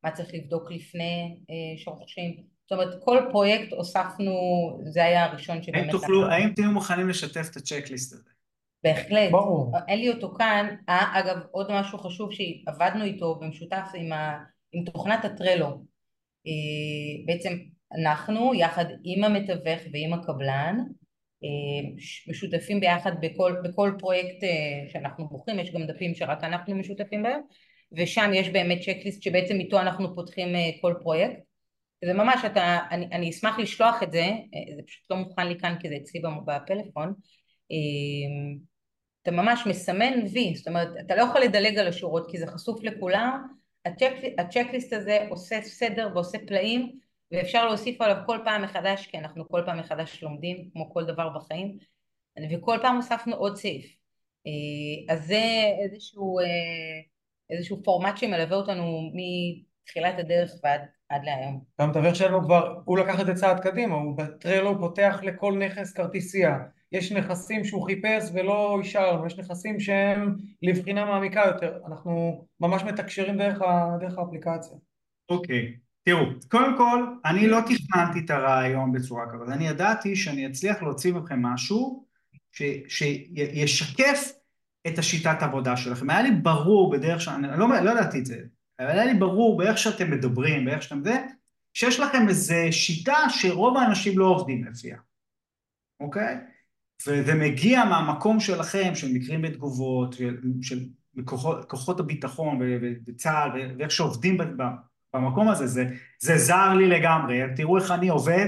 מה 0.05 0.11
צריך 0.11 0.35
לבדוק 0.35 0.71
לפני 0.71 1.37
אה, 1.51 1.79
שורשים. 1.79 2.37
זאת 2.71 2.73
אומרת, 2.73 3.05
כל 3.05 3.19
פרויקט 3.31 3.73
הוספנו, 3.73 4.33
זה 4.85 5.05
היה 5.05 5.25
הראשון 5.25 5.63
שבאמת... 5.63 5.83
האם 5.83 5.93
תוכלו, 5.93 6.27
האם 6.27 6.53
תהיו 6.55 6.71
מוכנים 6.71 7.09
לשתף 7.09 7.49
את 7.51 7.57
הצ'קליסט 7.57 8.13
הזה? 8.13 8.31
בהחלט. 8.85 9.31
ברור. 9.31 9.73
אין 9.89 9.99
לי 9.99 10.11
אותו 10.11 10.35
כאן. 10.39 10.77
אה, 10.89 11.21
אגב, 11.21 11.37
עוד 11.51 11.67
משהו 11.71 11.99
חשוב 11.99 12.31
שעבדנו 12.33 13.05
איתו 13.05 13.39
במשותף 13.41 13.89
עם, 13.95 14.13
ה, 14.13 14.45
עם 14.73 14.85
תוכנת 14.85 15.25
הטרלו. 15.25 15.83
בעצם 17.27 17.59
אנחנו 17.93 18.55
יחד 18.55 18.85
עם 19.05 19.25
המתווך 19.25 19.81
ועם 19.93 20.13
הקבלן 20.13 20.79
אה, 21.45 21.91
משותפים 22.29 22.81
ביחד 22.81 23.13
בכל, 23.21 23.57
בכל 23.65 23.93
פרויקט 23.99 24.45
אה, 24.45 24.89
שאנחנו 24.93 25.29
בוחרים, 25.29 25.59
יש 25.59 25.73
גם 25.73 25.87
דפים 25.87 26.15
שרק 26.15 26.45
אנחנו 26.45 26.75
משותפים 26.75 27.23
בהם 27.23 27.41
ושם 27.97 28.31
יש 28.35 28.49
באמת 28.49 28.79
צ'קליסט 28.81 29.23
שבעצם 29.23 29.55
איתו 29.55 29.81
אנחנו 29.81 30.15
פותחים 30.15 30.55
אה, 30.55 30.71
כל 30.81 30.95
פרויקט. 31.03 31.41
זה 32.05 32.13
ממש, 32.13 32.45
אתה, 32.47 32.79
אני, 32.91 33.07
אני 33.13 33.31
אשמח 33.31 33.59
לשלוח 33.59 34.03
את 34.03 34.13
זה, 34.13 34.27
זה 34.77 34.83
פשוט 34.87 35.11
לא 35.11 35.17
מוכן 35.17 35.47
לי 35.49 35.59
כאן 35.59 35.77
כי 35.81 35.89
זה 35.89 35.97
אצלי 35.97 36.21
בפלאפון 36.47 37.13
אתה 39.23 39.35
ממש 39.35 39.67
מסמן 39.67 40.13
וי, 40.33 40.55
זאת 40.55 40.69
אומרת 40.69 40.89
אתה 41.07 41.17
לא 41.17 41.23
יכול 41.23 41.41
לדלג 41.41 41.79
על 41.79 41.87
השורות 41.87 42.31
כי 42.31 42.39
זה 42.39 42.47
חשוף 42.47 42.83
לכולם. 42.83 43.47
הצ'ק, 43.85 44.13
הצ'קליסט 44.39 44.93
הזה 44.93 45.27
עושה 45.31 45.63
סדר 45.63 46.09
ועושה 46.15 46.39
פלאים 46.47 46.99
ואפשר 47.33 47.67
להוסיף 47.67 48.01
עליו 48.01 48.17
כל 48.27 48.39
פעם 48.45 48.63
מחדש, 48.63 49.07
כי 49.07 49.19
אנחנו 49.19 49.49
כל 49.49 49.63
פעם 49.67 49.79
מחדש 49.79 50.23
לומדים, 50.23 50.71
כמו 50.73 50.95
כל 50.95 51.05
דבר 51.05 51.29
בחיים, 51.29 51.79
וכל 52.53 52.79
פעם 52.83 52.97
הוספנו 52.97 53.37
עוד 53.37 53.57
סעיף. 53.57 53.97
אה, 54.47 55.15
אז 55.15 55.27
זה 55.27 55.43
איזשהו, 55.85 56.39
אה, 56.39 56.45
איזשהו 57.51 57.83
פורמט 57.83 58.17
שמלווה 58.17 58.57
אותנו 58.57 59.11
מתחילת 59.15 60.19
הדרך 60.19 60.51
ועד 60.63 60.81
עד 61.09 61.25
להיום. 61.25 61.61
והמתווך 61.79 62.17
שלנו 62.17 62.43
כבר, 62.43 62.75
הוא 62.85 62.99
לקח 62.99 63.21
את 63.21 63.27
זה 63.27 63.35
צעד 63.35 63.61
קדימה, 63.61 63.95
הוא 63.95 64.17
בטרלו 64.17 64.79
פותח 64.79 65.21
לכל 65.23 65.59
נכס 65.59 65.93
כרטיסייה. 65.93 66.59
יש 66.93 67.13
נכסים 67.13 67.65
שהוא 67.65 67.87
חיפש 67.87 68.31
ולא 68.35 68.79
אישר 68.81 69.13
לנו, 69.13 69.27
יש 69.27 69.39
נכסים 69.39 69.81
שהם 69.81 70.37
לבחינה 70.63 71.05
מעמיקה 71.05 71.43
יותר. 71.47 71.79
אנחנו 71.87 72.45
ממש 72.61 72.83
מתקשרים 72.83 73.39
דרך, 73.39 73.63
ה, 73.63 73.97
דרך 74.01 74.19
האפליקציה. 74.19 74.77
אוקיי, 75.29 75.63
okay. 75.63 75.86
תראו, 76.07 76.21
קודם 76.49 76.77
כל, 76.77 77.07
אני 77.25 77.47
לא 77.49 77.59
תכננתי 77.61 78.19
את 78.25 78.31
הרעיון 78.31 78.93
בצורה 78.93 79.25
כזאת, 79.33 79.49
אני 79.49 79.69
ידעתי 79.69 80.17
שאני 80.17 80.47
אצליח 80.47 80.83
להוציא 80.83 81.13
מכם 81.13 81.43
משהו 81.43 82.07
ש, 82.53 82.63
שישקף 82.89 84.33
את 84.87 84.99
השיטת 84.99 85.37
עבודה 85.41 85.77
שלכם. 85.77 86.11
היה 86.11 86.23
לי 86.23 86.31
ברור 86.31 86.93
בדרך 86.93 87.21
ש... 87.21 87.29
אני 87.29 87.49
לא, 87.59 87.69
לא 87.83 87.91
ידעתי 87.91 88.19
את 88.19 88.27
זה, 88.27 88.41
אבל 88.81 88.89
היה 88.89 89.05
לי 89.05 89.15
ברור 89.15 89.59
באיך 89.59 89.79
שאתם 89.79 90.11
מדברים, 90.11 90.65
באיך 90.65 90.83
שאתם 90.83 91.05
זה, 91.05 91.23
שיש 91.75 92.01
לכם 92.01 92.29
איזו 92.29 92.55
שיטה 92.71 93.17
שרוב 93.29 93.77
האנשים 93.77 94.19
לא 94.19 94.25
עובדים 94.25 94.65
לפיה, 94.65 94.99
אוקיי? 96.01 96.37
וזה 97.07 97.35
מגיע 97.35 97.85
מהמקום 97.85 98.41
שלכם, 98.41 98.95
של 98.95 99.13
מקרים 99.13 99.41
ותגובות, 99.45 100.13
של, 100.13 100.41
של 100.63 100.79
כוחות 101.69 102.01
הביטחון 102.01 102.61
וצה"ל, 103.07 103.51
ואיך 103.79 103.91
שעובדים 103.91 104.39
במקום 105.17 105.49
הזה, 105.49 105.67
זה, 105.67 105.87
זה 106.21 106.39
זר 106.39 106.75
לי 106.75 106.87
לגמרי, 106.87 107.41
תראו 107.57 107.79
איך 107.79 107.91
אני 107.91 108.09
עובד, 108.09 108.47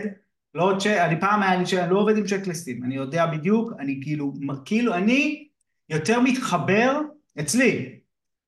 לא 0.54 0.76
צ'ק, 0.78 0.86
אני 0.86 1.20
פעם 1.20 1.42
היה 1.42 1.56
לי 1.56 1.66
שאני 1.66 1.90
לא 1.90 1.98
עובד 1.98 2.16
עם 2.16 2.24
צ'קליסטים, 2.26 2.84
אני 2.84 2.96
יודע 2.96 3.26
בדיוק, 3.26 3.72
אני 3.78 4.00
כאילו, 4.02 4.32
כאילו 4.64 4.94
אני 4.94 5.48
יותר 5.88 6.20
מתחבר 6.20 7.00
אצלי, 7.40 7.98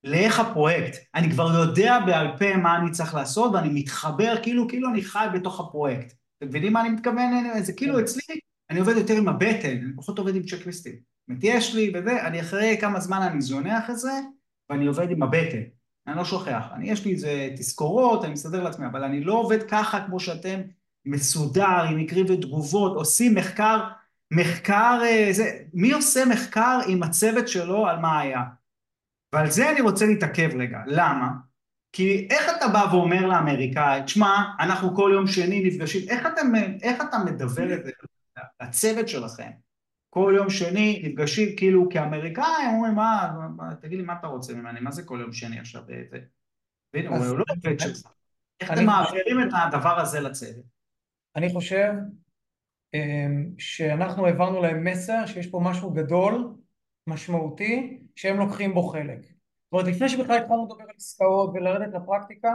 לאיך 0.05 0.41
הפרויקט. 0.41 0.97
אני 1.15 1.31
כבר 1.31 1.61
יודע 1.61 1.99
בעל 2.07 2.29
פה 2.39 2.57
מה 2.57 2.77
אני 2.77 2.91
צריך 2.91 3.15
לעשות, 3.15 3.55
ואני 3.55 3.69
מתחבר 3.73 4.35
כאילו, 4.43 4.69
כאילו 4.69 4.91
אני 4.91 5.03
חי 5.03 5.27
בתוך 5.35 5.61
הפרויקט. 5.61 6.15
אתם 6.39 6.47
מבינים 6.49 6.73
מה 6.73 6.81
אני 6.81 6.89
מתכוון? 6.89 7.61
זה 7.61 7.73
כאילו 7.73 7.95
כן. 7.95 8.01
אצלי, 8.01 8.41
אני 8.71 8.81
עובד 8.81 8.97
יותר 8.97 9.17
עם 9.17 9.29
הבטן, 9.29 9.77
אני 9.85 9.97
פחות 9.97 10.19
עובד 10.19 10.37
עם 10.37 10.43
צ'קליסטים. 10.43 10.93
זאת 10.93 11.29
אומרת, 11.29 11.41
יש 11.43 11.75
לי 11.75 11.93
וזה, 11.95 12.27
אני 12.27 12.41
אחרי 12.41 12.77
כמה 12.81 13.01
זמן 13.01 13.23
אני 13.23 13.41
זונח 13.41 13.91
את 13.91 13.99
זה, 13.99 14.13
ואני 14.71 14.87
עובד 14.87 15.11
עם 15.11 15.23
הבטן. 15.23 15.63
אני 16.11 16.19
לא 16.19 16.25
שוכח. 16.25 16.65
אני, 16.75 16.91
יש 16.91 17.05
לי 17.05 17.13
איזה 17.13 17.49
תזכורות, 17.57 18.25
אני 18.25 18.33
מסדר 18.33 18.63
לעצמי, 18.63 18.87
אבל 18.87 19.05
אני 19.05 19.21
לא 19.21 19.35
עובד 19.35 19.63
ככה 19.63 20.07
כמו 20.07 20.21
שאתם 20.21 20.61
מסודר, 21.05 21.83
עם 21.89 21.97
מקרים 21.97 22.27
ותגובות, 22.29 22.97
עושים 22.97 23.35
מחקר, 23.35 23.89
מחקר, 24.31 25.01
אה, 25.03 25.29
זה, 25.33 25.59
מי 25.75 25.93
עושה 25.93 26.25
מחקר 26.25 26.79
עם 26.89 27.03
הצוות 27.03 27.49
שלו 27.49 27.87
על 27.87 27.99
מה 27.99 28.21
היה? 28.21 28.43
ועל 29.35 29.51
זה 29.51 29.71
אני 29.71 29.81
רוצה 29.81 30.07
להתעכב 30.07 30.51
רגע. 30.59 30.79
למה? 30.87 31.29
כי 31.93 32.29
איך 32.31 32.51
אתה 32.57 32.69
בא 32.69 32.87
ואומר 32.93 33.27
לאמריקאי, 33.27 34.03
תשמע, 34.05 34.45
אנחנו 34.61 34.97
כל 34.97 35.11
יום 35.15 35.27
שני 35.27 35.63
נפגשים, 35.65 36.09
איך 36.09 36.27
אתה, 36.27 36.41
איך 36.83 37.03
אתה 37.09 37.19
מדבר 37.19 37.75
את 37.75 37.85
זה 37.85 37.91
לצוות 38.63 39.09
שלכם? 39.09 39.51
כל 40.11 40.35
יום 40.37 40.51
שני 40.51 41.03
נפגשים 41.05 41.57
כאילו 41.57 41.89
כאמריקאים, 41.91 42.71
אומרים, 42.75 42.95
מה, 42.95 43.33
תגיד 43.81 43.99
לי, 43.99 44.05
מה 44.05 44.15
אתה 44.21 44.27
רוצה 44.27 44.55
ממני? 44.55 44.81
מה 44.81 44.91
זה 44.91 45.03
כל 45.03 45.19
יום 45.21 45.33
שני 45.33 45.59
עכשיו? 45.59 45.83
והנה, 46.93 47.09
הוא 47.09 47.39
לא 47.39 47.45
עובד 47.49 47.81
שלך. 47.81 48.13
איך 48.61 48.73
אתם 48.73 48.87
מעבירים 48.87 49.41
את 49.43 49.53
הדבר 49.53 50.01
הזה 50.01 50.21
לצוות? 50.21 50.65
אני 51.37 51.53
חושב 51.53 51.93
אמ, 52.95 53.51
שאנחנו 53.59 54.27
העברנו 54.27 54.63
להם 54.63 54.85
מסר 54.85 55.27
שיש 55.27 55.47
פה 55.47 55.61
משהו 55.63 55.91
גדול 55.91 56.55
משמעותי 57.07 58.01
שהם 58.17 58.37
לוקחים 58.39 58.75
בו 58.75 58.83
חלק. 58.83 59.23
זאת 59.23 59.73
אומרת 59.73 59.87
לפני 59.87 60.09
שבכלל 60.09 60.39
התחלנו 60.39 60.65
לדבר 60.65 60.83
על 60.83 60.95
עסקאות 60.97 61.51
ולרדת 61.55 61.95
לפרקטיקה 61.95 62.53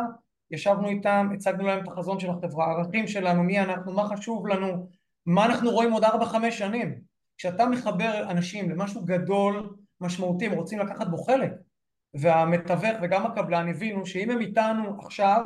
ישבנו 0.51 0.89
איתם, 0.89 1.29
הצגנו 1.33 1.67
להם 1.67 1.83
את 1.83 1.87
החזון 1.87 2.19
של 2.19 2.29
החברה, 2.29 2.65
הערכים 2.65 3.07
שלנו, 3.07 3.43
מי 3.43 3.59
אנחנו, 3.59 3.93
מה 3.93 4.07
חשוב 4.07 4.47
לנו, 4.47 4.89
מה 5.25 5.45
אנחנו 5.45 5.71
רואים 5.71 5.91
עוד 5.91 6.03
ארבע 6.03 6.25
חמש 6.25 6.57
שנים. 6.57 7.01
כשאתה 7.37 7.65
מחבר 7.65 8.27
אנשים 8.29 8.69
למשהו 8.69 9.05
גדול, 9.05 9.75
משמעותי, 10.01 10.45
הם 10.45 10.51
רוצים 10.51 10.79
לקחת 10.79 11.07
בו 11.07 11.17
חלק. 11.17 11.51
והמתווך 12.13 12.97
וגם 13.01 13.25
הקבלן 13.25 13.69
הבינו 13.69 14.05
שאם 14.05 14.29
הם 14.29 14.41
איתנו 14.41 14.99
עכשיו 14.99 15.45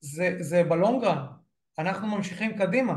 זה, 0.00 0.36
זה 0.40 0.64
בלונגרן, 0.64 1.26
אנחנו 1.78 2.08
ממשיכים 2.08 2.58
קדימה. 2.58 2.94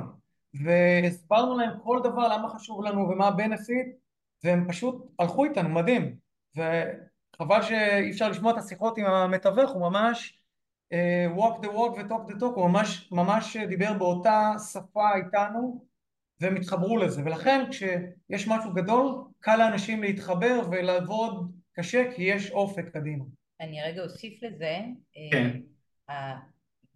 והסברנו 0.63 1.57
להם 1.57 1.79
כל 1.83 1.99
דבר 2.03 2.27
למה 2.27 2.49
חשוב 2.49 2.83
לנו 2.83 3.09
ומה 3.09 3.27
הבנפיט 3.27 3.87
והם 4.43 4.67
פשוט 4.69 5.11
הלכו 5.19 5.45
איתנו, 5.45 5.69
מדהים. 5.69 6.15
וחבל 6.55 7.61
שאי 7.61 8.11
אפשר 8.11 8.29
לשמוע 8.29 8.51
את 8.51 8.57
השיחות 8.57 8.97
עם 8.97 9.05
המתווך, 9.05 9.71
הוא 9.71 9.81
ממש 9.81 10.43
uh, 10.93 11.37
walk 11.37 11.65
the 11.65 11.67
walk 11.67 11.97
ו-talk 11.97 12.31
the 12.31 12.39
talk, 12.39 12.55
הוא 12.55 12.69
ממש, 12.69 13.11
ממש 13.11 13.57
דיבר 13.57 13.93
באותה 13.93 14.53
שפה 14.71 15.15
איתנו 15.15 15.85
והם 16.41 16.55
התחברו 16.55 16.97
לזה. 16.97 17.21
ולכן 17.25 17.65
כשיש 17.71 18.47
משהו 18.47 18.73
גדול, 18.73 19.23
קל 19.39 19.55
לאנשים 19.55 20.03
להתחבר 20.03 20.59
ולעבוד 20.71 21.51
קשה 21.73 22.03
כי 22.15 22.23
יש 22.23 22.51
אופק 22.51 22.89
קדימה. 22.93 23.23
אני 23.61 23.81
רגע 23.81 24.03
אוסיף 24.03 24.43
לזה, 24.43 24.79
כן. 25.31 25.59
uh, 26.09 26.13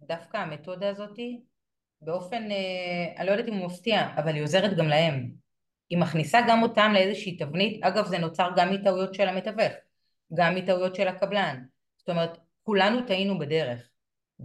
דווקא 0.02 0.36
המתודה 0.36 0.90
הזאתי, 0.90 1.40
באופן, 2.00 2.48
uh, 2.50 3.18
אני 3.20 3.26
לא 3.26 3.32
יודעת 3.32 3.48
אם 3.48 3.54
הוא 3.54 3.66
מפתיע, 3.66 4.08
אבל 4.16 4.34
היא 4.34 4.42
עוזרת 4.42 4.76
גם 4.76 4.88
להם. 4.88 5.30
היא 5.90 5.98
מכניסה 5.98 6.38
גם 6.48 6.62
אותם 6.62 6.90
לאיזושהי 6.94 7.36
תבנית, 7.36 7.84
אגב 7.84 8.06
זה 8.06 8.18
נוצר 8.18 8.48
גם 8.56 8.72
מטעויות 8.72 9.14
של 9.14 9.28
המתווך, 9.28 9.72
גם 10.34 10.54
מטעויות 10.54 10.94
של 10.94 11.08
הקבלן, 11.08 11.62
זאת 11.96 12.08
אומרת 12.08 12.38
כולנו 12.62 13.06
טעינו 13.06 13.38
בדרך, 13.38 13.90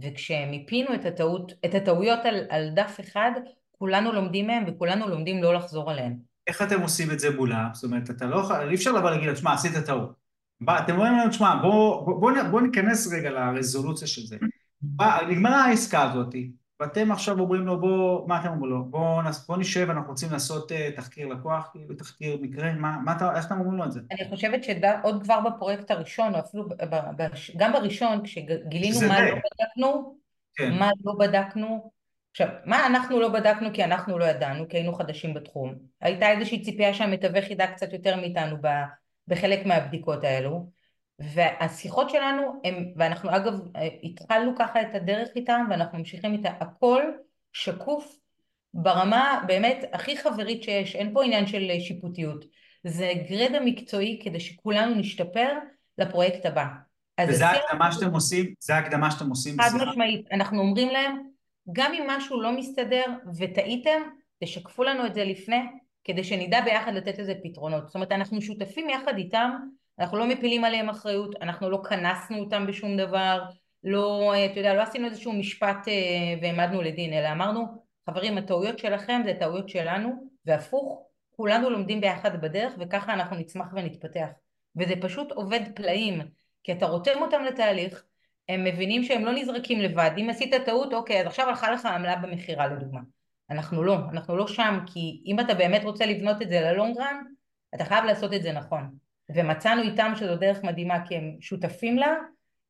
וכשמיפינו 0.02 0.94
את, 0.94 1.04
הטעות, 1.04 1.52
את 1.64 1.74
הטעויות 1.74 2.18
על, 2.24 2.46
על 2.50 2.70
דף 2.74 3.00
אחד, 3.00 3.30
כולנו 3.82 4.12
לומדים 4.12 4.46
מהם 4.46 4.64
וכולנו 4.66 5.08
לומדים 5.08 5.42
לא 5.42 5.54
לחזור 5.54 5.90
עליהם. 5.90 6.16
איך 6.46 6.62
אתם 6.62 6.80
עושים 6.80 7.10
את 7.10 7.20
זה 7.20 7.36
מולם? 7.36 7.68
זאת 7.72 7.84
אומרת, 7.84 8.10
אתה 8.10 8.26
לא 8.26 8.36
יכול, 8.36 8.56
אי 8.68 8.74
אפשר 8.74 8.92
לבוא 8.92 9.10
להגיד, 9.10 9.32
תשמע, 9.32 9.52
עשית 9.52 9.72
טעות. 9.86 10.12
אתם 10.62 10.92
אומרים 10.92 11.12
לנו, 11.12 11.30
תשמע, 11.30 11.54
בוא, 11.62 12.06
בוא, 12.06 12.20
בוא, 12.20 12.42
בוא 12.50 12.60
ניכנס 12.60 13.12
רגע 13.12 13.30
לרזולוציה 13.30 14.08
של 14.08 14.26
זה. 14.26 14.36
נגמרה 15.28 15.64
העסקה 15.64 16.02
הזאתי, 16.02 16.52
ואתם 16.80 17.12
עכשיו 17.12 17.40
אומרים 17.40 17.66
לו, 17.66 17.80
בוא, 17.80 18.28
מה 18.28 18.40
אתם 18.40 18.48
אומרים 18.48 18.70
לו? 18.70 18.84
בוא, 18.84 19.22
בוא 19.48 19.56
נשב, 19.56 19.90
אנחנו 19.90 20.10
רוצים 20.10 20.28
לעשות 20.32 20.72
uh, 20.72 20.96
תחקיר 20.96 21.28
לקוח, 21.28 21.68
כאילו 21.72 21.94
תחקיר 21.94 22.38
מקרה, 22.40 22.72
מה, 22.72 22.98
מה 23.04 23.16
אתה, 23.16 23.36
איך 23.36 23.46
אתם 23.46 23.60
אומרים 23.60 23.78
לו 23.78 23.84
את 23.84 23.92
זה? 23.92 24.00
אני 24.12 24.28
חושבת 24.30 24.64
שעוד 24.64 25.22
כבר 25.22 25.40
בפרויקט 25.40 25.90
הראשון, 25.90 26.34
או 26.34 26.40
אפילו 26.40 26.68
ב, 26.68 26.74
ב, 27.16 27.26
גם 27.56 27.72
בראשון, 27.72 28.22
כשגילינו 28.24 29.00
מה 29.08 29.20
די. 29.20 29.30
לא 29.30 29.36
בדקנו, 29.36 30.16
כן. 30.54 30.78
מה 30.78 30.90
לא 31.04 31.12
בדקנו, 31.18 31.91
עכשיו, 32.32 32.48
מה 32.64 32.86
אנחנו 32.86 33.20
לא 33.20 33.28
בדקנו 33.28 33.68
כי 33.72 33.84
אנחנו 33.84 34.18
לא 34.18 34.24
ידענו, 34.24 34.68
כי 34.68 34.76
היינו 34.76 34.94
חדשים 34.94 35.34
בתחום. 35.34 35.74
הייתה 36.00 36.30
איזושהי 36.30 36.62
ציפייה 36.62 36.94
שהמתווך 36.94 37.50
ידע 37.50 37.66
קצת 37.66 37.92
יותר 37.92 38.16
מאיתנו 38.16 38.56
בחלק 39.28 39.66
מהבדיקות 39.66 40.24
האלו, 40.24 40.70
והשיחות 41.18 42.10
שלנו 42.10 42.60
הם, 42.64 42.92
ואנחנו 42.96 43.36
אגב 43.36 43.54
התחלנו 44.02 44.52
ככה 44.58 44.82
את 44.82 44.94
הדרך 44.94 45.28
איתם 45.36 45.66
ואנחנו 45.70 45.98
ממשיכים 45.98 46.32
איתה, 46.32 46.50
הכל 46.60 47.02
שקוף 47.52 48.18
ברמה 48.74 49.42
באמת 49.46 49.84
הכי 49.92 50.16
חברית 50.16 50.62
שיש, 50.62 50.96
אין 50.96 51.14
פה 51.14 51.24
עניין 51.24 51.46
של 51.46 51.70
שיפוטיות, 51.80 52.44
זה 52.84 53.12
גרדה 53.28 53.60
מקצועי 53.60 54.20
כדי 54.24 54.40
שכולנו 54.40 54.94
נשתפר 54.94 55.52
לפרויקט 55.98 56.46
הבא. 56.46 56.64
וזה 57.28 57.46
ההקדמה 57.46 57.92
שאתם 57.92 58.14
עושים, 58.14 58.54
זה 58.60 58.74
ההקדמה 58.74 59.10
שאתם 59.10 59.28
עושים 59.28 59.60
חד 59.60 59.70
משמעית, 59.76 60.26
אנחנו 60.32 60.58
אומרים 60.58 60.88
להם, 60.88 61.31
גם 61.72 61.92
אם 61.94 62.04
משהו 62.08 62.40
לא 62.40 62.52
מסתדר 62.52 63.04
וטעיתם, 63.38 64.02
תשקפו 64.44 64.84
לנו 64.84 65.06
את 65.06 65.14
זה 65.14 65.24
לפני, 65.24 65.60
כדי 66.04 66.24
שנדע 66.24 66.60
ביחד 66.60 66.94
לתת 66.94 67.18
לזה 67.18 67.34
פתרונות. 67.42 67.86
זאת 67.86 67.94
אומרת, 67.94 68.12
אנחנו 68.12 68.42
שותפים 68.42 68.90
יחד 68.90 69.16
איתם 69.16 69.50
אנחנו 69.98 70.18
לא 70.18 70.26
מפילים 70.26 70.64
עליהם 70.64 70.88
אחריות, 70.88 71.34
אנחנו 71.42 71.70
לא 71.70 71.82
כנסנו 71.88 72.38
אותם 72.38 72.66
בשום 72.66 72.96
דבר, 72.96 73.44
לא, 73.84 74.32
אתה 74.44 74.60
יודע, 74.60 74.74
לא 74.74 74.82
עשינו 74.82 75.06
איזשהו 75.06 75.32
משפט 75.32 75.88
אה, 75.88 76.34
והעמדנו 76.42 76.82
לדין, 76.82 77.12
אלא 77.12 77.32
אמרנו, 77.32 77.66
חברים, 78.10 78.38
הטעויות 78.38 78.78
שלכם 78.78 79.20
זה 79.24 79.34
טעויות 79.38 79.68
שלנו, 79.68 80.28
והפוך, 80.46 81.06
כולנו 81.36 81.70
לומדים 81.70 82.00
ביחד 82.00 82.42
בדרך, 82.42 82.72
וככה 82.78 83.12
אנחנו 83.12 83.36
נצמח 83.36 83.66
ונתפתח. 83.72 84.26
וזה 84.76 84.94
פשוט 85.00 85.32
עובד 85.32 85.60
פלאים, 85.74 86.20
כי 86.64 86.72
אתה 86.72 86.86
רותם 86.86 87.22
אותם 87.22 87.42
לתהליך, 87.44 88.04
הם 88.48 88.64
מבינים 88.64 89.04
שהם 89.04 89.24
לא 89.24 89.32
נזרקים 89.32 89.80
לבד, 89.80 90.10
אם 90.18 90.30
עשית 90.30 90.54
טעות, 90.64 90.94
אוקיי, 90.94 91.20
אז 91.20 91.26
עכשיו 91.26 91.48
הלכה 91.48 91.70
לך 91.70 91.86
עמלה 91.86 92.16
במכירה 92.16 92.66
לדוגמה. 92.66 93.00
אנחנו 93.50 93.82
לא, 93.82 93.96
אנחנו 94.12 94.36
לא 94.36 94.46
שם, 94.46 94.78
כי 94.86 95.22
אם 95.26 95.40
אתה 95.40 95.54
באמת 95.54 95.84
רוצה 95.84 96.06
לבנות 96.06 96.42
את 96.42 96.48
זה 96.48 96.60
ללונגרן, 96.60 97.22
אתה 97.74 97.84
חייב 97.84 98.04
לעשות 98.04 98.34
את 98.34 98.42
זה 98.42 98.52
נכון. 98.52 98.90
ומצאנו 99.30 99.82
איתם 99.82 100.12
שזו 100.16 100.36
דרך 100.36 100.64
מדהימה 100.64 101.06
כי 101.06 101.16
הם 101.16 101.36
שותפים 101.40 101.98
לה, 101.98 102.14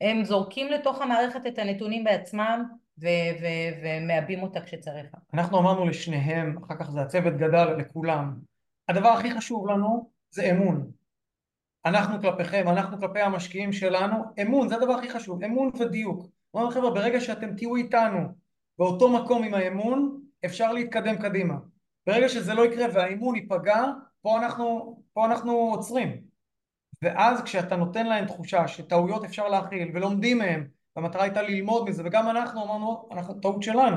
הם 0.00 0.24
זורקים 0.24 0.68
לתוך 0.68 1.00
המערכת 1.00 1.46
את 1.46 1.58
הנתונים 1.58 2.04
בעצמם 2.04 2.64
ומעבים 2.98 4.42
אותה 4.42 4.60
כשצריך. 4.60 5.06
אנחנו 5.34 5.58
אמרנו 5.58 5.86
לשניהם, 5.86 6.58
אחר 6.64 6.74
כך 6.78 6.90
זה 6.90 7.00
הצוות 7.00 7.36
גדל 7.36 7.76
לכולם, 7.78 8.34
הדבר 8.88 9.08
הכי 9.08 9.30
חשוב 9.30 9.68
לנו 9.68 10.10
זה 10.30 10.50
אמון. 10.50 10.90
אנחנו 11.86 12.20
כלפיכם, 12.20 12.68
אנחנו 12.68 12.98
כלפי 12.98 13.20
המשקיעים 13.20 13.72
שלנו, 13.72 14.24
אמון, 14.42 14.68
זה 14.68 14.74
הדבר 14.74 14.92
הכי 14.92 15.10
חשוב, 15.10 15.44
אמון 15.44 15.70
ודיוק. 15.78 16.26
אמרנו 16.56 16.70
חבר'ה, 16.70 16.90
ברגע 16.90 17.20
שאתם 17.20 17.56
תהיו 17.56 17.76
איתנו 17.76 18.18
באותו 18.78 19.08
מקום 19.08 19.42
עם 19.42 19.54
האמון, 19.54 20.20
אפשר 20.44 20.72
להתקדם 20.72 21.16
קדימה. 21.16 21.54
ברגע 22.06 22.28
שזה 22.28 22.54
לא 22.54 22.66
יקרה 22.66 22.86
והאמון 22.94 23.36
ייפגע, 23.36 23.84
פה 24.22 24.38
אנחנו, 24.38 24.96
פה 25.12 25.26
אנחנו 25.26 25.52
עוצרים. 25.52 26.16
ואז 27.02 27.42
כשאתה 27.42 27.76
נותן 27.76 28.06
להם 28.06 28.26
תחושה 28.26 28.68
שטעויות 28.68 29.24
אפשר 29.24 29.48
להכיל 29.48 29.90
ולומדים 29.94 30.38
מהם, 30.38 30.66
והמטרה 30.96 31.22
הייתה 31.22 31.42
ללמוד 31.42 31.88
מזה, 31.88 32.02
וגם 32.06 32.30
אנחנו 32.30 32.64
אמרנו, 32.64 33.08
אנחנו, 33.12 33.34
טעות 33.34 33.62
שלנו. 33.62 33.96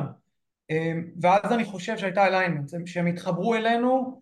ואז 1.21 1.51
אני 1.51 1.65
חושב 1.65 1.97
שהייתה 1.97 2.27
אליינמנט, 2.27 2.69
שהם 2.86 3.05
התחברו 3.05 3.55
אלינו 3.55 4.21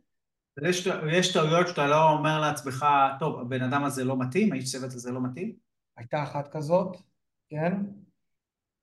יש, 0.62 0.88
יש 1.12 1.34
טעויות 1.34 1.68
שאתה 1.68 1.88
לא 1.88 2.10
אומר 2.10 2.39
לעצמך, 2.39 2.86
טוב, 3.20 3.39
הבן 3.39 3.62
אדם 3.62 3.84
הזה 3.84 4.04
לא 4.04 4.18
מתאים, 4.18 4.51
האיש 4.51 4.72
צוות 4.72 4.93
הזה 4.93 5.12
לא 5.12 5.22
מתאים? 5.22 5.54
הייתה 5.97 6.24
אחת 6.24 6.56
כזאת, 6.56 6.97
כן? 7.49 7.74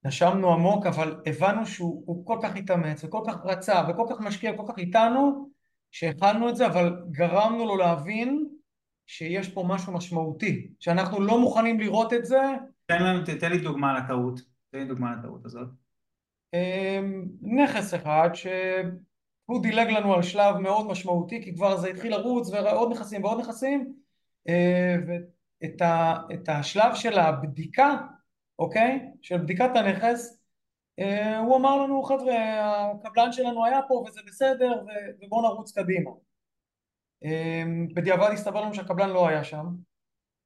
נשמנו 0.05 0.53
עמוק, 0.53 0.87
אבל 0.87 1.23
הבנו 1.27 1.67
שהוא 1.67 2.27
כל 2.27 2.39
כך 2.43 2.57
התאמץ 2.57 3.05
וכל 3.05 3.23
כך 3.27 3.37
רצה 3.45 3.83
וכל 3.89 4.07
כך 4.11 4.21
משקיע 4.21 4.53
וכל 4.53 4.73
כך 4.73 4.79
איתנו, 4.79 5.51
שהכלנו 5.91 6.49
את 6.49 6.57
זה, 6.57 6.67
אבל 6.67 7.03
גרמנו 7.11 7.67
לו 7.67 7.77
להבין 7.77 8.47
שיש 9.07 9.49
פה 9.49 9.65
משהו 9.69 9.93
משמעותי, 9.93 10.71
שאנחנו 10.81 11.21
לא 11.21 11.41
מוכנים 11.41 11.81
לראות 11.81 12.13
את 12.13 12.25
זה. 12.25 12.41
תן, 12.87 13.03
לנו, 13.03 13.25
תן 13.41 13.53
לי 13.53 13.59
דוגמה 13.59 13.99
לטעות, 13.99 14.41
תן 14.71 14.79
לי 14.79 14.85
דוגמה 14.85 15.17
לטעות 15.17 15.45
הזאת. 15.45 15.69
אמ, 16.55 17.25
נכס 17.43 17.95
אחד 17.95 18.31
ש... 18.35 18.47
הוא 19.51 19.63
דילג 19.63 19.91
לנו 19.91 20.15
על 20.15 20.23
שלב 20.23 20.57
מאוד 20.57 20.87
משמעותי 20.87 21.43
כי 21.45 21.55
כבר 21.55 21.77
זה 21.77 21.89
התחיל 21.89 22.13
לרוץ 22.13 22.51
ועוד 22.51 22.93
נכסים 22.93 23.25
ועוד 23.25 23.41
נכסים 23.41 23.95
אה, 24.49 24.97
ואת 25.07 25.83
ה, 25.83 26.17
השלב 26.49 26.95
של 26.95 27.19
הבדיקה, 27.19 27.97
אוקיי? 28.59 29.11
של 29.23 29.39
בדיקת 29.39 29.71
הנכס 29.75 30.43
אה, 30.99 31.39
הוא 31.39 31.57
אמר 31.57 31.77
לנו 31.77 32.03
חבר'ה 32.03 32.35
הקבלן 32.91 33.33
שלנו 33.33 33.65
היה 33.65 33.81
פה 33.89 34.05
וזה 34.09 34.21
בסדר 34.27 34.85
ובואו 35.23 35.43
נרוץ 35.43 35.79
קדימה 35.79 36.11
אה, 37.25 37.65
בדיעבד 37.95 38.31
הסתבר 38.33 38.61
לנו 38.61 38.75
שהקבלן 38.75 39.11
לא 39.11 39.29
היה 39.29 39.45
שם 39.45 39.67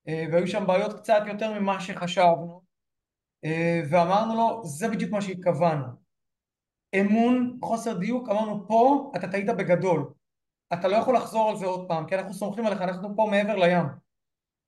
והיו 0.06 0.46
שם 0.46 0.66
בעיות 0.66 1.00
קצת 1.00 1.22
יותר 1.26 1.60
ממה 1.60 1.80
שחשבנו 1.80 2.62
ואמרנו 3.90 4.34
לו 4.34 4.64
זה 4.64 4.88
בדיוק 4.88 5.10
מה 5.10 5.20
שהתכוונו 5.20 6.03
אמון, 7.00 7.58
חוסר 7.62 7.98
דיוק, 7.98 8.28
אמרנו 8.28 8.68
פה 8.68 9.12
אתה 9.16 9.28
טעית 9.28 9.46
בגדול, 9.46 10.12
אתה 10.72 10.88
לא 10.88 10.96
יכול 10.96 11.16
לחזור 11.16 11.50
על 11.50 11.56
זה 11.56 11.66
עוד 11.66 11.88
פעם, 11.88 12.06
כי 12.06 12.14
אנחנו 12.14 12.34
סומכים 12.34 12.66
עליך, 12.66 12.80
אנחנו 12.80 13.16
פה 13.16 13.28
מעבר 13.30 13.56
לים. 13.56 13.84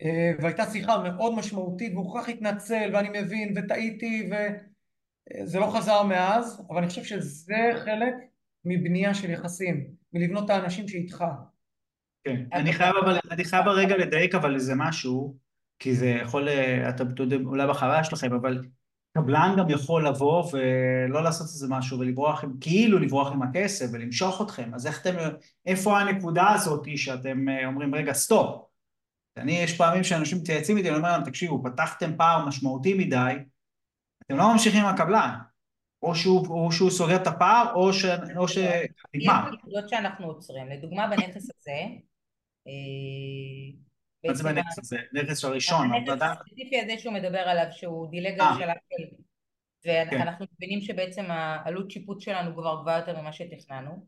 אה, 0.02 0.32
והייתה 0.42 0.64
שיחה 0.70 1.02
מאוד 1.02 1.34
משמעותית, 1.34 1.92
והוא 1.94 2.12
כל 2.12 2.20
כך 2.20 2.28
התנצל, 2.28 2.90
ואני 2.92 3.20
מבין, 3.20 3.54
וטעיתי, 3.56 4.30
וזה 4.30 5.58
לא 5.58 5.66
חזר 5.76 6.02
מאז, 6.02 6.66
אבל 6.70 6.78
אני 6.78 6.88
חושב 6.88 7.04
שזה 7.04 7.70
חלק 7.84 8.14
מבנייה 8.64 9.14
של 9.14 9.30
יחסים, 9.30 9.86
מלבנות 10.12 10.44
את 10.44 10.50
האנשים 10.50 10.88
שאיתך. 10.88 11.24
כן, 12.24 12.44
אני 12.52 12.72
חייב 12.72 12.96
אבל, 12.96 13.18
אני 13.30 13.44
חייב 13.44 13.68
רגע 13.68 13.96
לדייק 13.96 14.34
אבל 14.34 14.54
איזה 14.54 14.74
משהו, 14.76 15.36
כי 15.78 15.94
זה 15.94 16.06
יכול, 16.06 16.48
אה, 16.48 16.88
אתה 16.88 17.04
אולי 17.44 17.66
בחוויה 17.68 18.04
שלכם, 18.04 18.32
אבל 18.32 18.62
קבלן 19.16 19.54
גם 19.58 19.70
יכול 19.70 20.08
לבוא 20.08 20.50
ולא 20.52 21.22
לעשות 21.22 21.46
איזה 21.46 21.66
משהו 21.70 21.98
ולברוח, 21.98 22.44
כאילו 22.60 22.98
לברוח 22.98 23.32
עם 23.32 23.42
הכסף 23.42 23.86
ולמשוך 23.92 24.42
אתכם, 24.42 24.74
אז 24.74 24.86
איך 24.86 25.02
אתם, 25.02 25.14
איפה 25.66 26.00
הנקודה 26.00 26.50
הזאת 26.50 26.86
שאתם 26.96 27.48
אה, 27.48 27.66
אומרים 27.66 27.94
רגע 27.94 28.12
סטופ, 28.12 28.64
אני 29.36 29.52
יש 29.52 29.76
פעמים 29.76 30.04
שאנשים 30.04 30.38
מתייעצים 30.38 30.76
איתי, 30.76 30.88
אני 30.88 30.96
אומר 30.96 31.12
להם 31.12 31.24
תקשיבו 31.24 31.62
פתחתם 31.64 32.16
פער 32.16 32.46
משמעותי 32.46 32.94
מדי, 32.94 33.34
אתם 34.26 34.36
לא 34.36 34.52
ממשיכים 34.52 34.84
עם 34.84 34.94
הקבלן, 34.94 35.38
או 36.02 36.14
שהוא, 36.14 36.46
או 36.48 36.72
שהוא 36.72 36.90
סוגר 36.90 37.16
את 37.16 37.26
הפער 37.26 37.72
או, 37.74 37.92
ש, 37.92 38.04
או 38.36 38.48
שנגמר. 38.48 39.48
יש 39.48 39.54
נקודות 39.54 39.88
שאנחנו 39.88 40.26
עוצרים, 40.26 40.68
לדוגמה 40.68 41.06
בנכס 41.06 41.50
הזה 41.50 41.80
אה, 44.26 44.30
מה 44.30 44.34
זה 44.34 44.44
בנכס 44.44 44.78
הזה? 44.78 44.96
נכס 45.12 45.44
הראשון. 45.44 45.92
הנכס 45.92 46.22
הספציפי 46.22 46.80
הזה 46.80 46.98
שהוא 46.98 47.14
מדבר 47.14 47.38
עליו, 47.38 47.66
שהוא 47.70 48.10
דילג 48.10 48.40
על 48.40 48.40
אה. 48.40 48.54
שלב 48.58 48.76
של... 48.88 49.16
ואנחנו 49.86 50.46
כן. 50.46 50.52
מבינים 50.56 50.80
שבעצם 50.80 51.24
העלות 51.28 51.90
שיפוט 51.90 52.20
שלנו 52.20 52.52
כבר 52.54 52.80
גבוהה 52.80 52.98
יותר 52.98 53.20
ממה 53.20 53.32
שתכננו. 53.32 54.06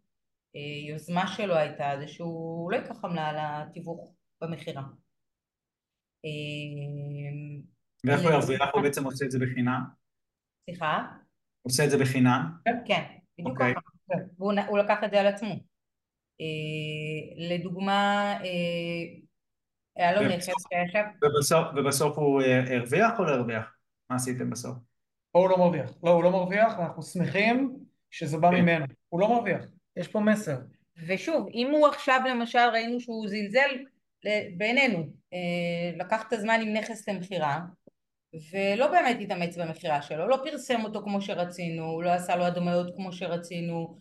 אה, 0.56 0.90
יוזמה 0.90 1.26
שלו 1.26 1.54
הייתה 1.54 1.92
זה 2.00 2.08
שהוא 2.08 2.72
לא 2.72 2.76
ייקח 2.76 3.04
עמלה 3.04 3.26
על 3.28 3.36
התיווך 3.38 4.14
במכירה. 4.40 4.82
אה, 6.24 6.30
ואיך 8.04 8.22
הוא 8.22 8.30
ירוויח? 8.30 8.68
הוא 8.74 8.82
בעצם 8.82 9.04
עושה 9.04 9.24
את 9.24 9.30
זה 9.30 9.38
בחינם? 9.38 9.80
סליחה? 10.64 11.06
עושה 11.62 11.84
את 11.84 11.90
זה 11.90 11.98
בחינם? 11.98 12.52
כן, 12.86 13.02
בדיוק 13.38 13.50
אוקיי. 13.50 13.74
ככה. 13.74 14.14
והוא 14.38 14.78
לקח 14.78 14.98
את 15.04 15.10
זה 15.10 15.20
על 15.20 15.26
עצמו. 15.26 15.54
לדוגמה, 17.36 18.34
היה 19.98 20.12
לו 20.12 20.28
נכס 20.28 20.46
שישב... 20.46 21.04
ובסוף 21.76 22.18
הוא 22.18 22.42
אה, 22.42 22.76
הרוויח 22.76 23.18
או 23.18 23.24
לא 23.24 23.30
הרוויח? 23.30 23.74
מה 24.10 24.16
עשיתם 24.16 24.50
בסוף? 24.50 24.76
או 25.34 25.40
הוא 25.40 25.50
לא 25.50 25.58
מרוויח. 25.58 25.90
לא, 26.02 26.10
הוא 26.10 26.24
לא 26.24 26.30
מרוויח, 26.30 26.78
ואנחנו 26.78 27.02
שמחים 27.02 27.76
שזה 28.10 28.38
בא 28.38 28.50
כן. 28.50 28.54
ממנו. 28.54 28.86
הוא 29.08 29.20
לא 29.20 29.28
מרוויח. 29.28 29.64
יש 29.96 30.08
פה 30.08 30.20
מסר. 30.20 30.56
ושוב, 31.06 31.48
אם 31.54 31.70
הוא 31.70 31.86
עכשיו 31.86 32.20
למשל 32.30 32.68
ראינו 32.72 33.00
שהוא 33.00 33.28
זלזל 33.28 33.70
בעינינו, 34.56 34.98
אה, 35.32 35.96
לקח 35.96 36.28
את 36.28 36.32
הזמן 36.32 36.60
עם 36.62 36.72
נכס 36.72 37.08
למכירה, 37.08 37.60
ולא 38.52 38.86
באמת 38.86 39.16
התאמץ 39.20 39.56
במכירה 39.56 40.02
שלו, 40.02 40.28
לא 40.28 40.38
פרסם 40.44 40.84
אותו 40.84 41.02
כמו 41.02 41.20
שרצינו, 41.20 41.84
הוא 41.84 42.02
לא 42.02 42.10
עשה 42.10 42.36
לו 42.36 42.44
הדמיות 42.44 42.96
כמו 42.96 43.12
שרצינו, 43.12 43.98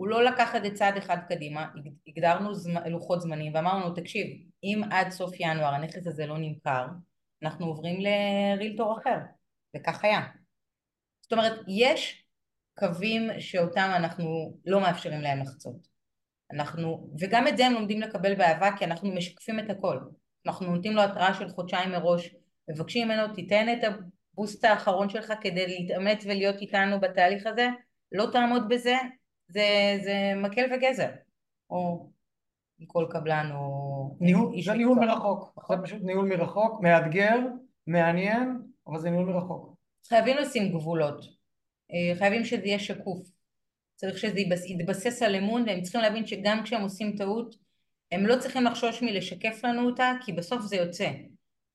הוא 0.00 0.08
לא 0.08 0.24
לקח 0.24 0.56
את 0.56 0.62
זה 0.62 0.70
צעד 0.74 0.96
אחד 0.96 1.16
קדימה, 1.28 1.66
הגדרנו 2.06 2.54
זמ... 2.54 2.78
לוחות 2.78 3.20
זמנים 3.20 3.54
ואמרנו 3.54 3.94
תקשיב 3.94 4.26
אם 4.64 4.82
עד 4.90 5.10
סוף 5.10 5.40
ינואר 5.40 5.74
הנכס 5.74 6.06
הזה 6.06 6.26
לא 6.26 6.38
נמכר 6.38 6.86
אנחנו 7.42 7.66
עוברים 7.66 8.00
לרילטור 8.00 8.98
אחר. 8.98 9.16
וכך 9.76 10.04
היה. 10.04 10.20
זאת 11.22 11.32
אומרת 11.32 11.52
יש 11.68 12.24
קווים 12.78 13.30
שאותם 13.38 13.92
אנחנו 13.96 14.58
לא 14.66 14.80
מאפשרים 14.80 15.20
להם 15.20 15.42
לחצות. 15.42 15.86
אנחנו 16.52 17.10
וגם 17.20 17.48
את 17.48 17.56
זה 17.56 17.66
הם 17.66 17.72
לומדים 17.72 18.00
לקבל 18.00 18.34
באהבה 18.34 18.76
כי 18.78 18.84
אנחנו 18.84 19.14
משקפים 19.14 19.58
את 19.58 19.70
הכל. 19.70 19.98
אנחנו 20.46 20.74
נותנים 20.74 20.92
לו 20.92 21.02
התראה 21.02 21.34
של 21.34 21.48
חודשיים 21.48 21.90
מראש 21.90 22.34
מבקשים 22.68 23.08
ממנו 23.08 23.34
תיתן 23.34 23.66
את 23.72 23.84
הבוסט 23.84 24.64
האחרון 24.64 25.08
שלך 25.08 25.32
כדי 25.40 25.66
להתאמץ 25.66 26.24
ולהיות 26.24 26.56
איתנו 26.60 27.00
בתהליך 27.00 27.46
הזה 27.46 27.68
לא 28.12 28.26
תעמוד 28.32 28.68
בזה 28.68 28.94
זה, 29.50 29.98
זה 30.04 30.32
מקל 30.36 30.64
וגזר, 30.74 31.08
או 31.70 32.10
כל 32.86 33.06
קבלן 33.10 33.50
או... 33.54 34.16
ניהול, 34.20 34.62
זה 34.62 34.72
ניהול 34.72 34.98
מרחוק, 34.98 35.58
זה 35.68 35.76
פשוט 35.82 36.02
ניהול 36.02 36.28
מרחוק, 36.28 36.80
מאתגר, 36.82 37.38
מעניין, 37.86 38.62
אבל 38.86 38.98
זה 38.98 39.10
ניהול 39.10 39.26
מרחוק. 39.26 39.74
חייבים 40.08 40.36
לשים 40.36 40.72
גבולות, 40.72 41.24
אה, 41.92 42.18
חייבים 42.18 42.44
שזה 42.44 42.66
יהיה 42.66 42.78
שקוף, 42.78 43.30
צריך 43.96 44.18
שזה 44.18 44.40
יתבסס 44.66 45.22
על 45.22 45.34
אמון 45.34 45.64
והם 45.66 45.82
צריכים 45.82 46.00
להבין 46.00 46.26
שגם 46.26 46.60
כשהם 46.64 46.82
עושים 46.82 47.16
טעות 47.16 47.54
הם 48.12 48.26
לא 48.26 48.36
צריכים 48.38 48.64
לחשוש 48.64 49.02
מלשקף 49.02 49.64
לנו 49.64 49.86
אותה 49.86 50.12
כי 50.24 50.32
בסוף 50.32 50.62
זה 50.62 50.76
יוצא. 50.76 51.04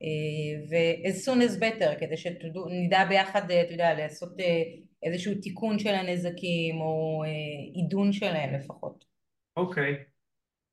אה, 0.02 0.66
ו-as 0.70 1.16
soon 1.26 1.42
as 1.42 1.60
better 1.60 2.00
כדי 2.00 2.18
שנדע 2.18 3.06
ביחד, 3.10 3.52
אה, 3.52 3.62
אתה 3.62 3.74
יודע, 3.74 3.94
לעשות 3.94 4.30
איזשהו 5.04 5.36
תיקון 5.42 5.80
של 5.80 5.96
הנזקים 5.96 6.82
או 6.82 7.24
אה, 7.24 7.30
עידון 7.74 8.14
שלהם 8.14 8.54
לפחות. 8.54 9.06
אוקיי. 9.58 9.96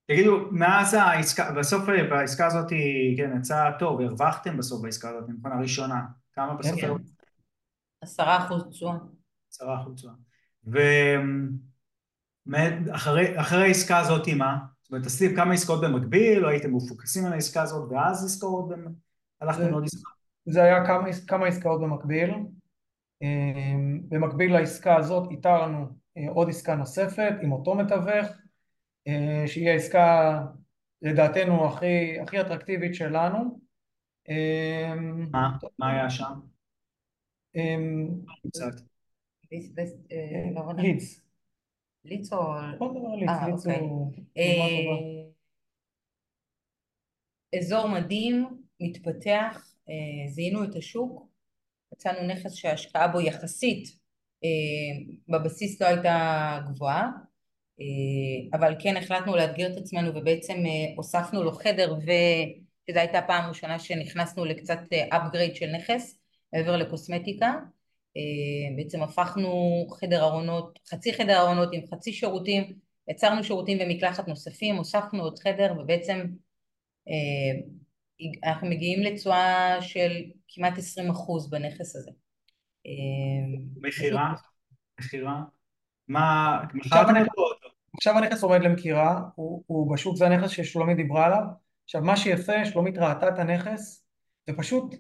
תגידו, 0.07 0.49
מאז 0.51 0.95
העסקה, 0.95 1.53
בסוף 1.53 1.89
אה, 1.89 2.11
בעסקה 2.11 2.47
הזאת, 2.47 2.69
כן, 3.17 3.31
יצא 3.39 3.71
טוב, 3.79 4.01
הרווחתם 4.01 4.57
בסוף 4.57 4.83
בעסקה 4.83 5.09
הזאת, 5.11 5.25
נכון, 5.29 5.53
הראשונה. 5.53 6.01
כמה 6.33 6.55
בסוף? 6.55 6.81
כן. 6.81 6.89
עשרה 8.01 8.39
אחוז 8.39 8.65
תשואה. 8.71 8.97
עשרה 9.51 9.83
אחוז 9.83 9.95
תשואה. 9.95 10.15
ואחרי 12.47 13.63
העסקה 13.63 13.99
הזאת, 13.99 14.29
מה? 14.29 14.59
זאת 14.83 14.93
אומרת, 14.93 15.07
עשיתם 15.07 15.37
כמה 15.37 15.55
עסקאות 15.55 15.81
במקביל, 15.81 16.45
או 16.45 16.51
הייתם 16.51 16.75
מפוקסים 16.75 17.27
על 17.27 17.33
העסקה 17.33 17.63
הזאת, 17.63 17.91
ואז 17.91 18.25
עסקאות, 18.25 18.71
הלכתם 19.41 19.71
לעוד 19.71 19.85
עסקה? 19.85 20.11
זה 20.47 20.63
היה 20.63 20.87
כמה, 20.87 21.09
כמה 21.27 21.47
עסקאות 21.47 21.81
במקביל. 21.81 22.31
אמ, 23.23 24.01
במקביל 24.09 24.53
לעסקה 24.53 24.97
הזאת 24.97 25.31
איתרנו 25.31 25.87
אה, 26.17 26.29
עוד 26.29 26.49
עסקה 26.49 26.75
נוספת 26.75 27.33
עם 27.43 27.53
אותו 27.53 27.75
מתווך 27.75 28.27
אה, 29.09 29.45
שהיא 29.47 29.71
העסקה 29.71 30.39
לדעתנו 31.03 31.67
הכי, 31.67 32.21
הכי 32.21 32.41
אטרקטיבית 32.41 32.95
שלנו. 32.95 33.61
אמ, 34.29 35.29
מה? 35.31 35.57
מה 35.79 35.93
היה 35.93 36.11
שם? 36.11 36.33
אמ, 37.57 38.09
קצת. 38.49 38.83
אה, 40.13 40.51
לא 40.55 40.73
ליץ. 40.79 41.21
ליץ 42.05 42.33
או... 42.33 42.55
בוא 42.79 42.93
נדבר 42.93 43.15
ליץ, 43.15 43.31
ליץ 43.47 43.67
הוא... 43.81 44.13
אזור 47.59 47.89
מדהים, 47.89 48.63
מתפתח, 48.81 49.75
זיהינו 50.29 50.65
את 50.65 50.77
השוק, 50.77 51.32
מצאנו 52.03 52.27
נכס 52.27 52.55
שההשקעה 52.55 53.09
בו 53.09 53.21
יחסית 53.21 53.89
אה, 54.45 54.49
בבסיס 55.29 55.81
לא 55.81 55.87
הייתה 55.87 56.59
גבוהה, 56.69 57.11
אה, 57.81 58.59
אבל 58.59 58.75
כן 58.79 58.97
החלטנו 58.97 59.37
לאתגר 59.37 59.73
את 59.73 59.77
עצמנו 59.77 60.15
ובעצם 60.15 60.55
הוספנו 60.97 61.43
לו 61.43 61.53
חדר 61.53 61.95
וזו 61.95 62.99
הייתה 62.99 63.19
הפעם 63.19 63.45
הראשונה 63.45 63.79
שנכנסנו 63.79 64.45
לקצת 64.45 64.79
upgrade 65.13 65.55
של 65.55 65.67
נכס 65.67 66.19
מעבר 66.53 66.77
לקוסמטיקה, 66.77 67.55
בעצם 68.77 69.03
הפכנו 69.03 69.87
חדר 70.01 70.23
ארונות, 70.23 70.79
חצי 70.89 71.13
חדר 71.13 71.41
ארונות 71.41 71.69
עם 71.73 71.81
חצי 71.95 72.13
שירותים, 72.13 72.73
יצרנו 73.09 73.45
שירותים 73.45 73.79
ומקלחת 73.81 74.29
נוספים, 74.29 74.77
הוספנו 74.77 75.23
עוד 75.23 75.39
חדר 75.39 75.75
ובעצם 75.79 76.27
אנחנו 78.45 78.67
מגיעים 78.67 79.03
לתשואה 79.03 79.77
של 79.81 80.11
כמעט 80.49 80.79
20 80.79 81.11
אחוז 81.11 81.51
בנכס 81.51 81.97
הזה. 81.97 82.11
מכירה? 83.77 84.33
מכירה? 85.01 85.43
מה, 86.09 86.59
עכשיו 87.97 88.19
הנכס 88.19 88.43
עומד 88.43 88.63
למכירה, 88.63 89.21
הוא, 89.35 89.63
הוא 89.67 89.95
בשוק, 89.95 90.17
זה 90.17 90.27
הנכס 90.27 90.51
ששלומית 90.51 90.97
דיברה 90.97 91.27
עליו. 91.27 91.43
עכשיו 91.85 92.03
מה 92.03 92.17
שיפה, 92.17 92.65
שלומית 92.65 92.99
ראתה 92.99 93.29
את 93.29 93.39
הנכס, 93.39 94.07
ופשוט, 94.51 94.95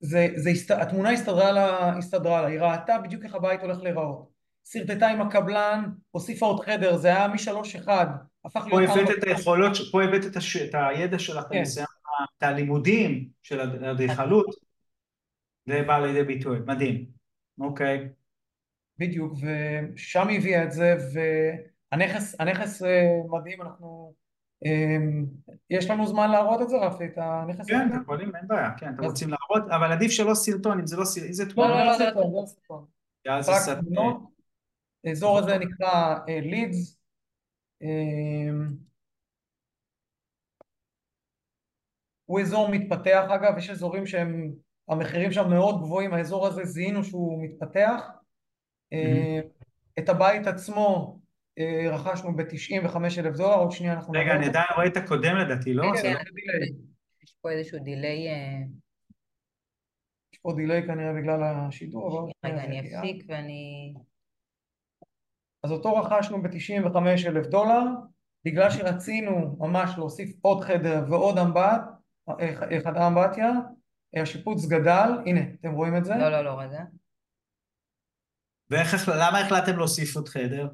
זה, 0.00 0.28
זה, 0.36 0.50
הסת, 0.50 0.70
התמונה 0.70 1.10
הסתדרה 1.10 1.52
לה, 1.52 1.96
הסתדרה 1.98 2.42
לה, 2.42 2.46
היא 2.46 2.60
ראתה 2.60 2.98
בדיוק 2.98 3.24
איך 3.24 3.34
הבית 3.34 3.62
הולך 3.62 3.78
להיראות. 3.82 4.30
שרטטה 4.64 5.08
עם 5.08 5.20
הקבלן, 5.20 5.84
הוסיפה 6.10 6.46
עוד 6.46 6.64
חדר, 6.64 6.96
זה 6.96 7.08
היה 7.08 7.28
משלוש 7.28 7.76
אחד, 7.76 8.06
הפך 8.44 8.66
להיות... 8.66 8.90
פה 8.90 9.00
הבאת 9.00 9.18
את 9.18 9.24
היכולות, 9.24 9.72
פה 9.92 10.02
הבאת. 10.02 10.24
את 10.24 10.74
הידע 10.74 11.18
שלך, 11.18 11.44
כן. 11.50 11.62
את 12.38 12.42
הלימודים 12.42 13.28
של 13.42 13.60
האדריכלות, 13.60 14.46
זה 15.66 15.82
בא 15.86 15.98
לידי 15.98 16.22
ביטוי, 16.22 16.58
מדהים, 16.66 17.06
אוקיי. 17.60 18.08
בדיוק, 18.98 19.32
ושם 19.32 20.28
היא 20.28 20.38
הביאה 20.38 20.64
את 20.64 20.72
זה, 20.72 20.96
והנכס 21.12 22.40
הנכס 22.40 22.82
אה, 22.82 23.20
מדהים, 23.28 23.62
אנחנו... 23.62 24.14
אמ, 24.64 25.26
יש 25.70 25.90
לנו 25.90 26.06
זמן 26.06 26.30
להראות 26.30 26.62
את 26.62 26.68
זה, 26.68 26.76
רפי, 26.76 27.04
את 27.04 27.18
הנכס? 27.18 27.66
כן, 27.66 27.88
אתם 27.90 28.02
יכולים, 28.02 28.36
אין 28.36 28.48
בעיה, 28.48 28.70
כן, 28.78 28.94
אתם 28.94 29.04
רוצים 29.04 29.28
להראות, 29.28 29.70
אבל 29.70 29.92
עדיף 29.92 30.10
שלא 30.10 30.34
סרטון, 30.34 30.78
אם 30.78 30.86
זה 30.86 30.96
לא 30.96 31.04
סרטון, 31.04 31.28
אם 31.28 31.32
זה 31.32 31.50
תמונה. 31.50 31.68
לא, 31.68 31.98
לא, 31.98 31.98
לא, 32.14 32.40
לא 32.40 32.46
סרטון. 32.46 32.86
האזור 35.04 35.38
הזה 35.38 35.58
נקרא 35.58 36.18
לידס. 36.28 37.00
אה, 37.82 37.88
הוא 42.30 42.40
אזור 42.40 42.68
מתפתח 42.68 43.24
אגב, 43.28 43.58
יש 43.58 43.70
אזורים 43.70 44.06
שהם, 44.06 44.52
המחירים 44.88 45.32
שם 45.32 45.50
מאוד 45.50 45.80
גבוהים, 45.82 46.14
האזור 46.14 46.46
הזה 46.46 46.64
זיהינו 46.64 47.04
שהוא 47.04 47.44
מתפתח. 47.44 48.02
Mm-hmm. 48.94 49.46
את 49.98 50.08
הבית 50.08 50.46
עצמו 50.46 51.18
אה, 51.58 51.96
רכשנו 51.96 52.36
ב-95 52.36 52.96
אלף 53.18 53.36
דולר, 53.36 53.54
עוד 53.54 53.70
שנייה 53.70 53.92
אנחנו... 53.92 54.12
רגע, 54.12 54.34
אני 54.34 54.46
עדיין 54.46 54.66
רואה 54.74 54.86
את 54.86 54.96
הקודם 54.96 55.36
לדעתי, 55.36 55.74
לא? 55.74 55.82
רגע, 55.82 56.12
לא 56.12 56.18
יש 57.22 57.34
פה 57.40 57.50
איזשהו 57.50 57.78
דיליי... 57.78 58.28
אה, 58.28 58.62
יש 60.32 60.38
פה 60.42 60.52
דיליי 60.56 60.86
כנראה 60.86 61.12
בגלל 61.12 61.42
השידור, 61.42 62.20
אבל... 62.20 62.30
רגע, 62.44 62.64
אני 62.64 62.80
אפסיק 62.80 63.24
ואני... 63.28 63.94
אז 65.62 65.72
אותו 65.72 65.94
רכשנו 65.94 66.42
ב-95 66.42 66.96
אלף 67.26 67.46
דולר, 67.46 67.82
בגלל 68.44 68.70
שרצינו 68.70 69.56
ממש 69.58 69.90
להוסיף 69.98 70.36
עוד 70.42 70.64
חדר 70.64 71.04
ועוד 71.10 71.38
אמבט, 71.38 71.99
חדר 72.84 73.06
אמבטיה, 73.06 73.50
השיפוץ 74.22 74.66
גדל, 74.66 75.10
הנה, 75.26 75.40
אתם 75.60 75.72
רואים 75.72 75.96
את 75.96 76.04
זה? 76.04 76.14
לא, 76.14 76.28
לא, 76.28 76.44
לא, 76.44 76.60
רגע. 76.60 76.82
ואיך, 78.70 79.08
למה 79.08 79.38
החלטתם 79.38 79.76
להוסיף 79.76 80.16
עוד 80.16 80.28
חדר? 80.28 80.68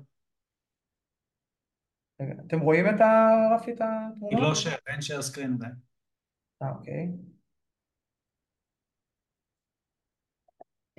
אתם 2.47 2.61
רואים 2.61 2.85
את 2.87 3.01
הרפי, 3.01 3.73
את 3.73 3.81
התמונה? 3.81 4.37
היא 4.37 4.49
לא 4.49 4.55
שייר, 4.55 4.77
אין 4.87 5.03
שייר 5.03 5.23
סקרין 5.23 5.55
עדיין. 5.55 5.75
אה, 6.63 6.71
אוקיי. 6.71 7.09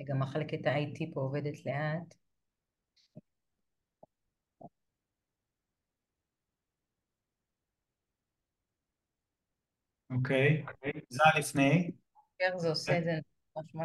גם 0.04 0.18
מחלקת 0.18 0.66
ה-IT 0.66 1.14
פה 1.14 1.20
עובדת 1.20 1.66
לאט. 1.66 2.14
אוקיי, 10.10 10.64
זה 11.08 11.22
לפני. 11.38 11.90
איך 12.40 12.56
זה 12.56 12.68
עושה 12.68 12.98
את 12.98 13.04
זה? 13.04 13.12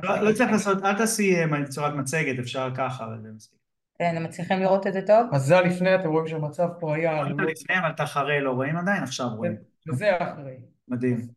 לא, 0.04 0.20
לא 0.20 0.34
צריך 0.34 0.52
לעשות, 0.52 0.84
אל 0.84 0.98
תעשי 0.98 1.36
אה, 1.36 1.66
צורת 1.70 1.94
מצגת, 1.94 2.40
אפשר 2.40 2.70
ככה, 2.76 3.06
אבל 3.06 3.22
זה 3.22 3.30
מספיק. 3.36 3.60
כן, 4.00 4.16
אתם 4.16 4.24
מצליחים 4.24 4.60
לראות 4.60 4.88
את 4.88 4.94
זה 4.94 5.02
טוב? 5.02 5.28
אז 5.34 5.42
זה 5.42 5.58
הלפני, 5.58 5.96
אתם 5.96 6.10
רואים 6.10 6.28
שהמצב 6.28 6.68
פה 6.80 6.96
היה... 6.96 7.22
רואים 7.22 7.40
את 7.40 7.46
הלפני, 7.48 7.80
אבל 7.80 7.90
את 7.90 8.00
האחרי 8.00 8.42
לא 8.42 8.52
רואים 8.52 8.78
עדיין, 8.78 9.04
עכשיו 9.04 9.28
רואים. 9.36 9.56
וזה 9.90 10.16
האחרי. 10.16 10.56
מדהים. 10.88 11.28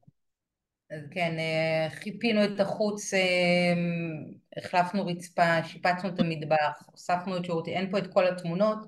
אז 0.91 1.01
כן, 1.11 1.37
אה, 1.39 1.91
חיפינו 1.91 2.45
את 2.45 2.61
החוץ, 2.61 3.15
אה, 3.15 3.21
החלפנו 4.57 5.07
רצפה, 5.07 5.65
שיפצנו 5.65 6.09
את 6.09 6.21
המטבח, 6.21 6.83
הוספנו 6.91 7.37
את 7.37 7.45
שירותי, 7.45 7.71
אין 7.71 7.91
פה 7.91 7.99
את 7.99 8.07
כל 8.13 8.27
התמונות, 8.27 8.79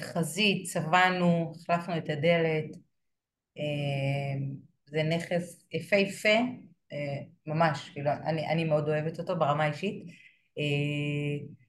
חזית, 0.00 0.66
צבענו, 0.66 1.52
החלפנו 1.56 1.96
את 1.96 2.10
הדלת, 2.10 2.76
זה 4.86 5.02
נכס 5.02 5.64
יפהפה, 5.72 6.38
ממש, 7.46 7.90
כאילו, 7.92 8.10
אני, 8.24 8.46
אני 8.46 8.64
מאוד 8.64 8.88
אוהבת 8.88 9.18
אותו 9.18 9.38
ברמה 9.38 9.64
האישית. 9.64 10.04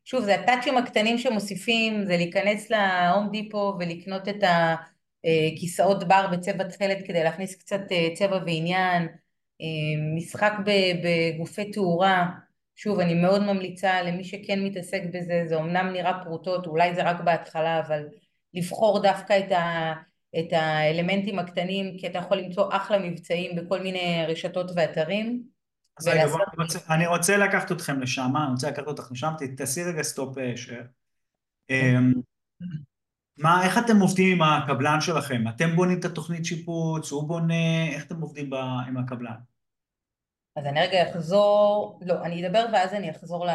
שוב, 0.05 0.23
זה 0.23 0.35
הטאצ'ים 0.35 0.77
הקטנים 0.77 1.17
שמוסיפים, 1.17 2.05
זה 2.05 2.17
להיכנס 2.17 2.69
להום 2.69 3.29
דיפו 3.31 3.73
ולקנות 3.79 4.27
את 4.27 4.43
הכיסאות 4.43 6.07
בר 6.07 6.27
בצבע 6.31 6.63
תכלת 6.63 7.07
כדי 7.07 7.23
להכניס 7.23 7.55
קצת 7.55 7.81
צבע 8.13 8.39
ועניין, 8.45 9.07
משחק 10.15 10.53
בגופי 11.03 11.71
תאורה, 11.71 12.29
שוב, 12.75 12.99
אני 12.99 13.13
מאוד 13.13 13.43
ממליצה 13.43 14.01
למי 14.01 14.23
שכן 14.23 14.63
מתעסק 14.63 15.01
בזה, 15.13 15.43
זה 15.47 15.55
אמנם 15.55 15.93
נראה 15.93 16.23
פרוטות, 16.23 16.67
אולי 16.67 16.95
זה 16.95 17.03
רק 17.03 17.21
בהתחלה, 17.25 17.79
אבל 17.79 18.03
לבחור 18.53 19.03
דווקא 19.03 19.39
את 19.39 19.51
ה... 19.51 19.93
את 20.39 20.53
האלמנטים 20.53 21.39
הקטנים, 21.39 21.97
כי 21.97 22.07
אתה 22.07 22.17
יכול 22.17 22.37
למצוא 22.37 22.69
אחלה 22.71 22.99
מבצעים 22.99 23.55
בכל 23.55 23.81
מיני 23.81 24.25
רשתות 24.27 24.71
ואתרים. 24.75 25.43
אז 25.99 26.07
רגע, 26.07 26.27
בוא, 26.27 26.39
אני, 26.57 26.63
רוצה, 26.63 26.79
אני 26.89 27.07
רוצה 27.07 27.37
לקחת 27.37 27.71
אתכם 27.71 27.99
לשם, 27.99 28.31
אני 28.43 28.51
רוצה 28.51 28.69
לקחת 28.69 28.87
אותך 28.87 29.11
לשם, 29.11 29.33
תעשי 29.57 29.83
רגע 29.83 30.03
סטופ 30.03 30.37
שר. 30.55 30.81
אמ, 31.69 32.13
מה, 33.37 33.65
איך 33.65 33.77
אתם 33.77 33.99
עובדים 33.99 34.41
עם 34.41 34.49
הקבלן 34.49 35.01
שלכם? 35.01 35.47
אתם 35.47 35.75
בונים 35.75 35.99
את 35.99 36.05
התוכנית 36.05 36.45
שיפוץ, 36.45 37.11
הוא 37.11 37.27
בונה, 37.27 37.87
איך 37.91 38.05
אתם 38.05 38.21
עובדים 38.21 38.49
ב, 38.49 38.53
עם 38.87 38.97
הקבלן? 38.97 39.50
אז 40.55 40.65
אני 40.65 40.81
רגע 40.81 41.09
אחזור, 41.11 41.99
לא, 42.01 42.23
אני 42.23 42.47
אדבר 42.47 42.65
ואז 42.73 42.93
אני 42.93 43.11
אחזור 43.11 43.45
ל... 43.45 43.49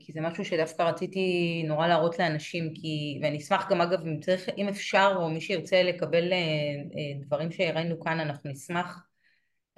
כי 0.00 0.12
זה 0.12 0.20
משהו 0.20 0.44
שדווקא 0.44 0.82
רציתי 0.82 1.62
נורא 1.66 1.86
להראות 1.86 2.18
לאנשים, 2.18 2.74
כי... 2.74 3.20
ואני 3.22 3.38
אשמח 3.38 3.68
גם 3.70 3.80
אגב, 3.80 4.06
אם 4.06 4.20
צריך, 4.20 4.48
אם 4.56 4.68
אפשר, 4.68 5.12
או 5.16 5.30
מי 5.30 5.40
שירצה 5.40 5.82
לקבל 5.82 6.32
אה, 6.32 6.38
אה, 6.38 7.24
דברים 7.26 7.52
שהראינו 7.52 8.00
כאן, 8.00 8.20
אנחנו 8.20 8.50
נשמח. 8.50 9.06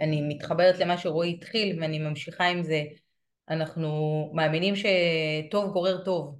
אני 0.00 0.22
מתחברת 0.22 0.78
למה 0.78 0.98
שרועי 0.98 1.30
התחיל 1.30 1.80
ואני 1.80 1.98
ממשיכה 1.98 2.44
עם 2.44 2.62
זה. 2.62 2.82
אנחנו 3.48 4.30
מאמינים 4.34 4.74
שטוב 4.76 5.72
גורר 5.72 6.04
טוב. 6.04 6.38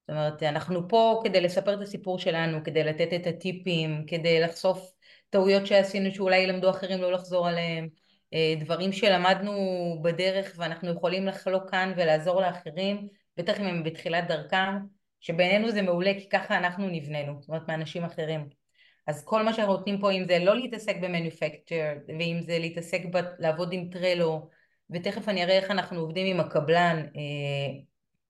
זאת 0.00 0.10
אומרת, 0.10 0.42
אנחנו 0.42 0.88
פה 0.88 1.20
כדי 1.24 1.40
לספר 1.40 1.74
את 1.74 1.80
הסיפור 1.80 2.18
שלנו, 2.18 2.64
כדי 2.64 2.84
לתת 2.84 3.08
את 3.14 3.26
הטיפים, 3.26 4.04
כדי 4.06 4.40
לחשוף 4.40 4.92
טעויות 5.30 5.66
שעשינו 5.66 6.14
שאולי 6.14 6.36
ילמדו 6.36 6.70
אחרים 6.70 7.02
לא 7.02 7.12
לחזור 7.12 7.48
עליהם. 7.48 8.03
אה, 8.34 8.54
דברים 8.60 8.92
שלמדנו 8.92 9.52
בדרך 10.02 10.54
ואנחנו 10.56 10.90
יכולים 10.90 11.26
לחלוק 11.26 11.70
כאן 11.70 11.92
ולעזור 11.96 12.40
לאחרים, 12.40 13.08
בטח 13.36 13.60
אם 13.60 13.64
הם 13.64 13.82
בתחילת 13.82 14.28
דרכם, 14.28 14.78
שבעינינו 15.20 15.70
זה 15.70 15.82
מעולה 15.82 16.12
כי 16.18 16.28
ככה 16.28 16.58
אנחנו 16.58 16.88
נבננו, 16.88 17.40
זאת 17.40 17.48
אומרת 17.48 17.68
מאנשים 17.68 18.04
אחרים. 18.04 18.48
אז 19.06 19.24
כל 19.24 19.42
מה 19.42 19.52
שאנחנו 19.52 19.72
נותנים 19.72 20.00
פה, 20.00 20.10
אם 20.12 20.24
זה 20.24 20.38
לא 20.38 20.56
להתעסק 20.56 20.96
במניפקצ'ר, 21.02 21.92
ואם 22.08 22.38
זה 22.42 22.58
להתעסק 22.58 23.00
ב- 23.12 23.34
לעבוד 23.38 23.72
עם 23.72 23.88
טרלו, 23.90 24.48
ותכף 24.90 25.28
אני 25.28 25.44
אראה 25.44 25.56
איך 25.56 25.70
אנחנו 25.70 26.00
עובדים 26.00 26.26
עם 26.26 26.46
הקבלן, 26.46 26.96
אה, 27.16 27.80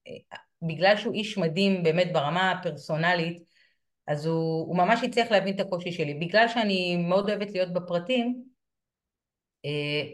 אה, 0.09 0.39
בגלל 0.63 0.97
שהוא 0.97 1.15
איש 1.15 1.39
מדהים 1.39 1.83
באמת 1.83 2.13
ברמה 2.13 2.51
הפרסונלית, 2.51 3.43
אז 4.07 4.27
הוא, 4.27 4.69
הוא 4.69 4.77
ממש 4.77 5.01
הצליח 5.05 5.31
להבין 5.31 5.55
את 5.55 5.61
הקושי 5.61 5.93
שלי. 5.93 6.15
בגלל 6.15 6.49
שאני 6.49 6.97
מאוד 6.97 7.31
אוהבת 7.31 7.51
להיות 7.51 7.73
בפרטים, 7.73 8.54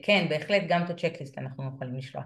כן, 0.03 0.26
בהחלט 0.30 0.62
גם 0.68 0.82
את 0.82 0.90
הצ'קליסט 0.90 1.38
אנחנו 1.38 1.64
יכולים 1.74 1.94
לשלוח. 1.96 2.24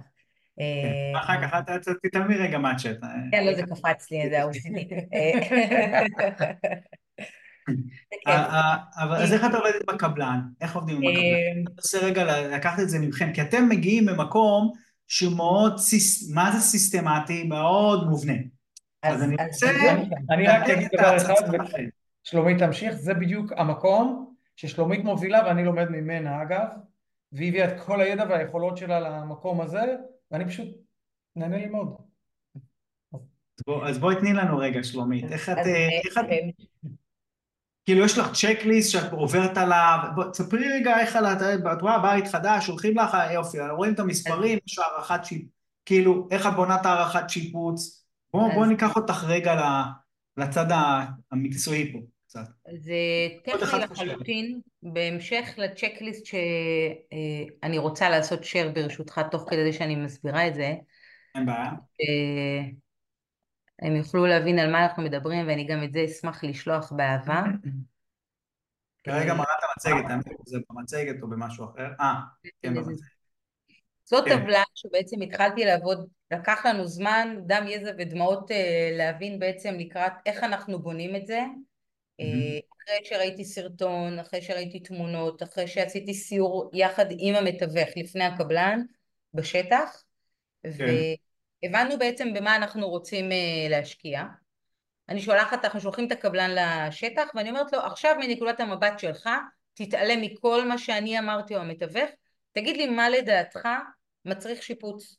אה, 0.61 1.18
אחר 1.20 1.43
כך 1.43 1.55
אתה 1.59 1.93
תתעלמי 2.03 2.35
רגע 2.35 2.59
מהצ'אט. 2.59 2.97
כן, 3.33 3.47
לא, 3.47 3.55
זה 3.55 3.62
קפץ 3.62 4.11
לי, 4.11 4.31
זה 4.31 4.43
ה-OCD. 4.43 4.89
זה. 4.89 6.45
אה, 8.27 8.45
אה, 8.45 8.77
אבל 8.97 9.16
אז 9.16 9.33
איך 9.33 9.45
את 9.45 9.55
עובדת 9.55 9.75
עם 9.89 9.95
הקבלן? 9.95 10.41
איך 10.61 10.77
עובדים 10.77 10.97
עם 10.97 11.03
הקבלן? 11.03 11.25
אה, 11.25 11.53
אני 11.53 11.64
רוצה 11.77 11.99
רגע 11.99 12.49
לקחת 12.57 12.81
את 12.81 12.89
זה 12.89 12.99
ממכם, 12.99 13.33
כי 13.33 13.43
אתם 13.43 13.68
מגיעים 13.68 14.07
ממקום 14.07 14.72
שהוא 15.09 15.37
מאוד, 15.37 15.79
סיס- 15.79 16.31
מה 16.35 16.53
זה 16.53 16.61
סיסטמטי? 16.61 17.45
מאוד 17.45 18.09
מובנה. 18.09 18.35
אז 19.03 19.22
אני 19.22 19.37
רוצה. 19.47 19.70
אני 20.31 20.47
רק 20.47 20.62
לתת 20.62 20.70
אגיד 20.70 20.89
את 20.95 21.01
דבר 21.01 21.16
אחד. 21.16 21.35
שלומית 22.25 22.59
תמשיך, 22.59 22.95
זה 22.95 23.14
בדיוק 23.14 23.53
המקום 23.57 24.35
ששלומית 24.57 25.05
מובילה 25.05 25.43
ואני 25.47 25.64
לומד 25.64 25.89
ממנה 25.91 26.43
אגב, 26.43 26.66
והיא 27.35 27.49
הביאה 27.49 27.74
את 27.74 27.80
כל 27.87 28.01
הידע 28.01 28.24
והיכולות 28.28 28.76
שלה 28.76 29.01
למקום 29.01 29.61
הזה, 29.61 29.82
ואני 30.30 30.47
פשוט 30.47 30.68
נהנה 31.37 31.57
ללמוד. 31.57 31.97
אז 33.14 33.62
בוא- 33.66 33.89
אז 33.89 33.99
בואי 33.99 34.16
תני 34.16 34.32
לנו 34.32 34.59
רגע, 34.59 34.82
שלומית, 34.85 35.24
איך 35.32 35.49
את, 35.51 35.57
אה, 35.57 35.62
אה, 35.64 35.89
איך 36.07 36.18
את, 36.18 36.24
אה, 36.30 36.89
כאילו 37.85 38.05
יש 38.05 38.18
לך 38.18 38.26
צ'קליסט 38.32 38.91
שאת 38.93 39.12
עוברת 39.12 39.57
עליו, 39.59 39.99
בוא 40.14 40.24
תספרי 40.24 40.68
רגע 40.80 41.01
איך 41.01 41.16
על, 41.16 41.26
את 41.26 41.82
רואה 41.82 41.99
בית 42.03 42.26
חדש, 42.28 42.66
שולחים 42.66 42.99
לך, 42.99 43.16
יופי, 43.35 43.59
רואים 43.70 43.95
את 43.95 43.99
המספרים, 43.99 44.59
יש 44.66 44.78
הערכת 44.78 45.24
שיפוץ, 45.24 45.51
כאילו, 45.85 46.28
איך 46.30 46.47
את 46.47 46.53
בונה 46.57 46.80
את 46.80 46.87
הערכת 46.87 47.30
שיפוץ, 47.30 48.07
בוא, 48.32 48.55
בוא 48.55 48.64
אז- 48.64 48.70
ניקח 48.70 48.97
אותך 48.97 49.24
רגע 49.26 49.55
לצד 50.37 50.66
המקצועי 51.32 51.93
פה, 51.93 51.99
קצת. 52.35 52.51
זה 52.76 52.95
טכני. 53.45 53.80
לחלוטין, 53.80 54.61
בהמשך 54.82 55.55
לצ'קליסט 55.57 56.26
שאני 56.26 57.78
רוצה 57.78 58.09
לעשות 58.09 58.41
share 58.43 58.74
ברשותך 58.74 59.20
תוך 59.30 59.47
כדי 59.51 59.72
שאני 59.72 59.97
מסבירה 59.97 60.49
את 60.49 60.55
זה, 60.55 60.74
אין 61.35 61.47
בעיה. 61.47 61.70
אה, 62.01 62.68
הם 63.82 63.97
יוכלו 63.97 64.26
להבין 64.26 64.59
על 64.59 64.72
מה 64.72 64.82
אנחנו 64.82 65.03
מדברים 65.03 65.47
ואני 65.47 65.64
גם 65.64 65.85
את 65.85 65.93
זה 65.93 66.05
אשמח 66.05 66.45
לשלוח 66.45 66.93
באהבה. 66.93 67.43
כרגע 69.05 69.30
אה, 69.30 69.35
מראה 69.35 69.55
את 69.59 69.91
המצגת, 69.91 70.24
שזה 70.47 70.59
במצגת 70.70 71.22
או 71.22 71.28
במשהו 71.28 71.64
אחר. 71.64 71.89
אה, 72.01 72.14
כן, 72.62 72.74
במצגת. 72.74 73.09
זאת 74.05 74.24
כן. 74.24 74.41
טבלה 74.41 74.62
שבעצם 74.74 75.22
התחלתי 75.22 75.64
לעבוד, 75.64 76.09
לקח 76.30 76.66
לנו 76.66 76.87
זמן, 76.87 77.37
דם, 77.47 77.64
יזע 77.68 77.91
ודמעות 77.99 78.51
אה, 78.51 78.91
להבין 78.93 79.39
בעצם 79.39 79.74
לקראת 79.78 80.12
איך 80.26 80.45
אנחנו 80.45 80.78
בונים 80.78 81.16
את 81.16 81.26
זה. 81.26 81.41
אה. 82.21 82.59
אחרי 82.85 83.05
שראיתי 83.05 83.45
סרטון, 83.45 84.19
אחרי 84.19 84.43
שראיתי 84.43 84.81
תמונות, 84.81 85.43
אחרי 85.43 85.67
שעשיתי 85.67 86.15
סיור 86.15 86.71
יחד 86.75 87.07
עם 87.19 87.35
המתווך 87.35 87.89
לפני 87.97 88.25
הקבלן 88.25 88.83
בשטח, 89.35 90.03
כן. 90.62 90.87
והבנו 91.62 91.99
בעצם 91.99 92.33
במה 92.35 92.57
אנחנו 92.57 92.89
רוצים 92.89 93.33
אה, 93.33 93.67
להשקיע. 93.71 94.23
אני 95.09 95.21
שולחת, 95.21 95.65
אנחנו 95.65 95.81
שולחים 95.81 96.07
את 96.07 96.12
הקבלן 96.12 96.51
לשטח 96.51 97.29
ואני 97.35 97.51
אומרת 97.51 97.73
לו 97.73 97.79
עכשיו 97.81 98.15
מנקודת 98.21 98.61
המבט 98.61 98.99
שלך 98.99 99.29
תתעלם 99.75 100.21
מכל 100.21 100.69
מה 100.69 100.79
שאני 100.79 101.19
אמרתי 101.19 101.57
או 101.57 101.61
המתווך, 101.61 102.11
תגיד 102.53 102.77
לי 102.77 102.87
מה 102.87 103.09
לדעתך 103.09 103.69
מצריך 104.25 104.62
שיפוץ. 104.62 105.17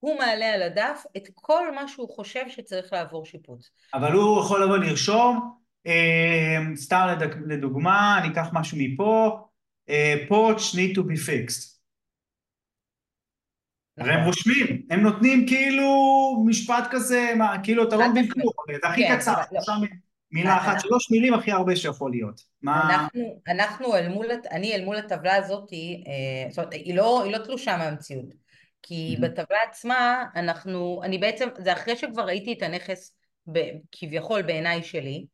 הוא 0.00 0.18
מעלה 0.18 0.54
על 0.54 0.62
הדף 0.62 1.04
את 1.16 1.28
כל 1.34 1.74
מה 1.74 1.88
שהוא 1.88 2.14
חושב 2.14 2.44
שצריך 2.48 2.92
לעבור 2.92 3.24
שיפוץ. 3.24 3.70
אבל 3.94 4.12
הוא 4.12 4.40
יכול 4.40 4.64
לבוא 4.64 4.76
לרשום, 4.76 5.58
סתם 6.76 7.06
לדג- 7.10 7.42
לדוגמה, 7.46 8.18
אני 8.18 8.32
אקח 8.32 8.48
משהו 8.52 8.78
מפה, 8.80 9.46
אה, 9.88 10.14
porch 10.28 10.74
need 10.74 10.96
to 10.96 11.00
be 11.00 11.16
fixed. 11.28 11.74
הרי 13.98 14.10
הם 14.12 14.16
נכון. 14.20 14.26
רושמים, 14.26 14.82
הם 14.90 15.00
נותנים 15.00 15.46
כאילו 15.46 15.88
משפט 16.46 16.84
כזה, 16.90 17.32
מה, 17.38 17.56
כאילו 17.62 17.88
אתה 17.88 17.96
לא 17.96 18.08
מבין. 18.10 18.28
כלום, 18.30 18.52
זה 18.82 18.88
הכי 18.88 19.02
כן, 19.08 19.16
קצר, 19.18 19.34
לא. 19.52 19.74
מילה 20.32 20.56
אחת, 20.56 20.68
אנחנו- 20.74 20.88
שלוש 20.88 21.10
מילים 21.10 21.34
הכי 21.34 21.52
הרבה 21.52 21.76
שיכול 21.76 22.10
להיות. 22.10 22.40
מה... 22.62 22.94
אנחנו, 22.94 23.40
אנחנו 23.48 23.96
אל 23.96 24.08
מול, 24.08 24.26
אני 24.50 24.74
אל 24.74 24.84
מול 24.84 24.96
הטבלה 24.96 25.36
הזאת, 25.36 25.72
אה, 25.72 26.50
זאת 26.50 26.58
אומרת, 26.58 26.72
היא 26.72 26.94
לא, 26.94 27.22
היא 27.24 27.32
לא 27.32 27.38
תלושה 27.38 27.76
מהמציאות. 27.76 28.34
כי. 28.82 29.16
בטבלה 29.20 29.58
עצמה, 29.68 30.24
אנחנו, 30.36 31.00
אני 31.04 31.18
בעצם, 31.18 31.48
זה 31.58 31.72
אחרי 31.72 31.96
שכבר 31.96 32.22
ראיתי 32.26 32.52
את 32.52 32.62
הנכס 32.62 33.16
כביכול 33.92 34.42
בעיניי 34.42 34.82
שלי, 34.82 35.16
אה, 35.16 35.33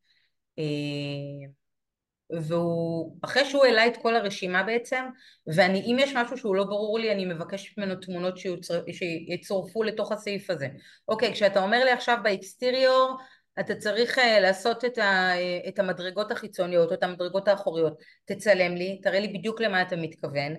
והוא, 2.31 3.17
אחרי 3.23 3.45
שהוא 3.45 3.65
העלה 3.65 3.87
את 3.87 3.97
כל 4.03 4.17
הרשימה 4.17 4.63
בעצם, 4.63 5.05
ואני, 5.47 5.81
אם 5.81 5.97
יש 5.99 6.13
משהו 6.17 6.39
שהוא 6.39 6.57
לא 6.57 6.65
ברור 6.65 6.99
לי, 6.99 7.13
אני 7.13 7.25
מבקשת 7.25 7.79
ממנו 7.79 7.95
תמונות 7.95 8.39
שיוצר, 8.39 8.83
שיצורפו 8.93 9.83
לתוך 9.83 10.13
הסעיף 10.13 10.51
הזה. 10.51 10.69
אוקיי, 11.09 11.33
כשאתה 11.33 11.63
אומר 11.63 11.85
לי 11.85 11.91
עכשיו 11.91 12.19
באקסטריור, 12.23 13.17
אתה 13.61 13.75
צריך 13.75 14.19
uh, 14.19 14.41
לעשות 14.41 14.85
את, 14.85 14.99
ה, 14.99 15.33
uh, 15.35 15.69
את 15.69 15.79
המדרגות 15.79 16.31
החיצוניות 16.31 16.89
או 16.89 16.95
את 16.95 17.03
המדרגות 17.03 17.49
האחוריות, 17.49 17.99
תצלם 18.25 18.75
לי, 18.75 19.01
תראה 19.03 19.21
לי 19.21 19.29
בדיוק 19.29 19.61
למה 19.61 19.83
אתה 19.83 19.97
מתכוון, 19.97 20.55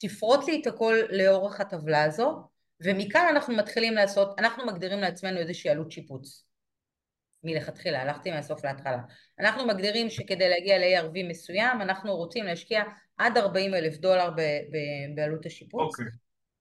תפרוט 0.00 0.48
לי 0.48 0.60
את 0.62 0.66
הכל 0.66 0.96
לאורך 1.10 1.60
הטבלה 1.60 2.04
הזו, 2.04 2.42
ומכאן 2.80 3.26
אנחנו 3.30 3.56
מתחילים 3.56 3.94
לעשות, 3.94 4.38
אנחנו 4.38 4.66
מגדירים 4.66 4.98
לעצמנו 4.98 5.38
איזושהי 5.38 5.70
עלות 5.70 5.90
שיפוץ. 5.90 6.49
מלכתחילה, 7.44 8.02
הלכתי 8.02 8.30
מהסוף 8.30 8.64
להתחלה. 8.64 8.98
אנחנו 9.38 9.66
מגדירים 9.66 10.10
שכדי 10.10 10.48
להגיע 10.48 10.78
ל-ARV 10.78 11.28
מסוים, 11.28 11.82
אנחנו 11.82 12.16
רוצים 12.16 12.44
להשקיע 12.44 12.82
עד 13.16 13.38
40 13.38 13.74
אלף 13.74 13.96
דולר 13.96 14.30
ב- 14.30 14.40
ב- 14.40 15.14
בעלות 15.14 15.46
השיפוץ. 15.46 15.80
אוקיי, 15.82 16.06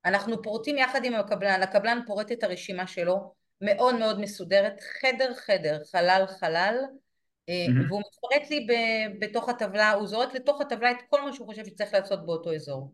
אנחנו 0.05 0.41
פורטים 0.41 0.77
יחד 0.77 1.05
עם 1.05 1.13
הקבלן, 1.13 1.63
הקבלן 1.63 1.99
פורט 2.07 2.31
את 2.31 2.43
הרשימה 2.43 2.87
שלו, 2.87 3.33
מאוד 3.61 3.95
מאוד 3.95 4.19
מסודרת, 4.19 4.79
חדר 5.01 5.33
חדר, 5.33 5.79
חלל 5.91 6.25
חלל, 6.39 6.75
מהמם. 7.49 7.89
והוא 7.89 8.01
מפרט 8.01 8.49
לי 8.49 8.67
ב- 8.69 9.25
בתוך 9.25 9.49
הטבלה, 9.49 9.91
הוא 9.91 10.07
זורק 10.07 10.33
לתוך 10.33 10.61
הטבלה 10.61 10.91
את 10.91 10.97
כל 11.09 11.21
מה 11.21 11.33
שהוא 11.33 11.47
חושב 11.47 11.65
שצריך 11.65 11.93
לעשות 11.93 12.25
באותו 12.25 12.55
אזור. 12.55 12.93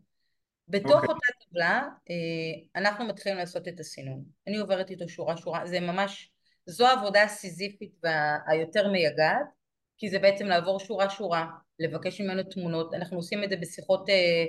בתוך 0.68 0.92
אוקיי. 0.92 1.08
אותה 1.08 1.44
טבלה 1.48 1.82
אה, 2.10 2.80
אנחנו 2.80 3.06
מתחילים 3.06 3.38
לעשות 3.38 3.68
את 3.68 3.80
הסינון. 3.80 4.24
אני 4.46 4.56
עוברת 4.56 4.90
איתו 4.90 5.08
שורה 5.08 5.36
שורה, 5.36 5.66
זה 5.66 5.80
ממש, 5.80 6.30
זו 6.66 6.86
העבודה 6.86 7.22
הסיזיפית 7.22 7.92
והיותר 8.02 8.88
מייגעת, 8.88 9.46
כי 9.98 10.10
זה 10.10 10.18
בעצם 10.18 10.46
לעבור 10.46 10.80
שורה 10.80 11.10
שורה, 11.10 11.46
לבקש 11.78 12.20
ממנו 12.20 12.42
תמונות, 12.42 12.94
אנחנו 12.94 13.16
עושים 13.16 13.44
את 13.44 13.50
זה 13.50 13.56
בשיחות 13.56 14.08
אה, 14.08 14.44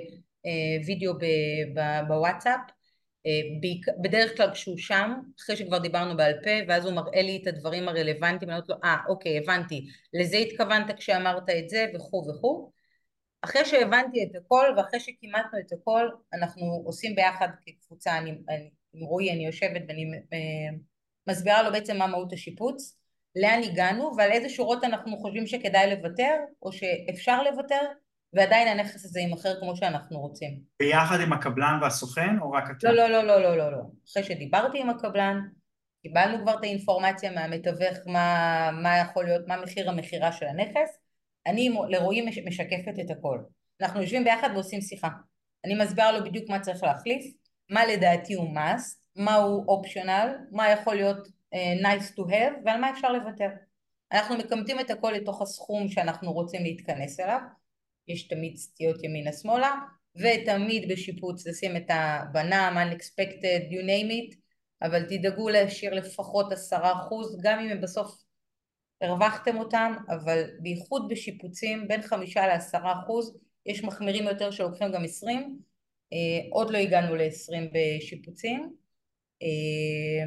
אה, 0.46 0.86
וידאו 0.86 1.12
בוואטסאפ, 2.08 2.60
אה, 3.26 3.70
בדרך 4.02 4.36
כלל 4.36 4.50
כשהוא 4.52 4.78
שם, 4.78 5.12
אחרי 5.40 5.56
שכבר 5.56 5.78
דיברנו 5.78 6.16
בעל 6.16 6.32
פה, 6.44 6.50
ואז 6.68 6.86
הוא 6.86 6.94
מראה 6.94 7.22
לי 7.22 7.40
את 7.42 7.46
הדברים 7.46 7.88
הרלוונטיים, 7.88 8.50
אני 8.50 8.58
אומרת 8.58 8.68
לו, 8.68 8.74
אה, 8.84 8.96
אוקיי, 9.08 9.38
הבנתי, 9.38 9.86
לזה 10.14 10.36
התכוונת 10.36 10.96
כשאמרת 10.96 11.50
את 11.58 11.68
זה, 11.68 11.86
וכו' 11.94 12.26
וכו'. 12.28 12.70
אחרי 13.42 13.64
שהבנתי 13.64 14.24
את 14.24 14.36
הכל 14.36 14.74
ואחרי 14.76 15.00
שכימתנו 15.00 15.58
את 15.66 15.72
הכל, 15.72 16.08
אנחנו 16.32 16.82
עושים 16.84 17.14
ביחד 17.14 17.48
כקבוצה, 17.66 18.18
אני, 18.18 18.30
אני, 18.30 18.70
עם 18.92 19.04
רועי 19.04 19.32
אני 19.32 19.46
יושבת 19.46 19.82
ואני 19.88 20.04
אה, 20.32 20.76
מסבירה 21.28 21.62
לו 21.62 21.72
בעצם 21.72 21.96
מה 21.96 22.06
מהות 22.06 22.32
השיפוץ, 22.32 22.98
לאן 23.36 23.60
הגענו 23.64 24.12
ועל 24.16 24.30
איזה 24.32 24.48
שורות 24.48 24.84
אנחנו 24.84 25.18
חושבים 25.18 25.46
שכדאי 25.46 25.96
לוותר 25.96 26.34
או 26.62 26.72
שאפשר 26.72 27.42
לוותר 27.42 27.80
ועדיין 28.32 28.68
הנכס 28.68 29.04
הזה 29.04 29.20
יימכר 29.20 29.60
כמו 29.60 29.76
שאנחנו 29.76 30.20
רוצים. 30.20 30.60
ביחד 30.80 31.20
עם 31.20 31.32
הקבלן 31.32 31.78
והסוכן, 31.82 32.38
או 32.40 32.50
רק 32.50 32.64
אתה? 32.70 32.92
לא, 32.92 33.08
לא, 33.08 33.22
לא, 33.22 33.22
לא, 33.22 33.42
לא, 33.42 33.56
לא, 33.58 33.72
לא. 33.72 33.78
אחרי 34.12 34.22
שדיברתי 34.24 34.80
עם 34.80 34.90
הקבלן, 34.90 35.40
קיבלנו 36.02 36.42
כבר 36.42 36.54
את 36.54 36.62
האינפורמציה 36.62 37.30
מהמתווך 37.32 37.98
מה, 38.06 38.70
מה 38.82 38.98
יכול 38.98 39.24
להיות, 39.24 39.46
מה 39.46 39.62
מחיר 39.62 39.90
המכירה 39.90 40.32
של 40.32 40.46
הנכס, 40.46 40.98
אני 41.46 41.70
לרועי 41.88 42.20
מש- 42.20 42.38
משקפת 42.38 42.94
את 43.00 43.10
הכל. 43.10 43.38
אנחנו 43.80 44.00
יושבים 44.00 44.24
ביחד 44.24 44.48
ועושים 44.54 44.80
שיחה. 44.80 45.08
אני 45.64 45.74
מסבירה 45.84 46.12
לו 46.12 46.24
בדיוק 46.24 46.50
מה 46.50 46.60
צריך 46.60 46.82
להחליף, 46.82 47.24
מה 47.70 47.86
לדעתי 47.86 48.34
הוא 48.34 48.54
must, 48.56 48.98
מה 49.16 49.34
הוא 49.34 49.82
optional, 49.82 50.28
מה 50.50 50.70
יכול 50.70 50.94
להיות 50.94 51.26
uh, 51.26 51.82
nice 51.82 52.14
to 52.16 52.30
have 52.30 52.52
ועל 52.64 52.80
מה 52.80 52.90
אפשר 52.90 53.12
לוותר. 53.12 53.48
אנחנו 54.12 54.36
מקמטים 54.36 54.80
את 54.80 54.90
הכל 54.90 55.12
לתוך 55.12 55.42
הסכום 55.42 55.88
שאנחנו 55.88 56.32
רוצים 56.32 56.62
להתכנס 56.62 57.20
אליו, 57.20 57.40
יש 58.08 58.28
תמיד 58.28 58.56
סטיות 58.56 59.04
ימינה 59.04 59.32
שמאלה, 59.32 59.74
ותמיד 60.16 60.92
בשיפוץ 60.92 61.46
לשים 61.46 61.76
את 61.76 61.86
הבנם, 61.88 62.76
unexpected, 62.76 63.72
you 63.72 63.82
name 63.82 64.10
it, 64.10 64.36
אבל 64.82 65.02
תדאגו 65.02 65.48
להשאיר 65.48 65.94
לפחות 65.94 66.52
עשרה 66.52 66.92
אחוז, 66.92 67.40
גם 67.42 67.58
אם 67.58 67.68
הם 67.68 67.80
בסוף 67.80 68.22
הרווחתם 69.00 69.58
אותם, 69.58 69.92
אבל 70.08 70.42
בייחוד 70.60 71.08
בשיפוצים 71.08 71.88
בין 71.88 72.02
חמישה 72.02 72.46
לעשרה 72.46 73.00
אחוז, 73.00 73.38
יש 73.66 73.84
מחמירים 73.84 74.24
יותר 74.24 74.50
שלוקחים 74.50 74.92
גם 74.92 75.04
עשרים, 75.04 75.58
אה, 76.12 76.48
עוד 76.50 76.70
לא 76.70 76.78
הגענו 76.78 77.16
לעשרים 77.16 77.70
בשיפוצים. 77.72 78.72
אה, 79.42 80.24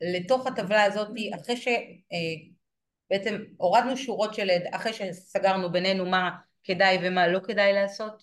לתוך 0.00 0.46
הטבלה 0.46 0.82
הזאת, 0.82 1.08
אחרי 1.34 1.56
שבעצם 1.56 3.44
הורדנו 3.56 3.96
שורות 3.96 4.34
של, 4.34 4.48
אחרי 4.70 4.92
שסגרנו 4.92 5.72
בינינו 5.72 6.06
מה 6.06 6.30
כדאי 6.64 6.98
ומה 7.02 7.28
לא 7.28 7.38
כדאי 7.38 7.72
לעשות, 7.72 8.22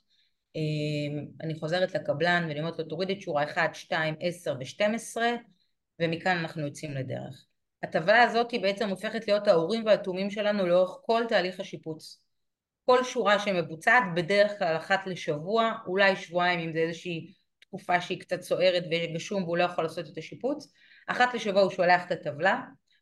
אה, 0.55 1.21
אני 1.41 1.55
חוזרת 1.59 1.95
לקבלן 1.95 2.45
ואני 2.47 2.59
אומרת 2.59 2.79
לו 2.79 2.85
תוריד 2.85 3.09
את 3.09 3.21
שורה 3.21 3.43
1, 3.43 3.75
2, 3.75 4.15
10 4.19 4.55
ו-12 4.59 5.17
ומכאן 5.99 6.37
אנחנו 6.37 6.61
יוצאים 6.61 6.91
לדרך. 6.91 7.45
הטבלה 7.83 8.23
הזאת 8.23 8.51
היא 8.51 8.61
בעצם 8.61 8.89
הופכת 8.89 9.27
להיות 9.27 9.47
האורים 9.47 9.85
והתומים 9.85 10.29
שלנו 10.29 10.67
לאורך 10.67 10.97
כל 11.01 11.23
תהליך 11.29 11.59
השיפוץ. 11.59 12.23
כל 12.85 13.03
שורה 13.03 13.39
שמבוצעת 13.39 14.03
בדרך 14.15 14.59
כלל 14.59 14.77
אחת 14.77 15.07
לשבוע, 15.07 15.73
אולי 15.87 16.15
שבועיים 16.15 16.59
אם 16.59 16.73
זה 16.73 16.79
איזושהי 16.79 17.33
תקופה 17.69 18.01
שהיא 18.01 18.19
קצת 18.19 18.41
סוערת 18.41 18.83
וגשום 18.91 19.43
והוא 19.43 19.57
לא 19.57 19.63
יכול 19.63 19.83
לעשות 19.83 20.07
את 20.07 20.17
השיפוץ, 20.17 20.73
אחת 21.07 21.33
לשבוע 21.33 21.61
הוא 21.61 21.71
שולח 21.71 22.05
את 22.05 22.11
הטבלה, 22.11 22.61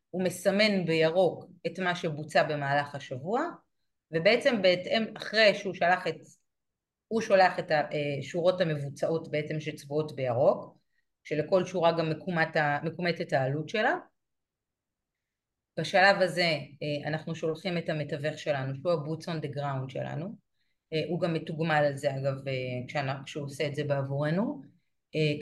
הוא 0.09 0.23
מסמן 0.23 0.85
בירוק 0.85 1.45
את 1.67 1.79
מה 1.79 1.95
שבוצע 1.95 2.43
במהלך 2.43 2.95
השבוע, 2.95 3.41
ובעצם 4.11 4.61
בהתאם, 4.61 5.03
אחרי 5.17 5.55
שהוא 5.55 5.73
שלח 5.73 6.07
את, 6.07 6.15
הוא 7.07 7.21
שולח 7.21 7.59
את 7.59 7.71
השורות 7.71 8.61
המבוצעות 8.61 9.31
בעצם 9.31 9.59
שצבועות 9.59 10.15
בירוק, 10.15 10.77
שלכל 11.23 11.65
שורה 11.65 11.91
גם 11.91 12.09
מקומת, 12.09 12.57
מקומטת 12.83 13.33
העלות 13.33 13.69
שלה. 13.69 13.95
בשלב 15.79 16.21
הזה 16.21 16.41
אה, 16.41 17.07
אנחנו 17.07 17.35
שולחים 17.35 17.77
את 17.77 17.89
המתווך 17.89 18.37
שלנו, 18.37 18.75
שהוא 18.75 18.91
ה-boots 18.91 19.23
on 19.23 19.45
the 19.45 19.57
ground 19.57 19.89
שלנו, 19.89 20.25
אה, 20.25 20.46
הוא 21.07 21.19
גם 21.19 21.33
מתוגמל 21.33 21.83
על 21.87 21.97
זה 21.97 22.15
אגב 22.15 22.47
אה, 22.47 23.13
כשהוא 23.25 23.45
עושה 23.45 23.67
את 23.67 23.75
זה 23.75 23.83
בעבורנו, 23.83 24.61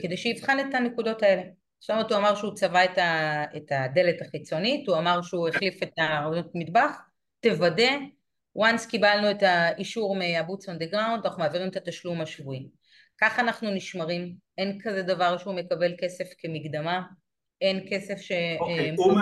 כדי 0.02 0.16
שיבחן 0.16 0.56
את 0.60 0.74
הנקודות 0.74 1.22
האלה. 1.22 1.42
זאת 1.80 1.90
אומרת 1.90 2.10
הוא 2.10 2.18
אמר 2.18 2.34
שהוא 2.34 2.54
צבע 2.54 2.84
את, 2.84 2.98
ה, 2.98 3.44
את 3.56 3.72
הדלת 3.72 4.22
החיצונית, 4.22 4.88
הוא 4.88 4.98
אמר 4.98 5.22
שהוא 5.22 5.48
החליף 5.48 5.82
את 5.82 5.92
המטבח, 5.98 6.96
תוודא, 7.40 7.90
once 8.58 8.90
קיבלנו 8.90 9.30
את 9.30 9.42
האישור 9.42 10.16
מה-boots 10.16 10.64
on 10.64 10.82
the 10.82 10.92
ground, 10.92 11.24
אנחנו 11.24 11.38
מעבירים 11.38 11.68
את 11.68 11.76
התשלום 11.76 12.20
השבועי. 12.20 12.68
כך 13.20 13.38
אנחנו 13.38 13.70
נשמרים, 13.70 14.34
אין 14.58 14.78
כזה 14.82 15.02
דבר 15.02 15.38
שהוא 15.38 15.54
מקבל 15.54 15.94
כסף 15.98 16.24
כמקדמה, 16.38 17.02
אין 17.60 17.80
כסף 17.90 18.16
ש... 18.16 18.32
אוקיי, 18.60 18.94
הוא 18.96 19.12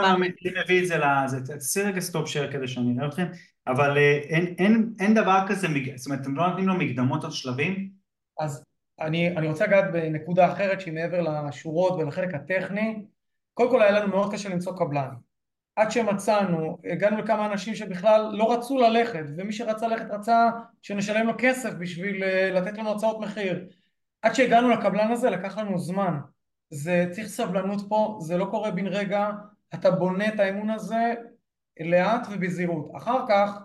מביא 0.65 0.83
את 0.83 0.87
זה 0.87 0.97
לזה, 0.99 1.41
תעשי 1.47 1.83
רגע 1.83 2.01
סטופ 2.01 2.29
שייר 2.29 2.53
כדי 2.53 2.69
שאני 2.69 2.99
אראה 2.99 3.09
אתכם, 3.09 3.27
אבל 3.67 3.99
אין 5.01 5.15
דבר 5.15 5.41
כזה, 5.49 5.67
זאת 5.97 6.07
אומרת, 6.07 6.21
אתם 6.21 6.37
לא 6.37 6.49
נותנים 6.49 6.69
לו 6.69 6.75
מקדמות 6.75 7.25
על 7.25 7.31
שלבים? 7.31 7.91
אז 8.41 8.65
אני 9.01 9.49
רוצה 9.49 9.67
לגעת 9.67 9.93
בנקודה 9.93 10.53
אחרת 10.53 10.81
שהיא 10.81 10.95
מעבר 10.95 11.47
לשורות 11.49 11.93
ולחלק 11.93 12.35
הטכני, 12.35 13.05
קודם 13.55 13.71
כל 13.71 13.83
היה 13.83 13.91
לנו 13.91 14.09
מאוד 14.09 14.33
קשה 14.33 14.49
למצוא 14.49 14.77
קבלן, 14.79 15.11
עד 15.77 15.91
שמצאנו, 15.91 16.79
הגענו 16.93 17.19
לכמה 17.19 17.47
אנשים 17.47 17.75
שבכלל 17.75 18.31
לא 18.33 18.53
רצו 18.53 18.79
ללכת, 18.79 19.25
ומי 19.37 19.53
שרצה 19.53 19.89
ללכת 19.89 20.11
רצה 20.11 20.51
שנשלם 20.83 21.27
לו 21.27 21.33
כסף 21.39 21.71
בשביל 21.79 22.25
אה, 22.25 22.51
לתת 22.51 22.79
לנו 22.79 22.93
הצעות 22.93 23.21
מחיר. 23.21 23.67
עד 24.23 24.35
שהגענו 24.35 24.71
לקבלן 24.71 25.13
הזה 25.13 25.31
לקח 25.31 25.59
לנו 25.59 25.79
זמן. 25.79 26.19
זה 26.71 27.07
צריך 27.11 27.27
סבלנות 27.27 27.89
פה, 27.89 28.19
זה 28.21 28.37
לא 28.39 28.45
קורה 28.45 28.71
בן 28.71 28.87
רגע, 28.87 29.31
אתה 29.75 29.91
בונה 29.91 30.29
את 30.29 30.41
האמון 30.41 30.71
הזה 30.71 31.15
לאט 31.81 32.27
ובזהירות. 32.31 32.91
אחר 32.97 33.27
כך 33.29 33.59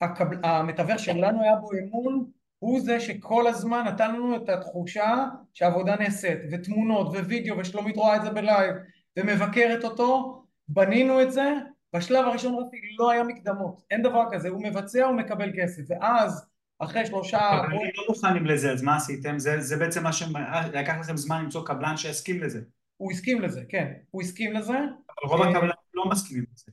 הקבל... 0.00 0.36
המתווך 0.42 0.98
שלנו 0.98 1.42
היה 1.42 1.56
בו 1.56 1.68
אמון, 1.72 2.30
הוא 2.58 2.80
זה 2.80 3.00
שכל 3.00 3.46
הזמן 3.46 3.84
נתן 3.86 4.14
לנו 4.14 4.36
את 4.36 4.48
התחושה 4.48 5.26
שהעבודה 5.54 5.96
נעשית, 5.96 6.38
ותמונות 6.50 7.08
ווידאו, 7.08 7.58
ושלומית 7.58 7.96
רואה 7.96 8.16
את 8.16 8.22
זה 8.22 8.30
בלייב, 8.30 8.76
ומבקרת 9.16 9.84
אותו, 9.84 10.42
בנינו 10.68 11.22
את 11.22 11.32
זה, 11.32 11.54
בשלב 11.96 12.26
הראשון 12.26 12.54
רפי 12.54 12.76
לא 12.98 13.10
היה 13.10 13.22
מקדמות, 13.22 13.82
אין 13.90 14.02
דבר 14.02 14.24
כזה, 14.30 14.48
הוא 14.48 14.62
מבצע, 14.62 15.04
הוא 15.04 15.16
מקבל 15.16 15.50
כסף, 15.56 15.82
ואז 15.88 16.49
אחרי 16.80 17.06
שלושה... 17.06 17.50
אבל 17.50 17.66
אני 17.66 17.90
לא 17.96 18.04
מוכנים 18.08 18.46
לזה, 18.46 18.72
אז 18.72 18.82
מה 18.82 18.96
עשיתם? 18.96 19.38
זה, 19.38 19.60
זה 19.60 19.76
בעצם 19.76 20.02
מה 20.02 20.12
שלקח 20.12 20.94
לכם 21.00 21.16
זמן 21.16 21.42
למצוא 21.42 21.66
קבלן 21.66 21.96
שהסכים 21.96 22.42
לזה. 22.42 22.60
הוא 22.96 23.12
הסכים 23.12 23.42
לזה, 23.42 23.62
כן, 23.68 23.92
הוא 24.10 24.22
הסכים 24.22 24.52
לזה. 24.52 24.72
אבל 24.72 25.30
רוב 25.30 25.42
אה, 25.42 25.48
הקבלנים 25.48 25.72
לא 25.94 26.04
מסכימים 26.10 26.44
לזה. 26.54 26.72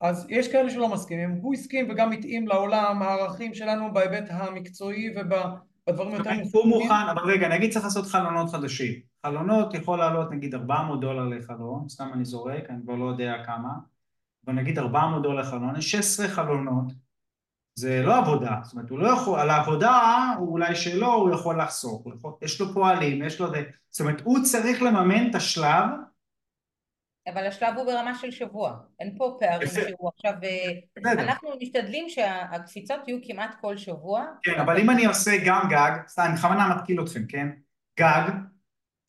אז 0.00 0.26
יש 0.28 0.52
כאלה 0.52 0.70
שלא 0.70 0.88
מסכימים, 0.88 1.30
הוא 1.30 1.54
הסכים 1.54 1.90
וגם 1.90 2.12
התאים 2.12 2.48
לעולם 2.48 3.02
הערכים 3.02 3.54
שלנו 3.54 3.92
בהיבט 3.92 4.24
המקצועי 4.30 5.10
ובדברים 5.10 6.10
יותר 6.14 6.30
מוכנים. 6.30 6.46
הוא 6.52 6.66
מוכן, 6.66 7.08
אבל 7.12 7.22
רגע, 7.30 7.48
נגיד 7.48 7.72
צריך 7.72 7.84
לעשות 7.84 8.06
חלונות 8.06 8.50
חדשים. 8.50 9.00
חלונות 9.26 9.74
יכול 9.74 9.98
לעלות 9.98 10.30
נגיד 10.30 10.54
400 10.54 11.00
דולר 11.00 11.24
לחלון, 11.24 11.88
סתם 11.88 12.10
אני 12.14 12.24
זורק, 12.24 12.70
אני 12.70 12.78
כבר 12.82 12.94
לא 12.94 13.04
יודע 13.04 13.34
כמה, 13.46 13.70
אבל 14.46 14.54
נגיד 14.54 14.78
400 14.78 15.22
דולר 15.22 15.40
לחלון, 15.40 15.76
יש 15.76 15.90
16 15.90 16.28
חלונות, 16.28 16.92
זה 17.74 18.02
לא 18.02 18.18
עבודה, 18.18 18.56
זאת 18.62 18.72
אומרת 18.72 18.90
הוא 18.90 18.98
לא 18.98 19.08
יכול, 19.08 19.40
על 19.40 19.50
העבודה 19.50 20.24
הוא 20.38 20.52
אולי 20.52 20.74
שלא, 20.74 21.14
הוא 21.14 21.34
יכול 21.34 21.60
לחסוך, 21.60 22.02
הוא 22.04 22.14
יכול, 22.14 22.32
יש 22.42 22.60
לו 22.60 22.74
פועלים, 22.74 23.22
יש 23.22 23.40
לו 23.40 23.50
זה, 23.50 23.62
זאת 23.90 24.00
אומרת 24.00 24.20
הוא 24.20 24.38
צריך 24.42 24.82
לממן 24.82 25.30
את 25.30 25.34
השלב 25.34 25.84
אבל 27.26 27.46
השלב 27.46 27.76
הוא 27.76 27.86
ברמה 27.86 28.14
של 28.14 28.30
שבוע, 28.30 28.76
אין 29.00 29.14
פה 29.18 29.36
פערים 29.40 29.68
שהוא 29.68 30.10
עכשיו, 30.14 30.32
אה, 30.42 31.12
אנחנו 31.12 31.48
משתדלים 31.62 32.08
שהקפיצות 32.08 33.08
יהיו 33.08 33.18
כמעט 33.26 33.54
כל 33.60 33.76
שבוע. 33.76 34.26
כן, 34.42 34.60
אבל 34.60 34.80
אם 34.80 34.90
אני 34.90 35.04
עושה 35.06 35.30
גם 35.46 35.68
גג, 35.70 35.92
סתם, 36.08 36.22
אני 36.22 36.34
בכוונה 36.34 36.74
מתקיל 36.76 37.02
אתכם, 37.02 37.26
כן? 37.26 37.48
גג, 38.00 38.30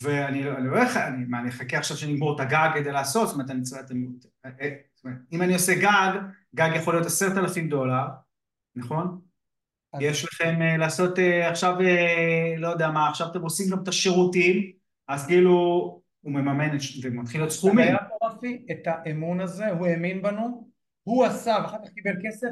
ואני 0.03 0.43
לא, 0.43 0.59
לא 0.59 0.81
אני, 1.07 1.25
מה, 1.27 1.39
אני 1.39 1.49
אחכה 1.49 1.77
עכשיו 1.77 1.97
שנגמור 1.97 2.35
את 2.35 2.39
הגג 2.39 2.69
כדי 2.75 2.91
לעשות, 2.91 3.27
זאת 3.27 3.33
אומרת, 3.33 3.49
אני 3.49 3.61
צריך, 3.61 3.81
אה, 4.45 4.69
אם 5.31 5.41
אני 5.41 5.53
עושה 5.53 5.73
גג, 5.75 6.19
גג 6.55 6.69
יכול 6.75 6.93
להיות 6.93 7.05
עשרת 7.05 7.37
אלפים 7.37 7.69
דולר, 7.69 8.05
נכון? 8.75 9.19
יש 9.99 10.25
לכם 10.25 10.59
לעשות 10.79 11.19
עכשיו, 11.49 11.75
לא 12.57 12.67
יודע 12.67 12.89
מה, 12.89 13.09
עכשיו 13.09 13.27
אתם 13.31 13.41
עושים 13.41 13.71
גם 13.71 13.83
את 13.83 13.87
השירותים, 13.87 14.71
אז 15.07 15.27
כאילו 15.27 15.53
הוא 16.21 16.31
מממן 16.31 16.77
ומתחיל 17.03 17.41
להיות 17.41 17.51
סכומים. 17.51 17.79
היה 17.79 17.97
פה 18.19 18.27
רפי 18.27 18.65
את 18.71 18.87
האמון 18.87 19.39
הזה, 19.39 19.69
הוא 19.69 19.87
האמין 19.87 20.21
בנו, 20.21 20.67
הוא 21.03 21.25
עשה 21.25 21.57
ואחר 21.63 21.77
כך 21.85 21.89
קיבל 21.89 22.13
כסף 22.25 22.49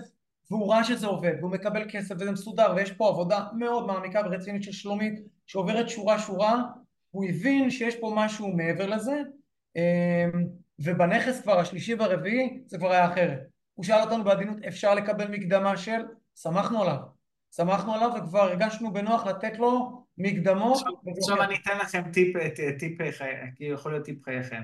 והוא 0.52 0.74
ראה 0.74 0.84
שזה 0.84 1.08
עובד 1.08 1.34
והוא 1.40 1.52
מקבל 1.52 1.86
כסף 1.90 2.16
וזה 2.16 2.32
מסודר 2.32 2.74
ויש 2.76 2.92
פה 2.92 3.10
עבודה 3.10 3.46
מאוד 3.58 3.88
מעמיקה 3.88 4.22
ורצינית 4.26 4.64
של 4.64 4.72
שלומית 4.72 5.20
שעוברת 5.46 5.90
שורה 5.90 6.20
שורה 6.20 6.64
הוא 7.12 7.26
הבין 7.26 7.70
שיש 7.70 7.96
פה 7.96 8.14
משהו 8.16 8.48
מעבר 8.48 8.88
לזה 8.88 9.22
אמ, 9.76 10.46
ובנכס 10.80 11.42
כבר 11.42 11.60
השלישי 11.60 11.94
והרביעי 11.94 12.62
זה 12.66 12.78
כבר 12.78 12.92
היה 12.92 13.12
אחרת 13.12 13.40
הוא 13.74 13.86
שאל 13.86 14.02
אותנו 14.02 14.24
בעדינות 14.24 14.58
אפשר 14.68 14.96
לקבל 14.96 15.28
מקדמה 15.28 15.78
של 15.78 16.02
שמחנו 16.36 16.82
עליו 16.82 16.98
שמחנו 17.56 17.94
עליו 17.94 18.10
וכבר 18.18 18.40
הרגשנו 18.40 18.94
בנוח 18.94 19.26
לתת 19.26 19.60
לו 19.60 20.04
מקדמות. 20.18 20.84
עכשיו 21.18 21.44
אני 21.44 21.56
אתן 21.56 21.78
לכם 21.78 22.12
טיפ, 22.12 22.38
טיפ, 22.80 23.02
כי 23.56 23.64
יכול 23.64 23.92
להיות 23.92 24.06
טיפ 24.06 24.24
חייכם. 24.24 24.62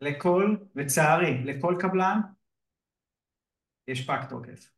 לכל, 0.00 0.56
לצערי, 0.74 1.44
לכל 1.44 1.74
קבלן 1.80 2.20
יש 3.88 4.06
פג 4.06 4.20
תוקף. 4.28 4.70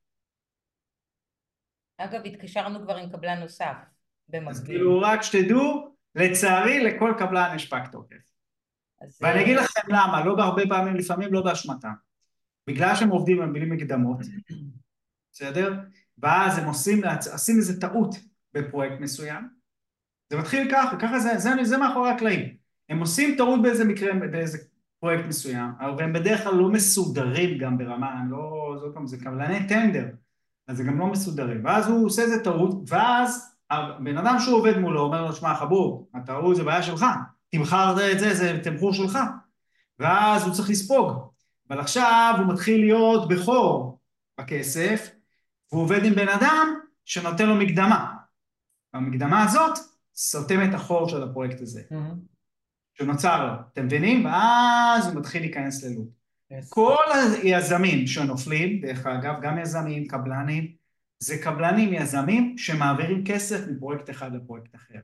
אגב, 1.97 2.21
התקשרנו 2.25 2.83
כבר 2.83 2.97
עם 2.97 3.11
קבלן 3.11 3.41
נוסף 3.41 3.77
במקביל. 4.29 4.51
אז 4.51 4.65
כאילו 4.65 5.01
רק 5.01 5.23
שתדעו, 5.23 5.97
לצערי 6.15 6.85
לכל 6.85 7.15
קבלן 7.19 7.53
יש 7.57 7.69
פג 7.69 7.83
תוקף. 7.93 8.33
ואני 9.21 9.43
אגיד 9.43 9.57
לכם 9.57 9.81
למה, 9.89 10.25
לא 10.25 10.35
בהרבה 10.37 10.63
פעמים, 10.69 10.95
לפעמים 10.95 11.33
לא 11.33 11.43
באשמתם. 11.43 11.93
בגלל 12.71 12.97
שהם 12.97 13.09
עובדים 13.09 13.43
עם 13.43 13.53
מילים 13.53 13.71
מקדמות, 13.71 14.19
בסדר? 15.33 15.81
ואז 16.19 16.59
הם 16.59 16.67
עושים, 16.67 17.03
עושים 17.33 17.57
איזה 17.57 17.81
טעות 17.81 18.15
בפרויקט 18.55 19.01
מסוים, 19.01 19.49
זה 20.31 20.39
מתחיל 20.39 20.69
ככה, 20.73 20.97
ככה 20.97 21.19
זה, 21.19 21.39
זה, 21.39 21.51
זה 21.63 21.79
מאחורי 21.79 22.11
הקלעים. 22.11 22.55
הם 22.89 23.01
עושים 23.01 23.35
טעות 23.37 23.63
באיזה 23.63 23.85
מקרה, 23.85 24.13
באיזה 24.15 24.59
פרויקט 25.01 25.25
מסוים, 25.29 25.71
אבל 25.81 26.05
הם 26.05 26.13
בדרך 26.13 26.45
כלל 26.45 26.55
לא 26.55 26.69
מסודרים 26.69 27.59
גם 27.59 27.79
ברמה, 27.79 28.13
הם 28.13 28.31
לא, 28.31 28.75
זאת 28.81 28.97
אומרת, 28.97 29.09
זה 29.09 29.17
קבלני 29.17 29.69
טנדר, 29.69 30.07
אז 30.69 30.77
זה 30.77 30.85
גם 30.85 30.99
לא 30.99 31.07
מסודרים. 31.07 31.65
ואז 31.65 31.89
הוא 31.89 32.07
עושה 32.07 32.23
איזה 32.23 32.45
טעות, 32.45 32.75
ואז 32.89 33.57
הבן 33.71 34.19
אדם 34.19 34.37
שהוא 34.39 34.59
עובד 34.59 34.79
מולו 34.79 35.01
אומר 35.01 35.27
לו, 35.27 35.33
שמע 35.33 35.55
חבור, 35.55 36.11
הטעות 36.15 36.57
זה 36.57 36.65
בעיה 36.65 36.83
שלך, 36.83 37.05
תמכרת 37.51 37.99
את 38.13 38.19
זה, 38.19 38.35
זה 38.35 38.61
תמכור 38.63 38.93
שלך. 38.93 39.19
ואז 39.99 40.43
הוא 40.47 40.55
צריך 40.55 40.71
לספוג. 40.71 41.30
אבל 41.71 41.81
עכשיו 41.81 42.35
הוא 42.39 42.55
מתחיל 42.55 42.81
להיות 42.81 43.29
בכור 43.29 44.01
בכסף, 44.41 45.11
והוא 45.73 45.83
עובד 45.83 46.05
עם 46.05 46.15
בן 46.15 46.29
אדם 46.29 46.81
שנותן 47.05 47.49
לו 47.49 47.55
מקדמה. 47.55 48.15
המקדמה 48.95 49.45
הזאת 49.45 49.79
סותם 50.15 50.69
את 50.69 50.75
החור 50.75 51.09
של 51.09 51.23
הפרויקט 51.23 51.61
הזה, 51.61 51.83
mm-hmm. 51.93 52.15
שנוצר 52.99 53.47
לו, 53.47 53.53
אתם 53.73 53.87
מבינים? 53.87 54.25
ואז 54.25 55.07
הוא 55.07 55.21
מתחיל 55.21 55.43
להיכנס. 55.43 55.85
Yes. 55.85 56.55
כל 56.69 57.05
היזמים 57.43 58.07
שנופלים, 58.07 58.81
דרך 58.81 59.07
אגב, 59.07 59.35
גם 59.43 59.59
יזמים, 59.59 60.07
קבלנים, 60.07 60.75
זה 61.19 61.39
קבלנים 61.39 61.93
יזמים 61.93 62.59
שמעבירים 62.59 63.25
כסף 63.27 63.69
מפרויקט 63.69 64.11
אחד 64.11 64.35
לפרויקט 64.35 64.75
אחר. 64.75 64.99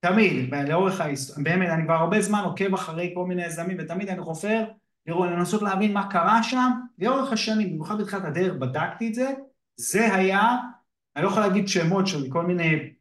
תמיד, 0.00 0.54
לאורך 0.68 1.00
ההיסטוריה, 1.00 1.44
באמת, 1.44 1.68
אני 1.68 1.84
כבר 1.84 1.94
הרבה 1.94 2.22
זמן 2.22 2.40
עוקב 2.44 2.74
אחרי 2.74 3.12
כל 3.14 3.26
מיני 3.26 3.44
יזמים, 3.44 3.76
ותמיד 3.80 4.08
אני 4.08 4.20
חופר 4.20 4.64
לנסות 5.06 5.62
להבין 5.62 5.92
מה 5.92 6.10
קרה 6.10 6.42
שם, 6.42 6.70
לאורך 6.98 7.32
השנים, 7.32 7.70
במיוחד 7.70 8.00
בתחילת 8.00 8.24
הדרך, 8.24 8.54
בדקתי 8.54 9.08
את 9.08 9.14
זה, 9.14 9.30
זה 9.76 10.14
היה, 10.14 10.56
אני 11.16 11.24
לא 11.24 11.28
יכול 11.28 11.42
להגיד 11.42 11.68
שמות 11.68 12.06
של 12.06 12.30
כל 12.30 12.46
מיני 12.46 12.92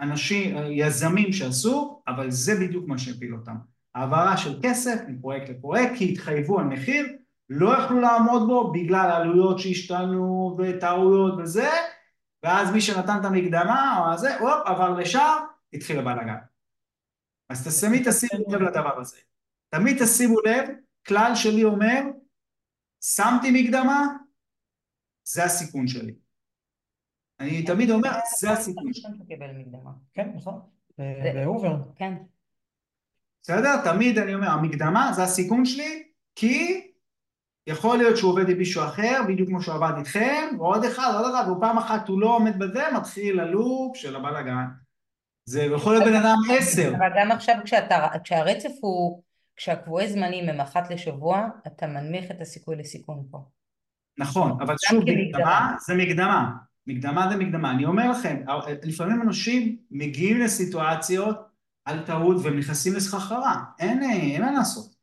אנשים, 0.00 0.56
יזמים 0.70 1.32
שעשו, 1.32 2.02
אבל 2.08 2.30
זה 2.30 2.54
בדיוק 2.54 2.88
מה 2.88 2.98
שהפיל 2.98 3.34
אותם. 3.34 3.56
העברה 3.94 4.36
של 4.36 4.58
כסף 4.62 5.00
מפרויקט 5.08 5.48
לפרויקט, 5.48 5.96
כי 5.96 6.12
התחייבו 6.12 6.58
על 6.58 6.64
מחיר, 6.64 7.06
לא 7.50 7.78
יכלו 7.78 8.00
לעמוד 8.00 8.48
בו 8.48 8.72
בגלל 8.72 9.10
עלויות 9.10 9.58
שהשתנו 9.58 10.56
וטעויות 10.58 11.34
וזה, 11.38 11.70
ואז 12.42 12.72
מי 12.72 12.80
שנתן 12.80 13.16
את 13.20 13.24
המקדמה 13.24 13.98
או 13.98 14.12
הזה, 14.12 14.38
הופ, 14.38 14.66
עבר 14.66 14.90
לשם, 14.90 15.36
התחיל 15.72 15.98
הבלאגן. 15.98 16.36
אז 17.48 17.80
תמיד 17.80 18.10
תשימו 18.10 18.52
לב 18.52 18.62
לדבר 18.62 19.00
הזה. 19.00 19.16
תמיד 19.70 20.02
תשימו 20.02 20.40
לב, 20.40 20.68
כלל 21.08 21.34
שלי 21.34 21.64
אומר, 21.64 22.02
שמתי 23.04 23.50
מקדמה, 23.52 24.06
זה 25.24 25.44
הסיכון 25.44 25.88
שלי. 25.88 26.14
אני 27.40 27.64
תמיד 27.64 27.90
אומר, 27.90 28.10
זה 28.38 28.50
הסיכון 28.50 28.92
שלי. 28.92 29.14
כן, 30.14 30.30
נכון. 30.34 30.60
בהובר. 31.34 31.76
כן. 31.96 32.14
בסדר? 33.42 33.92
תמיד 33.92 34.18
אני 34.18 34.34
אומר, 34.34 34.48
המקדמה 34.48 35.12
זה 35.16 35.22
הסיכון 35.22 35.64
שלי, 35.64 36.02
כי 36.34 36.86
יכול 37.66 37.98
להיות 37.98 38.16
שהוא 38.16 38.30
עובד 38.32 38.48
עם 38.48 38.58
מישהו 38.58 38.84
אחר, 38.84 39.20
בדיוק 39.28 39.48
כמו 39.48 39.62
שהוא 39.62 39.74
עבד 39.74 39.92
איתכם, 39.98 40.56
ועוד 40.58 40.84
אחד, 40.84 41.12
עוד 41.14 41.34
אחד, 41.34 41.50
ופעם 41.50 41.78
אחת 41.78 42.08
הוא 42.08 42.20
לא 42.20 42.36
עומד 42.36 42.58
בזה, 42.58 42.82
מתחיל 42.96 43.40
הלופ 43.40 43.96
של 43.96 44.16
הבלאגן. 44.16 44.64
זה 45.44 45.62
יכול 45.62 45.92
להיות 45.92 46.04
בן 46.04 46.14
אדם 46.14 46.36
עשר. 46.58 46.92
אבל 46.98 47.08
גם 47.16 47.32
עכשיו 47.32 47.56
כשהרצף 48.24 48.70
הוא, 48.80 49.22
כשהקבועי 49.58 50.08
זמנים 50.08 50.48
הם 50.48 50.60
אחת 50.60 50.90
לשבוע, 50.90 51.48
אתה 51.66 51.86
מנמיך 51.86 52.30
את 52.30 52.40
הסיכוי 52.40 52.76
לסיכון 52.76 53.26
פה. 53.30 53.38
נכון, 54.18 54.58
אבל 54.60 54.74
שוב, 54.88 55.04
מקדמה 55.06 55.74
זה 55.86 55.94
מקדמה. 55.94 56.50
מקדמה 56.86 57.28
זה 57.30 57.36
מקדמה. 57.36 57.70
אני 57.70 57.84
אומר 57.84 58.10
לכם, 58.10 58.42
לפעמים 58.82 59.22
אנשים 59.22 59.76
מגיעים 59.90 60.40
לסיטואציות 60.40 61.38
על 61.84 62.06
טעות 62.06 62.36
והם 62.42 62.58
נכנסים 62.58 62.94
לסחרחרה. 62.94 63.64
אין, 63.78 64.02
אין 64.02 64.42
מה 64.42 64.52
לעשות. 64.52 64.94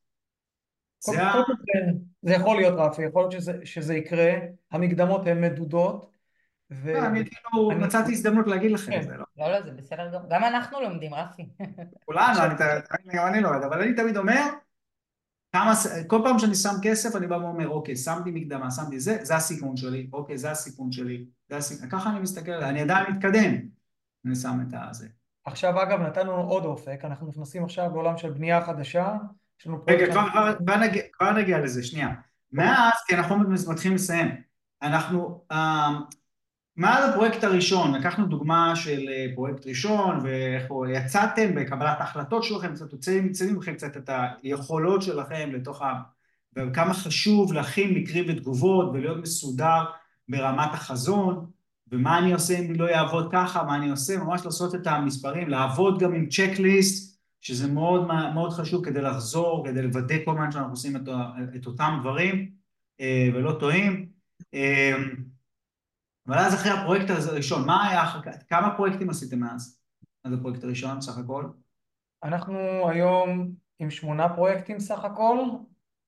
זה, 1.00 1.24
ה... 1.24 1.34
זה 2.22 2.34
יכול 2.34 2.58
להיות 2.58 2.74
רפי, 2.78 3.04
יכול 3.04 3.22
להיות 3.22 3.32
שזה, 3.32 3.54
שזה 3.64 3.96
יקרה, 3.96 4.34
המקדמות 4.72 5.28
הן 5.28 5.42
מדודות. 5.42 6.15
ו... 6.72 6.94
לא, 6.94 7.06
אני 7.06 7.24
כאילו 7.26 7.72
אני... 7.72 7.80
מצאתי 7.80 8.12
הזדמנות 8.12 8.48
להגיד 8.48 8.72
לכם 8.72 8.92
את 8.92 8.98
כן. 8.98 9.08
זה, 9.08 9.18
לא? 9.18 9.26
לא, 9.38 9.52
לא, 9.52 9.62
זה 9.62 9.72
בסדר 9.72 10.14
גם, 10.14 10.22
גם 10.30 10.44
אנחנו 10.44 10.82
לומדים, 10.82 11.14
רפי. 11.14 11.50
כולנו, 12.06 12.40
גם 13.14 13.28
אני 13.28 13.42
לומד, 13.42 13.64
אבל 13.64 13.82
אני 13.82 13.96
תמיד 13.96 14.18
אומר, 14.18 14.42
כמה, 15.52 15.74
כל 16.08 16.22
פעם 16.24 16.40
שאני 16.40 16.56
שם 16.56 16.74
כסף 16.84 17.16
אני 17.16 17.28
בא 17.28 17.36
ואומר, 17.36 17.70
אוקיי, 17.70 17.96
שמתי 17.96 18.32
מקדמה, 18.32 18.72
שמתי 18.72 19.00
זה, 19.00 19.18
זה 19.22 19.36
הסיכון 19.36 19.78
שלי, 19.78 20.10
אוקיי, 20.14 20.38
זה 20.38 20.52
הסיכון 20.52 20.92
שלי, 20.92 21.26
זה 21.50 21.58
הסיכון, 21.58 21.90
ככה 21.90 22.10
אני 22.10 22.20
מסתכל, 22.20 22.52
אני 22.52 22.82
עדיין 22.82 23.06
מתקדם, 23.12 23.54
אני 24.26 24.36
שם 24.36 24.60
את 24.68 24.74
הזה. 24.90 25.08
עכשיו 25.46 25.84
אגב 25.84 26.02
נתנו 26.02 26.32
לנו 26.32 26.50
עוד 26.50 26.66
אופק, 26.66 27.00
אנחנו 27.04 27.28
נכנסים 27.28 27.64
עכשיו 27.64 27.90
לעולם 27.90 28.18
של 28.18 28.30
בנייה 28.30 28.66
חדשה, 28.66 29.18
רגע, 29.88 30.12
כבר, 30.12 30.30
כבר, 30.32 30.56
כבר, 30.56 30.78
נגיע, 30.78 31.04
כבר 31.14 31.32
נגיע 31.32 31.60
לזה, 31.60 31.84
שנייה. 31.84 32.10
מאז, 32.52 32.94
כי 33.08 33.16
אנחנו 33.16 33.38
מתחילים 33.70 33.96
לסיים, 33.96 34.42
אנחנו, 34.82 35.46
מאז 36.78 37.10
הפרויקט 37.10 37.44
הראשון, 37.44 37.96
לקחנו 37.96 38.26
דוגמה 38.26 38.76
של 38.76 39.10
אה, 39.10 39.26
פרויקט 39.36 39.68
ראשון, 39.68 40.20
ואיך 40.24 40.64
יצאתם 40.94 41.56
בקבלת 41.56 42.00
ההחלטות 42.00 42.44
שלכם, 42.44 42.74
קצת 42.74 42.92
הוצאים 42.92 43.32
לכם 43.58 43.74
קצת 43.74 43.98
את 43.98 44.10
היכולות 44.44 45.02
שלכם 45.02 45.50
לתוך 45.54 45.82
ה... 45.82 45.94
וכמה 46.56 46.94
חשוב 46.94 47.54
להכין 47.54 47.94
מקרים 47.94 48.26
ותגובות 48.28 48.90
ולהיות 48.94 49.18
מסודר 49.18 49.84
ברמת 50.30 50.74
החזון, 50.74 51.46
ומה 51.92 52.20
אני 52.20 52.34
עושה 52.34 52.60
אם 52.60 52.74
לא 52.76 52.90
יעבוד 52.90 53.30
ככה, 53.32 53.64
מה 53.64 53.76
אני 53.76 53.90
עושה, 53.90 54.18
ממש 54.18 54.46
לעשות 54.46 54.76
את 54.76 54.88
המספרים, 54.88 55.50
לעבוד 55.50 56.00
גם 56.00 56.14
עם 56.14 56.30
צ'קליסט, 56.30 57.20
שזה 57.42 57.68
מאוד, 57.68 58.08
מאוד 58.34 58.54
חשוב 58.54 58.86
כדי 58.86 59.02
לחזור, 59.02 59.68
כדי 59.68 59.82
לוודא 59.82 60.16
כל 60.26 60.32
הזמן 60.32 60.52
שאנחנו 60.52 60.72
עושים 60.72 60.96
את, 60.96 61.02
את 61.56 61.66
אותם 61.66 61.98
דברים 62.02 62.50
אה, 63.02 63.30
ולא 63.34 63.52
טועים. 63.60 64.06
אבל 66.28 66.38
אז 66.38 66.54
אחרי 66.54 66.72
הפרויקט 66.72 67.10
הראשון, 67.10 67.66
מה 67.66 67.90
היה 67.90 68.04
אחר 68.04 68.22
כך? 68.22 68.36
כמה 68.50 68.76
פרויקטים 68.76 69.10
עשיתם 69.10 69.40
מאז? 69.40 69.80
מאז 70.26 70.34
הפרויקט 70.34 70.64
הראשון 70.64 71.02
סך 71.02 71.18
הכל? 71.18 71.46
אנחנו 72.24 72.90
היום 72.90 73.52
עם 73.80 73.90
שמונה 73.90 74.36
פרויקטים 74.36 74.80
סך 74.80 75.04
הכל, 75.04 75.38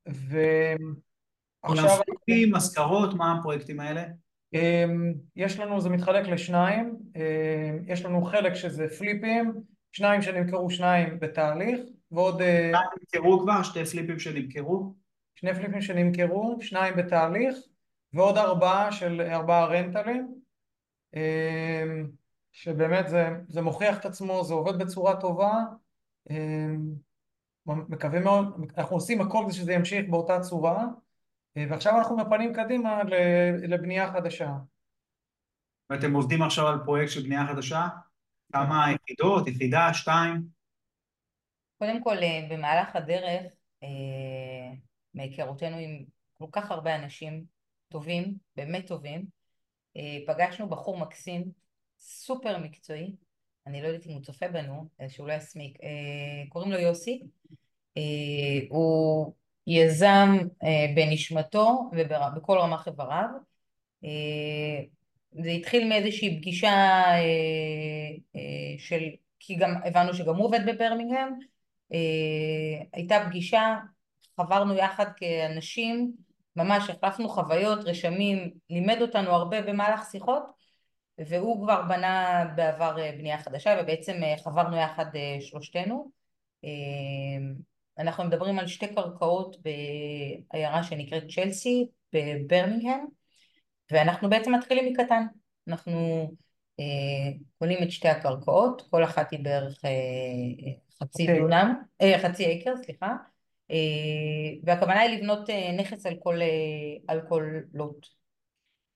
ועכשיו... 0.06 1.90
פרויקטים, 2.06 2.56
מזכרות, 2.56 3.14
מה 3.14 3.38
הפרויקטים 3.40 3.80
האלה? 3.80 4.04
יש 5.36 5.60
לנו, 5.60 5.82
זה 5.82 5.90
מתחלק 5.90 6.28
לשניים, 6.28 6.98
יש 7.88 8.06
לנו 8.06 8.26
חלק 8.26 8.54
שזה 8.54 8.88
פליפים, 8.88 9.54
שניים 9.92 10.22
שנמכרו 10.22 10.70
שניים 10.70 11.20
בתהליך, 11.20 11.80
ועוד... 12.12 12.42
אה, 12.42 12.72
שניים 12.72 12.90
נמכרו 13.02 13.40
כבר? 13.40 13.64
שתי 13.64 13.86
פליפים 13.86 14.20
שנמכרו? 14.20 14.94
שני 15.36 15.54
פליפים 15.56 15.82
שנמכרו, 15.82 16.58
שניים 16.62 16.96
בתהליך, 16.98 17.56
ועוד 18.14 18.38
ארבעה 18.38 18.92
של 18.92 19.22
ארבעה 19.22 19.66
רנטלים, 19.66 20.42
אמ, 21.16 22.12
שבאמת 22.52 23.08
זה, 23.08 23.30
זה 23.48 23.62
מוכיח 23.62 24.00
את 24.00 24.06
עצמו, 24.06 24.44
זה 24.44 24.54
עובד 24.54 24.78
בצורה 24.80 25.22
טובה, 25.22 25.52
מקווה 27.66 28.20
מאוד, 28.20 28.72
אנחנו 28.78 28.96
עושים 28.96 29.22
הכל 29.22 29.44
כדי 29.44 29.54
שזה 29.54 29.74
ימשיך 29.74 30.10
באותה 30.10 30.40
צורה, 30.40 30.86
אה, 31.58 31.66
ועכשיו 31.70 31.98
אנחנו 31.98 32.18
מפנים 32.18 32.54
קדימה 32.54 33.04
לבנייה 33.68 34.12
חדשה. 34.12 34.52
ואתם 35.90 36.14
עובדים 36.14 36.42
עכשיו 36.42 36.68
על 36.68 36.80
פרויקט 36.86 37.12
של 37.12 37.24
בנייה 37.24 37.48
חדשה? 37.48 37.88
כמה 38.54 38.86
יחידות, 38.92 39.48
יחידה, 39.48 39.94
שתיים? 39.94 40.48
קודם 41.80 42.04
כל, 42.04 42.18
אה, 42.18 42.48
במהלך 42.50 42.96
הדרך, 42.96 43.52
אה, 43.84 44.74
מהיכרותנו 45.14 45.78
עם 45.78 46.06
כל 46.38 46.46
כך 46.52 46.72
הרבה 46.72 46.96
אנשים 46.96 47.46
טובים, 47.90 48.38
באמת 48.56 48.88
טובים, 48.88 49.26
פגשנו 50.28 50.70
בחור 50.70 50.98
מקסים, 50.98 51.52
סופר 52.00 52.58
מקצועי, 52.58 53.16
אני 53.68 53.82
לא 53.82 53.88
יודעת 53.88 54.08
אם 54.08 54.12
הוא 54.12 54.22
צופה 54.22 54.48
בנו, 54.48 54.88
שהוא 55.10 55.28
לא 55.28 55.34
יסמיק, 55.34 55.78
קוראים 56.50 56.72
לו 56.72 56.80
יוסי, 56.80 57.24
הוא 58.70 59.34
יזם 59.68 60.38
בנשמתו 60.96 61.92
ובכל 61.94 62.58
רמ"ח 62.58 62.88
איבריו, 62.88 63.28
זה 65.32 65.50
התחיל 65.50 65.88
מאיזושהי 65.90 66.38
פגישה 66.38 66.70
אה, 66.70 67.20
אה, 68.36 68.76
של, 68.78 69.04
כי 69.40 69.56
גם 69.56 69.74
הבנו 69.86 70.14
שגם 70.14 70.36
הוא 70.36 70.46
עובד 70.46 70.60
בברמינגהם, 70.66 71.34
אה, 71.94 72.84
הייתה 72.94 73.26
פגישה, 73.28 73.76
חברנו 74.38 74.74
יחד 74.74 75.06
כאנשים, 75.18 76.12
ממש 76.58 76.90
החלפנו 76.90 77.30
חוויות, 77.30 77.80
רשמים, 77.86 78.52
לימד 78.70 79.02
אותנו 79.02 79.30
הרבה 79.30 79.62
במהלך 79.62 80.06
שיחות, 80.12 80.44
והוא 81.18 81.64
כבר 81.64 81.82
בנה 81.82 82.46
בעבר 82.56 82.96
בנייה 83.18 83.38
חדשה, 83.38 83.78
ובעצם 83.82 84.22
חברנו 84.44 84.78
יחד 84.78 85.06
שלושתנו. 85.40 86.12
אנחנו 88.00 88.24
מדברים 88.24 88.60
על 88.60 88.68
שתי 88.68 88.96
קרקעות 88.96 89.58
בעיירה 90.52 90.84
שנקראת 90.84 91.24
צ'לסי 91.30 91.88
בברמינגהם, 92.14 93.06
ואנחנו 93.92 94.30
בעצם 94.30 94.56
מתחילים 94.56 94.94
מקטן, 94.94 95.24
אנחנו 95.68 96.28
אה, 96.80 96.86
קונים 97.60 97.84
את 97.84 97.92
שתי 97.92 98.08
הקרקעות, 98.08 98.82
כל 98.90 99.04
אחת 99.04 99.32
היא 99.32 99.44
בערך 99.44 99.86
אה, 99.86 99.92
חצי 101.00 101.24
okay. 101.24 101.30
אוקיי. 101.30 101.40
דונם, 101.40 101.74
אה, 102.02 102.20
חצי 102.24 102.62
אקר, 102.62 102.74
סליחה, 102.84 103.06
אה, 103.06 103.16
והכוונה 104.64 105.00
היא 105.00 105.18
לבנות 105.18 105.50
אה, 105.50 105.72
נכס 105.72 106.06
על 106.06 106.16
כל, 106.24 106.42
אה, 106.42 106.48
על 107.08 107.22
כל 107.30 107.44
לוט. 107.74 108.08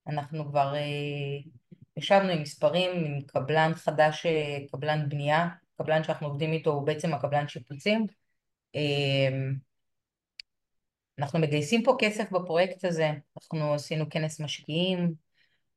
אנחנו 0.08 0.46
כבר 0.46 0.76
אה, 0.76 1.52
ישבנו 1.98 2.30
עם 2.30 2.42
מספרים, 2.42 3.06
עם 3.06 3.22
קבלן 3.22 3.72
חדש, 3.76 4.26
אה, 4.26 4.58
קבלן 4.72 5.10
בנייה, 5.10 5.48
קבלן 5.78 6.04
שאנחנו 6.04 6.28
עובדים 6.28 6.54
איתו 6.54 6.72
הוא 6.72 6.86
בעצם 6.86 7.14
הקבלן 7.14 7.48
שיפוצים. 7.48 8.08
אה, 8.76 9.30
אנחנו 11.20 11.40
מגייסים 11.40 11.84
פה 11.84 11.96
כסף 12.00 12.32
בפרויקט 12.32 12.86
הזה, 12.86 13.12
אנחנו 13.38 13.74
עשינו 13.74 14.10
כנס 14.10 14.40
משקיעים, 14.40 15.14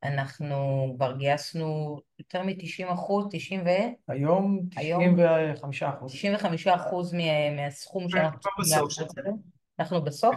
אנחנו 0.04 0.92
כבר 0.96 1.16
גייסנו 1.16 2.00
יותר 2.18 2.42
מ-90 2.42 2.92
אחוז, 2.92 3.26
90 3.30 3.60
ו... 3.66 3.68
היום 4.08 4.60
95 4.70 5.82
אחוז. 5.82 6.12
95 6.12 6.66
אחוז 6.66 7.14
מהסכום 7.56 8.08
שאנחנו 8.08 8.38
צריכים 8.38 9.32
אנחנו 9.78 10.04
בסוף. 10.04 10.36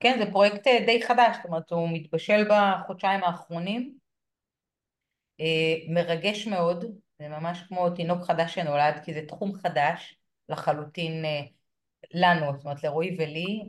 כן, 0.00 0.18
זה 0.18 0.30
פרויקט 0.30 0.66
אה, 0.66 0.78
די 0.86 1.02
חדש, 1.02 1.36
זאת 1.36 1.44
אומרת, 1.44 1.70
הוא 1.70 1.88
מתבשל 1.92 2.48
בחודשיים 2.50 3.24
האחרונים. 3.24 3.94
אה, 5.40 5.74
מרגש 5.88 6.46
מאוד, 6.46 6.84
זה 7.18 7.28
ממש 7.28 7.62
כמו 7.68 7.90
תינוק 7.90 8.24
חדש 8.24 8.54
שנולד, 8.54 8.94
כי 9.04 9.14
זה 9.14 9.24
תחום 9.28 9.52
חדש 9.54 10.16
לחלוטין 10.48 11.24
אה, 11.24 11.40
לנו, 12.14 12.52
זאת 12.56 12.64
אומרת 12.64 12.84
לרועי 12.84 13.16
ולי, 13.18 13.62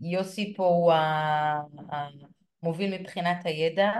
יוסי 0.00 0.54
פה 0.56 0.66
הוא 0.66 0.92
המוביל 2.62 2.98
מבחינת 2.98 3.46
הידע, 3.46 3.92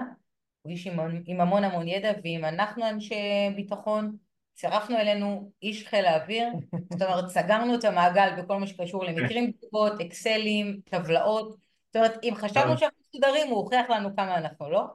הוא 0.67 0.73
איש 0.73 0.87
עם, 0.87 0.99
עם 1.27 1.41
המון 1.41 1.65
המון 1.65 1.89
ידע, 1.89 2.13
ואם 2.25 2.45
אנחנו 2.45 2.89
אנשי 2.89 3.15
ביטחון, 3.57 4.17
צירפנו 4.55 4.97
אלינו 4.97 5.51
איש 5.63 5.87
חיל 5.87 6.05
האוויר, 6.05 6.49
זאת 6.93 7.03
אומרת 7.03 7.29
סגרנו 7.29 7.75
את 7.75 7.85
המעגל 7.85 8.29
בכל 8.39 8.57
מה 8.57 8.67
שקשור 8.67 9.05
למקרים 9.05 9.53
תגובות, 9.53 10.01
אקסלים, 10.01 10.81
טבלאות, 10.85 11.57
זאת 11.87 11.97
אומרת, 11.97 12.19
אם 12.23 12.33
חשבנו 12.35 12.79
שאנחנו 12.79 12.99
מסודרים, 13.01 13.49
הוא 13.49 13.57
הוכיח 13.57 13.91
לנו 13.91 14.17
כמה 14.17 14.39
אנחנו 14.39 14.71
לא. 14.71 14.87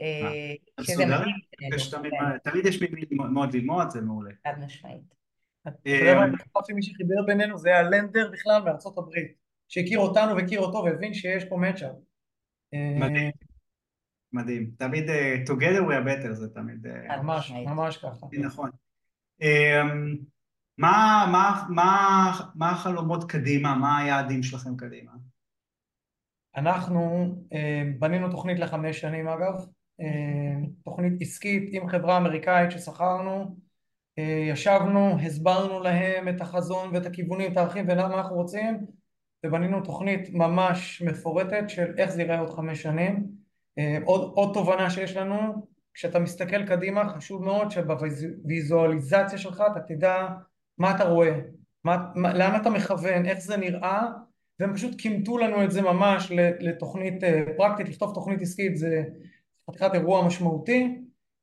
אה, 0.00 0.54
מדהים. 0.78 1.34
כן. 2.10 2.50
תמיד 2.50 2.66
יש 2.66 2.82
ממי 2.82 3.02
מאוד 3.10 3.54
ללמוד, 3.54 3.90
זה 3.90 4.00
מעולה. 4.00 4.30
חד 4.46 4.54
משמעית. 4.64 5.14
חושב 6.52 6.72
שמי 6.72 6.82
שחיבר 6.82 7.22
בינינו 7.26 7.58
זה 7.58 7.68
היה 7.68 7.82
לנדר 7.82 8.30
בכלל 8.32 8.62
מארצות 8.62 8.98
הברית, 8.98 9.32
שהכיר 9.68 9.98
אותנו 9.98 10.36
והכיר 10.36 10.60
אותו 10.60 10.84
והבין 10.84 11.14
שיש 11.14 11.44
פה 11.44 11.56
מצ'אפ. 11.56 11.92
מדהים. 12.72 13.49
מדהים. 14.32 14.70
תמיד 14.78 15.10
together 15.46 15.80
we 15.80 15.92
are 15.92 16.06
better 16.06 16.32
זה 16.32 16.48
תמיד... 16.54 16.86
ממש, 17.22 17.52
ממש 17.66 17.96
ככה. 17.96 18.26
נכון. 18.32 18.70
אמ, 19.40 20.16
מה, 20.78 21.26
מה, 21.32 21.66
מה, 21.68 22.32
מה 22.54 22.70
החלומות 22.70 23.30
קדימה? 23.30 23.74
מה 23.74 23.98
היעדים 23.98 24.42
שלכם 24.42 24.76
קדימה? 24.76 25.12
אנחנו 26.56 27.34
בנינו 27.98 28.30
תוכנית 28.30 28.58
לחמש 28.58 29.00
שנים 29.00 29.28
אגב, 29.28 29.54
תוכנית 30.84 31.12
עסקית 31.20 31.68
עם 31.72 31.88
חברה 31.88 32.16
אמריקאית 32.16 32.70
ששכרנו, 32.70 33.56
ישבנו, 34.50 35.20
הסברנו 35.20 35.80
להם 35.80 36.28
את 36.28 36.40
החזון 36.40 36.94
ואת 36.94 37.06
הכיוונים, 37.06 37.52
את 37.52 37.56
הערכים 37.56 37.84
ולמה 37.88 38.14
אנחנו 38.14 38.36
רוצים 38.36 38.86
ובנינו 39.46 39.80
תוכנית 39.80 40.28
ממש 40.32 41.02
מפורטת 41.02 41.64
של 41.68 41.94
איך 41.98 42.10
זה 42.10 42.22
ייראה 42.22 42.40
עוד 42.40 42.50
חמש 42.50 42.82
שנים. 42.82 43.39
עוד, 44.04 44.32
עוד 44.34 44.54
תובנה 44.54 44.90
שיש 44.90 45.16
לנו, 45.16 45.66
כשאתה 45.94 46.18
מסתכל 46.18 46.66
קדימה 46.66 47.14
חשוב 47.16 47.44
מאוד 47.44 47.70
שבוויזואליזציה 47.70 49.38
שלך 49.38 49.62
אתה 49.72 49.80
תדע 49.80 50.28
מה 50.78 50.96
אתה 50.96 51.04
רואה, 51.04 51.38
מה, 51.84 51.96
מה, 52.14 52.34
לאן 52.34 52.60
אתה 52.60 52.70
מכוון, 52.70 53.26
איך 53.26 53.38
זה 53.38 53.56
נראה 53.56 54.02
והם 54.60 54.74
פשוט 54.74 55.00
כימתו 55.00 55.38
לנו 55.38 55.64
את 55.64 55.70
זה 55.70 55.82
ממש 55.82 56.32
לתוכנית 56.60 57.14
פרקטית, 57.56 57.88
לכתוב 57.88 58.14
תוכנית 58.14 58.40
עסקית 58.40 58.76
זה 58.76 59.02
חתיכת 59.70 59.94
אירוע 59.94 60.26
משמעותי, 60.26 60.98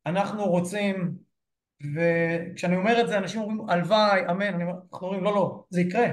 אנחנו 0.06 0.46
רוצים, 0.46 1.16
וכשאני 1.96 2.76
אומר 2.76 3.02
את 3.02 3.08
זה 3.08 3.18
אנשים 3.18 3.42
אומרים 3.42 3.70
הלוואי, 3.70 4.22
אמן, 4.32 4.54
אני 4.54 4.64
אנחנו 4.64 5.08
אומרים 5.08 5.24
לא 5.24 5.36
לא, 5.36 5.64
זה 5.70 5.82
יקרה, 5.82 6.08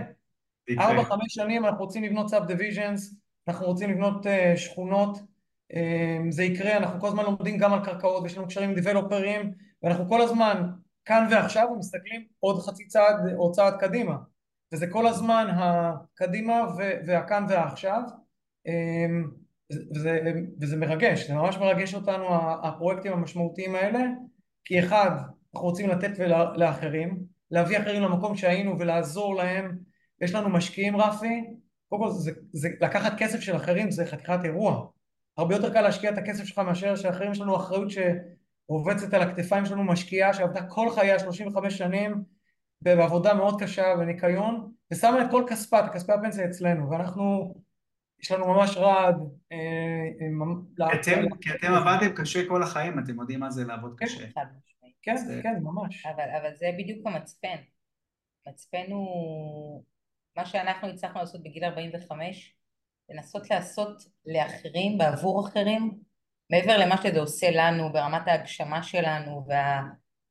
ארבע 0.78 1.05
חמש 1.05 1.35
שנים 1.35 1.65
אנחנו 1.65 1.85
רוצים 1.85 2.05
לבנות 2.05 2.28
סאב 2.28 2.47
דיוויז'נס, 2.47 3.15
אנחנו 3.49 3.66
רוצים 3.66 3.91
לבנות 3.91 4.27
uh, 4.27 4.57
שכונות, 4.57 5.19
זה 6.31 6.45
יקרה, 6.45 6.77
אנחנו 6.77 7.01
כל 7.01 7.07
הזמן 7.07 7.24
לומדים 7.24 7.59
גם 7.59 7.73
על 7.73 7.85
קרקעות, 7.85 8.27
יש 8.27 8.39
לנו 8.39 8.47
קשרים 8.47 8.69
עם 8.69 8.74
דיבלופרים, 8.74 9.53
ואנחנו 9.82 10.09
כל 10.09 10.20
הזמן 10.20 10.70
כאן 11.05 11.28
ועכשיו 11.31 11.69
ומסתכלים 11.73 12.24
עוד 12.41 12.62
חצי 12.62 12.86
צעד 12.86 13.16
או 13.36 13.53
צעד 13.53 13.74
קדימה, 13.81 14.16
וזה 14.73 14.86
כל 14.86 15.07
הזמן 15.07 15.47
הקדימה 15.55 16.61
והכאן 17.07 17.47
והעכשיו, 17.49 18.01
um, 18.69 19.28
וזה, 19.95 20.20
וזה 20.61 20.77
מרגש, 20.77 21.28
זה 21.28 21.35
ממש 21.35 21.57
מרגש 21.57 21.95
אותנו 21.95 22.27
הפרויקטים 22.62 23.12
המשמעותיים 23.12 23.74
האלה 23.74 24.01
כי 24.65 24.81
אחד, 24.81 25.11
אנחנו 25.55 25.69
רוצים 25.69 25.89
לתת 25.91 26.19
לאחרים, 26.57 27.24
להביא 27.51 27.78
אחרים 27.78 28.03
למקום 28.03 28.36
שהיינו 28.36 28.78
ולעזור 28.78 29.35
להם, 29.35 29.78
יש 30.20 30.35
לנו 30.35 30.49
משקיעים 30.49 30.97
רפי, 30.97 31.45
קודם 31.89 32.03
כל 32.03 32.11
זה, 32.11 32.32
זה 32.53 32.69
לקחת 32.81 33.12
כסף 33.19 33.41
של 33.41 33.57
אחרים 33.57 33.91
זה 33.91 34.07
חתיכת 34.07 34.39
אירוע, 34.45 34.86
הרבה 35.36 35.55
יותר 35.55 35.73
קל 35.73 35.81
להשקיע 35.81 36.11
את 36.11 36.19
הכסף 36.19 36.44
שלך 36.44 36.59
מאשר 36.59 36.97
שאחרים 36.97 37.32
יש 37.32 37.40
לנו 37.40 37.56
אחריות 37.56 37.89
שרובצת 37.90 39.15
על 39.15 39.23
הכתפיים 39.23 39.66
שלנו 39.66 39.85
משקיעה 39.85 40.35
שעבדה 40.35 40.66
כל 40.66 40.90
חייה 40.94 41.19
35 41.19 41.78
שנים 41.78 42.23
בעבודה 42.82 43.35
מאוד 43.35 43.62
קשה 43.62 43.94
וניקיון 43.98 44.73
ושמה 44.93 45.24
את 45.24 45.31
כל 45.31 45.44
כספה, 45.48 45.86
את 45.86 45.93
כספי 45.94 46.12
הפנסיה 46.12 46.44
אצלנו 46.44 46.90
ואנחנו 46.90 47.55
יש 48.23 48.31
לנו 48.31 48.55
ממש 48.55 48.77
רעד. 48.77 49.16
אה, 49.52 49.59
אה, 50.20 51.01
כי 51.40 51.51
אתם 51.51 51.73
עבדתם 51.73 52.15
קשה 52.15 52.48
כל 52.48 52.62
החיים, 52.62 52.98
אתם 52.98 53.20
יודעים 53.20 53.40
מה 53.40 53.51
זה 53.51 53.65
לעבוד 53.65 53.94
כן, 53.98 54.06
קשה. 54.06 54.27
כן, 55.02 55.16
כן, 55.43 55.55
ממש. 55.62 56.06
אבל 56.06 56.55
זה 56.55 56.70
בדיוק 56.78 57.06
המצפן. 57.06 57.56
מצפן 58.48 58.90
הוא 58.90 59.85
מה 60.36 60.47
שאנחנו 60.47 60.89
הצלחנו 60.89 61.20
לעשות 61.20 61.43
בגיל 61.43 61.65
45, 61.65 62.56
לנסות 63.11 63.51
לעשות 63.51 64.03
לאחרים, 64.27 64.99
בעבור 64.99 65.49
אחרים, 65.49 65.99
מעבר 66.51 66.77
למה 66.79 67.03
שזה 67.03 67.21
עושה 67.21 67.51
לנו 67.51 67.93
ברמת 67.93 68.29
ההגשמה 68.29 68.83
שלנו 68.83 69.45
וה, 69.49 69.83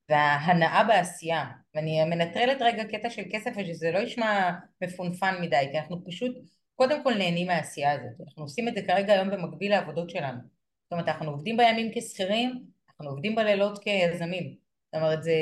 וההנאה 0.09 0.83
בעשייה. 0.83 1.45
ואני 1.75 2.05
מנטרלת 2.05 2.57
רגע 2.61 2.83
קטע 2.83 3.09
של 3.09 3.21
כסף 3.31 3.51
ושזה 3.57 3.91
לא 3.91 3.99
ישמע 3.99 4.51
מפונפן 4.83 5.35
מדי, 5.41 5.67
כי 5.71 5.79
אנחנו 5.79 6.03
פשוט 6.05 6.37
קודם 6.75 7.03
כל 7.03 7.13
נהנים 7.13 7.47
מהעשייה 7.47 7.91
הזאת. 7.91 8.21
אנחנו 8.27 8.43
עושים 8.43 8.67
את 8.67 8.75
זה 8.75 8.81
כרגע 8.81 9.13
היום 9.13 9.29
במקביל 9.29 9.71
לעבודות 9.71 10.09
שלנו. 10.09 10.39
זאת 10.83 10.91
אומרת, 10.91 11.07
אנחנו 11.07 11.31
עובדים 11.31 11.57
בימים 11.57 11.91
כשכירים, 11.95 12.63
אנחנו 12.89 13.09
עובדים 13.09 13.35
בלילות 13.35 13.83
כיזמים. 13.83 14.62
זאת 14.93 15.01
אומרת, 15.01 15.23
זה 15.23 15.35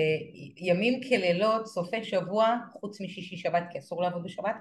ימים 0.58 1.02
כלילות, 1.04 1.68
סופי 1.68 2.04
שבוע, 2.04 2.58
חוץ 2.72 3.02
משישי 3.02 3.38
שבת, 3.38 3.64
כי 3.72 3.80
אסור 3.80 4.02
לעבוד 4.02 4.24
בשבת. 4.24 4.56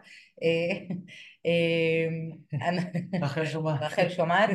רחל 3.23 3.47
שומעת. 3.47 3.83
רחל 3.83 4.09
שומעת, 4.09 4.51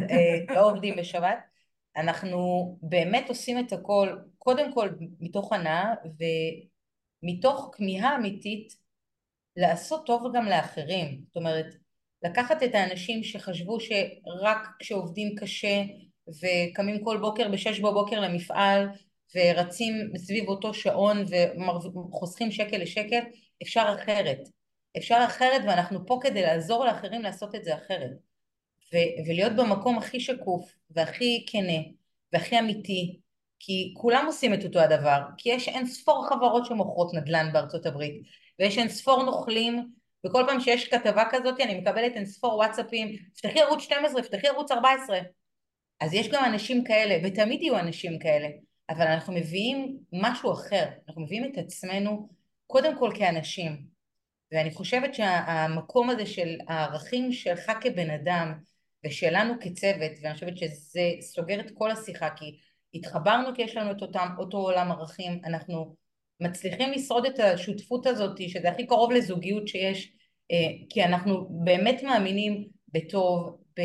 לא 0.49 0.71
עובדים 0.71 0.95
בשבת. 0.95 1.37
אנחנו 1.97 2.77
באמת 2.81 3.29
עושים 3.29 3.59
את 3.59 3.73
הכל, 3.73 4.09
קודם 4.37 4.73
כל 4.73 4.89
מתוך 5.19 5.53
הנאה 5.53 5.93
ומתוך 7.23 7.69
כמיהה 7.73 8.15
אמיתית 8.15 8.73
לעשות 9.55 10.05
טוב 10.05 10.31
גם 10.35 10.45
לאחרים. 10.45 11.21
זאת 11.27 11.35
אומרת, 11.35 11.75
לקחת 12.23 12.63
את 12.63 12.75
האנשים 12.75 13.23
שחשבו 13.23 13.79
שרק 13.79 14.67
כשעובדים 14.79 15.35
קשה 15.35 15.83
וקמים 16.27 17.03
כל 17.03 17.17
בוקר 17.17 17.49
בשש 17.49 17.79
בבוקר 17.79 18.19
למפעל 18.19 18.87
ורצים 19.35 20.11
סביב 20.17 20.47
אותו 20.49 20.73
שעון 20.73 21.23
וחוסכים 22.11 22.51
שקל 22.51 22.77
לשקל, 22.77 23.21
אפשר 23.63 23.95
אחרת. 23.99 24.39
אפשר 24.97 25.23
אחרת 25.25 25.61
ואנחנו 25.67 26.05
פה 26.05 26.19
כדי 26.21 26.41
לעזור 26.41 26.85
לאחרים 26.85 27.21
לעשות 27.21 27.55
את 27.55 27.63
זה 27.63 27.75
אחרת. 27.75 28.11
ו- 28.93 29.27
ולהיות 29.27 29.53
במקום 29.55 29.97
הכי 29.97 30.19
שקוף 30.19 30.71
והכי 30.89 31.45
כנה 31.47 31.81
והכי 32.33 32.59
אמיתי, 32.59 33.19
כי 33.59 33.93
כולם 33.97 34.25
עושים 34.25 34.53
את 34.53 34.63
אותו 34.63 34.79
הדבר, 34.79 35.19
כי 35.37 35.49
יש 35.49 35.67
אין 35.67 35.85
ספור 35.85 36.27
חברות 36.29 36.65
שמוכרות 36.65 37.13
נדל"ן 37.13 37.49
בארצות 37.53 37.85
הברית, 37.85 38.21
ויש 38.59 38.77
אין 38.77 38.89
ספור 38.89 39.23
נוכלים 39.23 39.91
וכל 40.25 40.43
פעם 40.47 40.59
שיש 40.59 40.87
כתבה 40.87 41.23
כזאת 41.31 41.59
אני 41.59 41.79
מקבלת 41.79 42.11
אין 42.15 42.25
ספור 42.25 42.55
וואטסאפים, 42.55 43.15
פתחי 43.37 43.61
ערוץ 43.61 43.83
12, 43.83 44.23
פתחי 44.23 44.47
ערוץ 44.47 44.71
14. 44.71 45.19
אז 46.01 46.13
יש 46.13 46.29
גם 46.29 46.45
אנשים 46.45 46.83
כאלה, 46.83 47.17
ותמיד 47.23 47.61
יהיו 47.61 47.79
אנשים 47.79 48.19
כאלה, 48.19 48.47
אבל 48.89 49.07
אנחנו 49.07 49.33
מביאים 49.33 49.97
משהו 50.11 50.53
אחר, 50.53 50.85
אנחנו 51.07 51.21
מביאים 51.21 51.45
את 51.45 51.57
עצמנו 51.57 52.29
קודם 52.67 52.99
כל 52.99 53.11
כאנשים. 53.15 53.85
ואני 54.51 54.71
חושבת 54.71 55.15
שהמקום 55.15 56.09
הזה 56.09 56.25
של 56.25 56.57
הערכים 56.67 57.31
שלך 57.31 57.71
כבן 57.81 58.09
אדם 58.09 58.53
ושלנו 59.05 59.53
כצוות, 59.61 60.11
ואני 60.21 60.33
חושבת 60.33 60.57
שזה 60.57 61.09
סוגר 61.21 61.59
את 61.59 61.71
כל 61.73 61.91
השיחה, 61.91 62.29
כי 62.29 62.59
התחברנו 62.93 63.55
כי 63.55 63.61
יש 63.61 63.77
לנו 63.77 63.91
את 63.91 64.01
אותם, 64.01 64.27
אותו 64.37 64.57
עולם 64.57 64.91
ערכים, 64.91 65.39
אנחנו 65.45 65.95
מצליחים 66.39 66.91
לשרוד 66.91 67.25
את 67.25 67.39
השותפות 67.39 68.05
הזאת, 68.05 68.49
שזה 68.49 68.69
הכי 68.69 68.87
קרוב 68.87 69.11
לזוגיות 69.11 69.67
שיש, 69.67 70.11
אה, 70.51 70.57
כי 70.89 71.03
אנחנו 71.03 71.47
באמת 71.49 72.03
מאמינים 72.03 72.67
בטוב, 72.93 73.57
ב, 73.77 73.81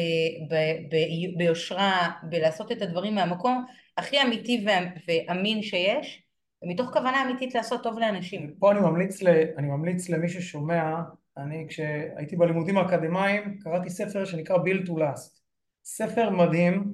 ב, 0.50 0.54
ב, 0.90 0.96
ביושרה, 1.36 2.10
בלעשות 2.22 2.72
את 2.72 2.82
הדברים 2.82 3.14
מהמקום 3.14 3.64
הכי 4.00 4.22
אמיתי 4.22 4.66
ואמין 5.06 5.62
שיש, 5.62 6.22
ומתוך 6.62 6.90
כוונה 6.92 7.22
אמיתית 7.22 7.54
לעשות 7.54 7.82
טוב 7.82 7.98
לאנשים. 7.98 8.54
פה 8.58 8.72
אני 8.72 8.80
ממליץ, 8.80 9.22
ל, 9.22 9.28
אני 9.58 9.66
ממליץ 9.66 10.08
למי 10.08 10.28
ששומע, 10.28 10.94
אני 11.36 11.66
כשהייתי 11.68 12.36
בלימודים 12.36 12.78
האקדמיים 12.78 13.58
קראתי 13.58 13.90
ספר 13.90 14.24
שנקרא 14.24 14.56
Build 14.56 14.86
to 14.86 14.90
Last. 14.90 15.40
ספר 15.84 16.30
מדהים. 16.30 16.92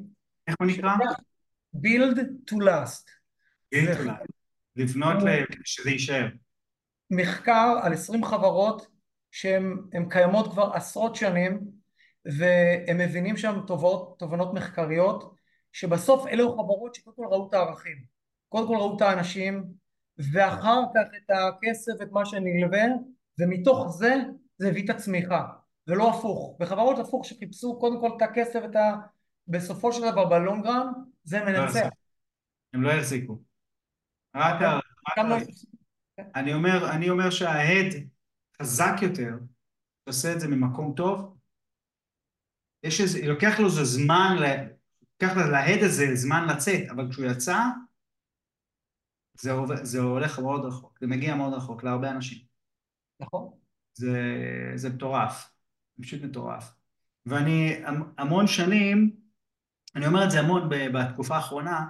איך 0.48 0.56
הוא 0.60 0.68
נקרא? 0.68 0.94
Build 1.76 2.18
to 2.50 2.56
Last. 2.56 3.04
Build 3.74 3.96
to 3.96 4.06
Last. 4.06 4.26
לבנות 4.76 5.16
שזה 5.64 5.90
יישאר. 5.90 6.26
מחקר 7.10 7.78
על 7.82 7.92
20 7.92 8.24
חברות 8.24 8.86
שהן 9.30 10.08
קיימות 10.10 10.52
כבר 10.52 10.70
עשרות 10.74 11.16
שנים 11.16 11.60
והם 12.24 12.98
מבינים 12.98 13.36
שם 13.36 13.60
תובנות, 13.66 14.18
תובנות 14.18 14.54
מחקריות 14.54 15.35
שבסוף 15.76 16.26
אלו 16.26 16.52
חברות 16.52 16.94
שקודם 16.94 17.16
כל 17.16 17.26
ראו 17.30 17.48
את 17.48 17.54
הערכים 17.54 18.04
קודם 18.48 18.66
כל 18.66 18.76
ראו 18.76 18.96
את 18.96 19.02
האנשים 19.02 19.64
ואחר 20.32 20.82
כך 20.94 21.14
את 21.16 21.30
הכסף 21.30 21.92
ואת 22.00 22.12
מה 22.12 22.26
שנלווה 22.26 22.84
ומתוך 23.38 23.88
זה 23.88 24.14
זה 24.58 24.68
הביא 24.68 24.84
את 24.84 24.90
הצמיחה. 24.90 25.46
ולא 25.86 26.10
הפוך. 26.10 26.56
בחברות 26.60 26.98
הפוך 26.98 27.24
שחיפשו 27.24 27.78
קודם 27.80 28.00
כל 28.00 28.16
את 28.16 28.22
הכסף 28.22 28.60
ואת 28.62 28.76
ה... 28.76 28.94
בסופו 29.48 29.92
של 29.92 30.00
דבר 30.10 30.24
בלונגרם 30.24 30.92
זה 31.24 31.44
מנצח. 31.44 31.88
הם 32.72 32.82
לא 32.82 32.90
יחזיקו. 32.90 33.42
רק 34.36 34.82
אני 36.34 36.54
אומר, 36.54 36.90
אני 36.90 37.10
אומר 37.10 37.30
שההד 37.30 37.92
חזק 38.62 39.02
יותר, 39.02 39.30
עושה 40.08 40.32
את 40.32 40.40
זה 40.40 40.48
ממקום 40.48 40.94
טוב, 40.96 41.36
יש 42.82 43.00
איזה, 43.00 43.26
לוקח 43.26 43.60
לו 43.60 43.66
איזה 43.66 43.84
זמן, 43.84 44.36
לוקח 45.22 45.36
להד 45.36 45.82
הזה 45.82 46.14
זמן 46.14 46.48
לצאת, 46.48 46.90
אבל 46.90 47.10
כשהוא 47.10 47.26
יצא, 47.26 47.58
זה, 49.34 49.52
עובד, 49.52 49.84
זה 49.84 50.00
הולך 50.00 50.38
מאוד 50.38 50.64
רחוק, 50.64 50.98
זה 51.00 51.06
מגיע 51.06 51.34
מאוד 51.34 51.52
רחוק 51.54 51.84
להרבה 51.84 52.10
אנשים. 52.10 52.38
נכון. 53.20 53.50
זה, 53.94 54.22
זה 54.74 54.88
מטורף, 54.88 55.50
פשוט 56.00 56.22
מטורף. 56.22 56.72
ואני 57.26 57.82
המון 58.18 58.46
שנים, 58.46 59.16
אני 59.96 60.06
אומר 60.06 60.24
את 60.24 60.30
זה 60.30 60.40
המון 60.40 60.68
בתקופה 60.68 61.36
האחרונה, 61.36 61.86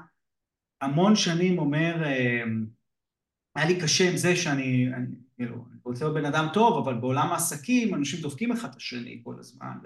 המון 0.81 1.17
שנים 1.17 1.59
אומר, 1.59 2.05
אה, 2.05 2.43
היה 3.55 3.67
לי 3.67 3.81
קשה 3.81 4.11
עם 4.11 4.17
זה 4.17 4.37
שאני, 4.37 4.95
אני, 4.95 5.07
כאילו, 5.37 5.55
אני 5.71 5.81
רוצה 5.85 6.05
להיות 6.05 6.17
בן 6.17 6.25
אדם 6.25 6.47
טוב, 6.55 6.89
אבל 6.89 7.01
בעולם 7.01 7.33
העסקים 7.33 7.95
אנשים 7.95 8.21
דופקים 8.21 8.53
אחד 8.53 8.69
את 8.71 8.77
השני 8.77 9.21
כל 9.25 9.39
הזמן, 9.39 9.79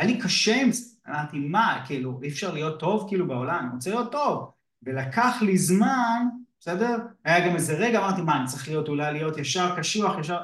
והיה 0.00 0.12
לי 0.12 0.20
קשה 0.20 0.62
עם 0.62 0.72
זה, 0.72 0.84
אמרתי, 1.08 1.38
מה, 1.38 1.84
כאילו, 1.86 2.20
אי 2.22 2.28
אפשר 2.28 2.52
להיות 2.52 2.80
טוב 2.80 3.08
כאילו 3.08 3.28
בעולם, 3.28 3.64
אני 3.64 3.74
רוצה 3.74 3.90
להיות 3.90 4.12
טוב, 4.12 4.50
ולקח 4.82 5.42
לי 5.42 5.58
זמן, 5.58 6.26
בסדר? 6.60 6.96
היה 7.24 7.48
גם 7.48 7.54
איזה 7.54 7.74
רגע, 7.74 7.98
אמרתי, 7.98 8.22
מה, 8.22 8.36
אני 8.36 8.46
צריך 8.46 8.68
להיות, 8.68 8.88
אולי 8.88 9.12
להיות 9.12 9.38
ישר, 9.38 9.76
קשוח, 9.78 10.18
ישר, 10.20 10.38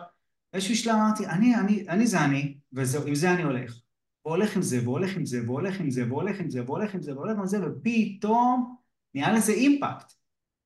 באיזשהו 0.53 0.77
שלב 0.77 0.95
אמרתי, 0.95 1.27
אני, 1.27 1.55
אני, 1.55 1.89
אני 1.89 2.07
זה 2.07 2.25
אני, 2.25 2.59
ועם 2.73 3.15
זה 3.15 3.31
אני 3.31 3.43
הולך. 3.43 3.81
והולך 4.25 4.57
עם 4.57 4.63
זה, 4.63 4.81
והולך 4.85 5.17
עם 5.17 5.27
זה, 5.27 5.43
והולך 5.47 5.81
עם 5.81 5.91
זה, 5.91 6.05
והולך 6.09 6.41
עם 6.41 6.51
זה, 6.51 6.65
והולך 6.65 6.95
עם 6.95 7.03
זה, 7.03 7.15
והולך 7.15 7.39
עם 7.39 7.47
זה, 7.47 7.59
ופתאום 7.67 8.77
נהיה 9.15 9.33
לזה 9.33 9.53
אימפקט, 9.53 10.13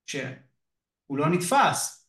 שהוא 0.07 1.19
לא 1.19 1.29
נתפס. 1.29 2.09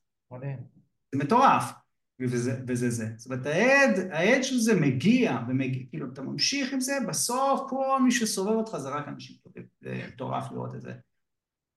זה 1.12 1.20
מטורף. 1.20 1.81
וזה, 2.30 2.61
וזה 2.68 2.89
זה. 2.89 3.06
זאת 3.18 3.31
אומרת, 3.31 3.45
העד, 3.45 4.11
העד 4.11 4.43
של 4.43 4.57
זה 4.57 4.81
מגיע, 4.81 5.38
ומגיע, 5.48 5.84
כאילו, 5.89 6.07
אתה 6.14 6.22
ממשיך 6.22 6.73
עם 6.73 6.80
זה, 6.80 6.93
בסוף 7.07 7.69
כל 7.69 8.02
מי 8.02 8.11
שסובב 8.11 8.56
אותך 8.56 8.77
זה 8.77 8.89
רק 8.89 9.07
אנשים 9.07 9.35
טובים. 9.43 9.64
זה 9.81 10.03
מטורף 10.07 10.52
לראות 10.52 10.76
את 10.76 10.81
זה. 10.81 10.93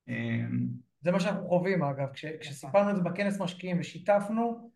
אמ, 0.09 0.67
זה 1.01 1.13
מה 1.13 1.21
שאנחנו 1.21 1.49
חווים 1.49 1.83
אגב, 1.83 2.09
כש, 2.13 2.25
כשסיפרנו 2.25 2.91
את 2.91 2.97
זה 2.97 3.03
בכנס 3.03 3.41
משקיעים 3.41 3.81
ושיתפנו, 3.81 4.71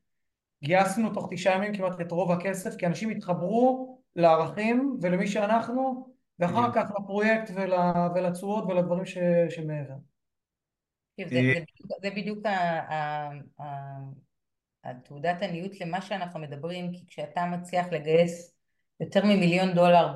גייסנו 0.64 1.14
תוך 1.14 1.28
תשעה 1.30 1.54
ימים 1.54 1.76
כמעט 1.76 2.00
את 2.00 2.10
רוב 2.10 2.32
הכסף, 2.32 2.76
כי 2.76 2.86
אנשים 2.86 3.10
התחברו 3.10 3.98
לערכים 4.16 4.96
ולמי 5.00 5.26
שאנחנו, 5.26 6.14
ואחר 6.38 6.72
כך 6.74 6.90
לפרויקט 7.00 7.50
ול, 7.54 7.72
ולתשואות 8.14 8.64
ולדברים 8.64 9.06
ש, 9.06 9.18
שמעבר. 9.50 9.94
זה 12.02 12.10
בדיוק 12.16 12.38
התעודת 14.90 15.42
עניות 15.42 15.80
למה 15.80 16.02
שאנחנו 16.02 16.40
מדברים, 16.40 16.92
כי 16.92 17.06
כשאתה 17.06 17.44
מצליח 17.44 17.86
לגייס 17.92 18.54
יותר 19.00 19.24
ממיליון 19.24 19.74
דולר 19.74 20.14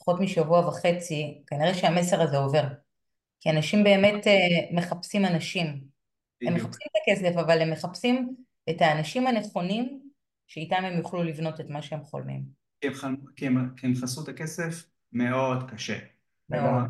בפחות 0.00 0.20
משבוע 0.20 0.68
וחצי, 0.68 1.42
כנראה 1.46 1.74
שהמסר 1.74 2.22
הזה 2.22 2.36
עובר. 2.36 2.64
כי 3.40 3.50
אנשים 3.50 3.84
באמת 3.84 4.26
אה, 4.26 4.32
מחפשים 4.72 5.24
אנשים. 5.24 5.66
הם 6.42 6.54
מחפשים 6.54 6.88
את 6.90 7.02
הכסף, 7.02 7.36
אבל 7.36 7.62
הם 7.62 7.70
מחפשים 7.70 8.34
את 8.70 8.76
האנשים 8.80 9.26
הנכונים 9.26 10.00
שאיתם 10.46 10.84
הם 10.84 10.98
יוכלו 10.98 11.22
לבנות 11.22 11.60
את 11.60 11.68
מה 11.68 11.82
שהם 11.82 12.04
חולמים. 12.04 12.42
כי 12.80 12.88
הם, 13.02 13.16
כי 13.36 13.46
הם, 13.46 13.74
כי 13.76 13.86
הם 13.86 13.94
חסו 13.94 14.22
את 14.22 14.28
הכסף 14.28 14.84
מאוד 15.12 15.70
קשה. 15.70 15.98
מאוד. 16.48 16.84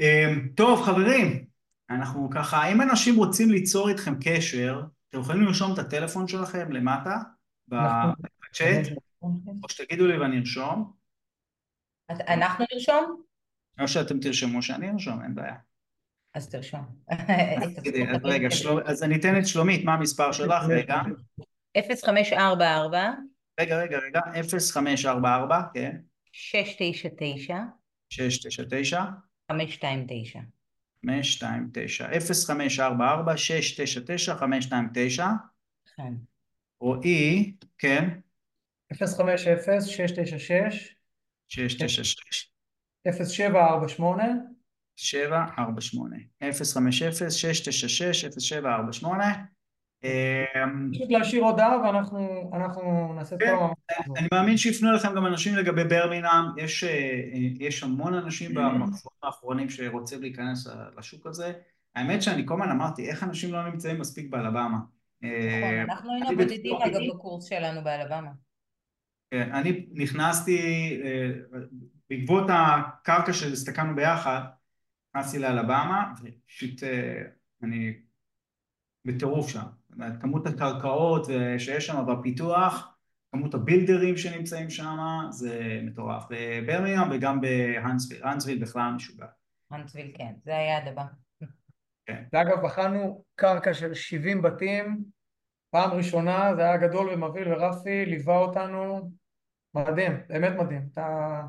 אמ, 0.00 0.48
טוב 0.54 0.82
חברים, 0.82 1.46
אנחנו 1.90 2.30
ככה, 2.30 2.72
אם 2.72 2.82
אנשים 2.82 3.16
רוצים 3.16 3.50
ליצור 3.50 3.88
איתכם 3.88 4.14
קשר, 4.24 4.82
אתם 5.08 5.20
יכולים 5.20 5.42
לרשום 5.42 5.72
את 5.72 5.78
הטלפון 5.78 6.28
שלכם 6.28 6.72
למטה 6.72 7.16
בצ'אט, 7.68 8.86
או 9.62 9.68
שתגידו 9.68 10.06
לי 10.06 10.18
ואני 10.18 10.38
ארשום. 10.38 10.92
אנחנו 12.10 12.64
נרשום? 12.72 13.22
או 13.80 13.88
שאתם 13.88 14.20
תרשמו 14.20 14.62
שאני 14.62 14.90
ארשום, 14.90 15.22
אין 15.22 15.34
בעיה. 15.34 15.56
אז 16.34 16.50
תרשום. 16.50 16.84
אז 18.14 18.24
רגע, 18.24 18.48
אז 18.84 19.02
אני 19.02 19.16
אתן 19.16 19.38
את 19.38 19.46
שלומית, 19.46 19.84
מה 19.84 19.94
המספר 19.94 20.32
שלך? 20.32 20.64
רגע. 20.68 21.02
0544 21.76 23.10
רגע, 23.60 23.82
רגע, 23.82 23.98
רגע, 23.98 24.20
0544, 24.58 25.62
כן. 25.74 25.96
699 26.32 27.58
699 28.10 29.04
529 29.52 30.40
529 31.04 32.08
0544 32.20 33.36
699 33.36 34.36
529 34.36 35.26
כן. 35.96 36.14
רועי, 36.80 37.52
כן. 37.78 38.20
050 38.94 39.80
696 39.80 40.96
696 41.48 42.50
0748 43.04 44.22
748 44.96 46.16
050 46.40 46.92
696 47.30 48.24
0748 48.38 49.53
פשוט 50.92 51.10
להשאיר 51.10 51.44
הודעה 51.44 51.80
ואנחנו 51.82 53.12
נעשה 53.14 53.36
כן, 53.38 53.54
אני 54.16 54.28
מאמין 54.32 54.56
שיפנו 54.56 54.90
אליכם 54.90 55.14
גם 55.14 55.26
אנשים 55.26 55.56
לגבי 55.56 55.84
ברמינם, 55.84 56.52
יש, 56.56 56.84
אה, 56.84 57.20
יש 57.60 57.82
המון 57.82 58.14
אנשים 58.14 58.54
במחזורים 58.54 59.18
האחרונים 59.22 59.70
שרוצים 59.70 60.20
להיכנס 60.20 60.66
לשוק 60.98 61.26
הזה. 61.26 61.52
האמת 61.94 62.22
שאני 62.22 62.42
כל 62.46 62.54
הזמן 62.54 62.70
אמרתי, 62.70 63.08
איך 63.08 63.22
אנשים 63.22 63.52
לא 63.52 63.70
נמצאים 63.70 64.00
מספיק 64.00 64.30
באלבמה? 64.30 64.68
נכון, 64.68 65.30
אה, 65.30 65.82
אנחנו 65.82 66.12
היינו 66.12 66.36
בודדים 66.36 66.76
אגב 66.76 67.00
בקורס 67.14 67.44
שלנו 67.44 67.84
באלבמה. 67.84 68.30
כן, 69.30 69.52
אני 69.52 69.86
נכנסתי, 69.92 70.58
אה, 71.04 71.30
בעקבות 72.10 72.44
הקרקע 72.48 73.32
שהסתכלנו 73.32 73.94
ביחד, 73.94 74.40
נכנסתי 75.14 75.38
לאלבמה, 75.38 76.12
ופשוט 76.22 76.82
אני 77.62 77.92
בטירוף 79.04 79.48
שם. 79.48 79.83
כמות 80.20 80.46
הקרקעות 80.46 81.26
שיש 81.58 81.86
שם 81.86 82.04
בפיתוח, 82.06 82.94
כמות 83.32 83.54
הבילדרים 83.54 84.16
שנמצאים 84.16 84.70
שם, 84.70 84.96
זה 85.30 85.80
מטורף. 85.82 86.24
בבירמינגהם 86.30 87.10
וגם 87.10 87.40
בהאנטסוויל, 87.40 88.24
האנטסוויל 88.24 88.62
בכלל 88.62 88.92
משוגע. 88.96 89.26
האנטסוויל 89.70 90.12
כן, 90.14 90.32
זה 90.44 90.56
היעד 90.56 90.88
הבא. 90.88 91.04
כן. 92.06 92.24
ואגב, 92.32 92.64
בחנו 92.64 93.24
קרקע 93.34 93.74
של 93.74 93.94
70 93.94 94.42
בתים, 94.42 95.04
פעם 95.70 95.90
ראשונה, 95.90 96.54
זה 96.56 96.62
היה 96.62 96.76
גדול 96.76 97.08
ומבהיל, 97.10 97.52
ורפי 97.52 98.06
ליווה 98.06 98.38
אותנו, 98.38 99.10
מדהים, 99.74 100.12
באמת 100.28 100.52
מדהים. 100.58 100.88
אתה, 100.92 101.40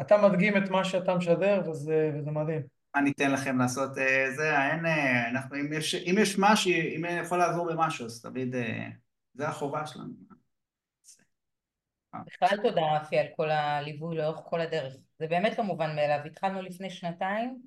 אתה 0.00 0.28
מדגים 0.28 0.56
את 0.56 0.70
מה 0.70 0.84
שאתה 0.84 1.14
משדר, 1.14 1.62
וזה, 1.70 2.10
וזה 2.14 2.30
מדהים. 2.30 2.62
מה 2.96 3.02
ניתן 3.02 3.32
לכם 3.32 3.58
לעשות 3.58 3.98
אה, 3.98 4.30
זה, 4.36 4.62
אין, 4.70 4.86
אה, 4.86 5.28
אנחנו, 5.28 5.56
אם 5.56 5.72
יש, 5.72 5.94
אם 5.94 6.14
יש 6.18 6.36
משהו, 6.38 6.70
אם 6.70 7.04
אני 7.04 7.14
יכול 7.14 7.38
לעזור 7.38 7.72
במשהו, 7.72 8.06
אז 8.06 8.22
תמיד, 8.22 8.54
אה, 8.54 8.88
זה 9.34 9.48
החובה 9.48 9.86
שלנו. 9.86 10.12
בכלל 12.26 12.58
תודה 12.62 12.96
רפי 12.96 13.18
על 13.18 13.26
כל 13.36 13.50
הליווי 13.50 14.16
לאורך 14.16 14.40
כל 14.44 14.60
הדרך, 14.60 14.96
זה 15.18 15.26
באמת 15.26 15.58
לא 15.58 15.64
מובן 15.64 15.96
מאליו, 15.96 16.20
התחלנו 16.26 16.62
לפני 16.62 16.90
שנתיים 16.90 17.62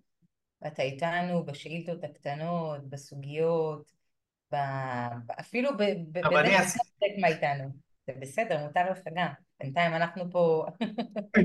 ואתה 0.61 0.83
איתנו 0.83 1.45
בשאילתות 1.45 2.03
הקטנות, 2.03 2.89
בסוגיות, 2.89 3.91
ב... 4.53 4.55
אפילו 5.39 5.77
ב... 5.77 5.83
בזה 6.11 6.69
שאתה 6.69 7.05
מה 7.21 7.27
איתנו, 7.27 7.69
זה 8.07 8.13
בסדר, 8.19 8.63
מותר 8.63 8.91
לך 8.91 8.99
גם, 9.15 9.31
בינתיים 9.59 9.93
אנחנו 9.93 10.31
פה... 10.31 10.65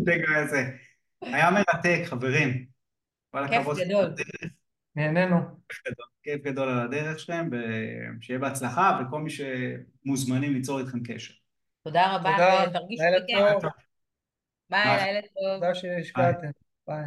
היה 1.22 1.50
מרתק 1.50 2.02
חברים 2.04 2.73
כיף 3.50 3.66
גדול. 3.84 4.14
נהנינו. 4.96 5.36
כיף 6.22 6.42
גדול 6.42 6.68
על 6.68 6.80
הדרך 6.80 7.18
שלהם, 7.18 7.50
ושיהיה 8.20 8.38
בהצלחה, 8.38 9.00
וכל 9.00 9.20
מי 9.20 9.30
שמוזמנים 9.30 10.52
ליצור 10.52 10.80
איתכם 10.80 10.98
קשר. 11.02 11.34
תודה 11.82 12.16
רבה, 12.16 12.64
ותרגישו 12.68 13.02
לי 13.02 13.26
כיף. 13.26 13.70
ביי, 14.70 15.04
לילה 15.04 15.20
טוב. 15.22 15.54
תודה 15.54 15.74
שהשקעתם. 15.74 16.46
ביי. 16.88 17.04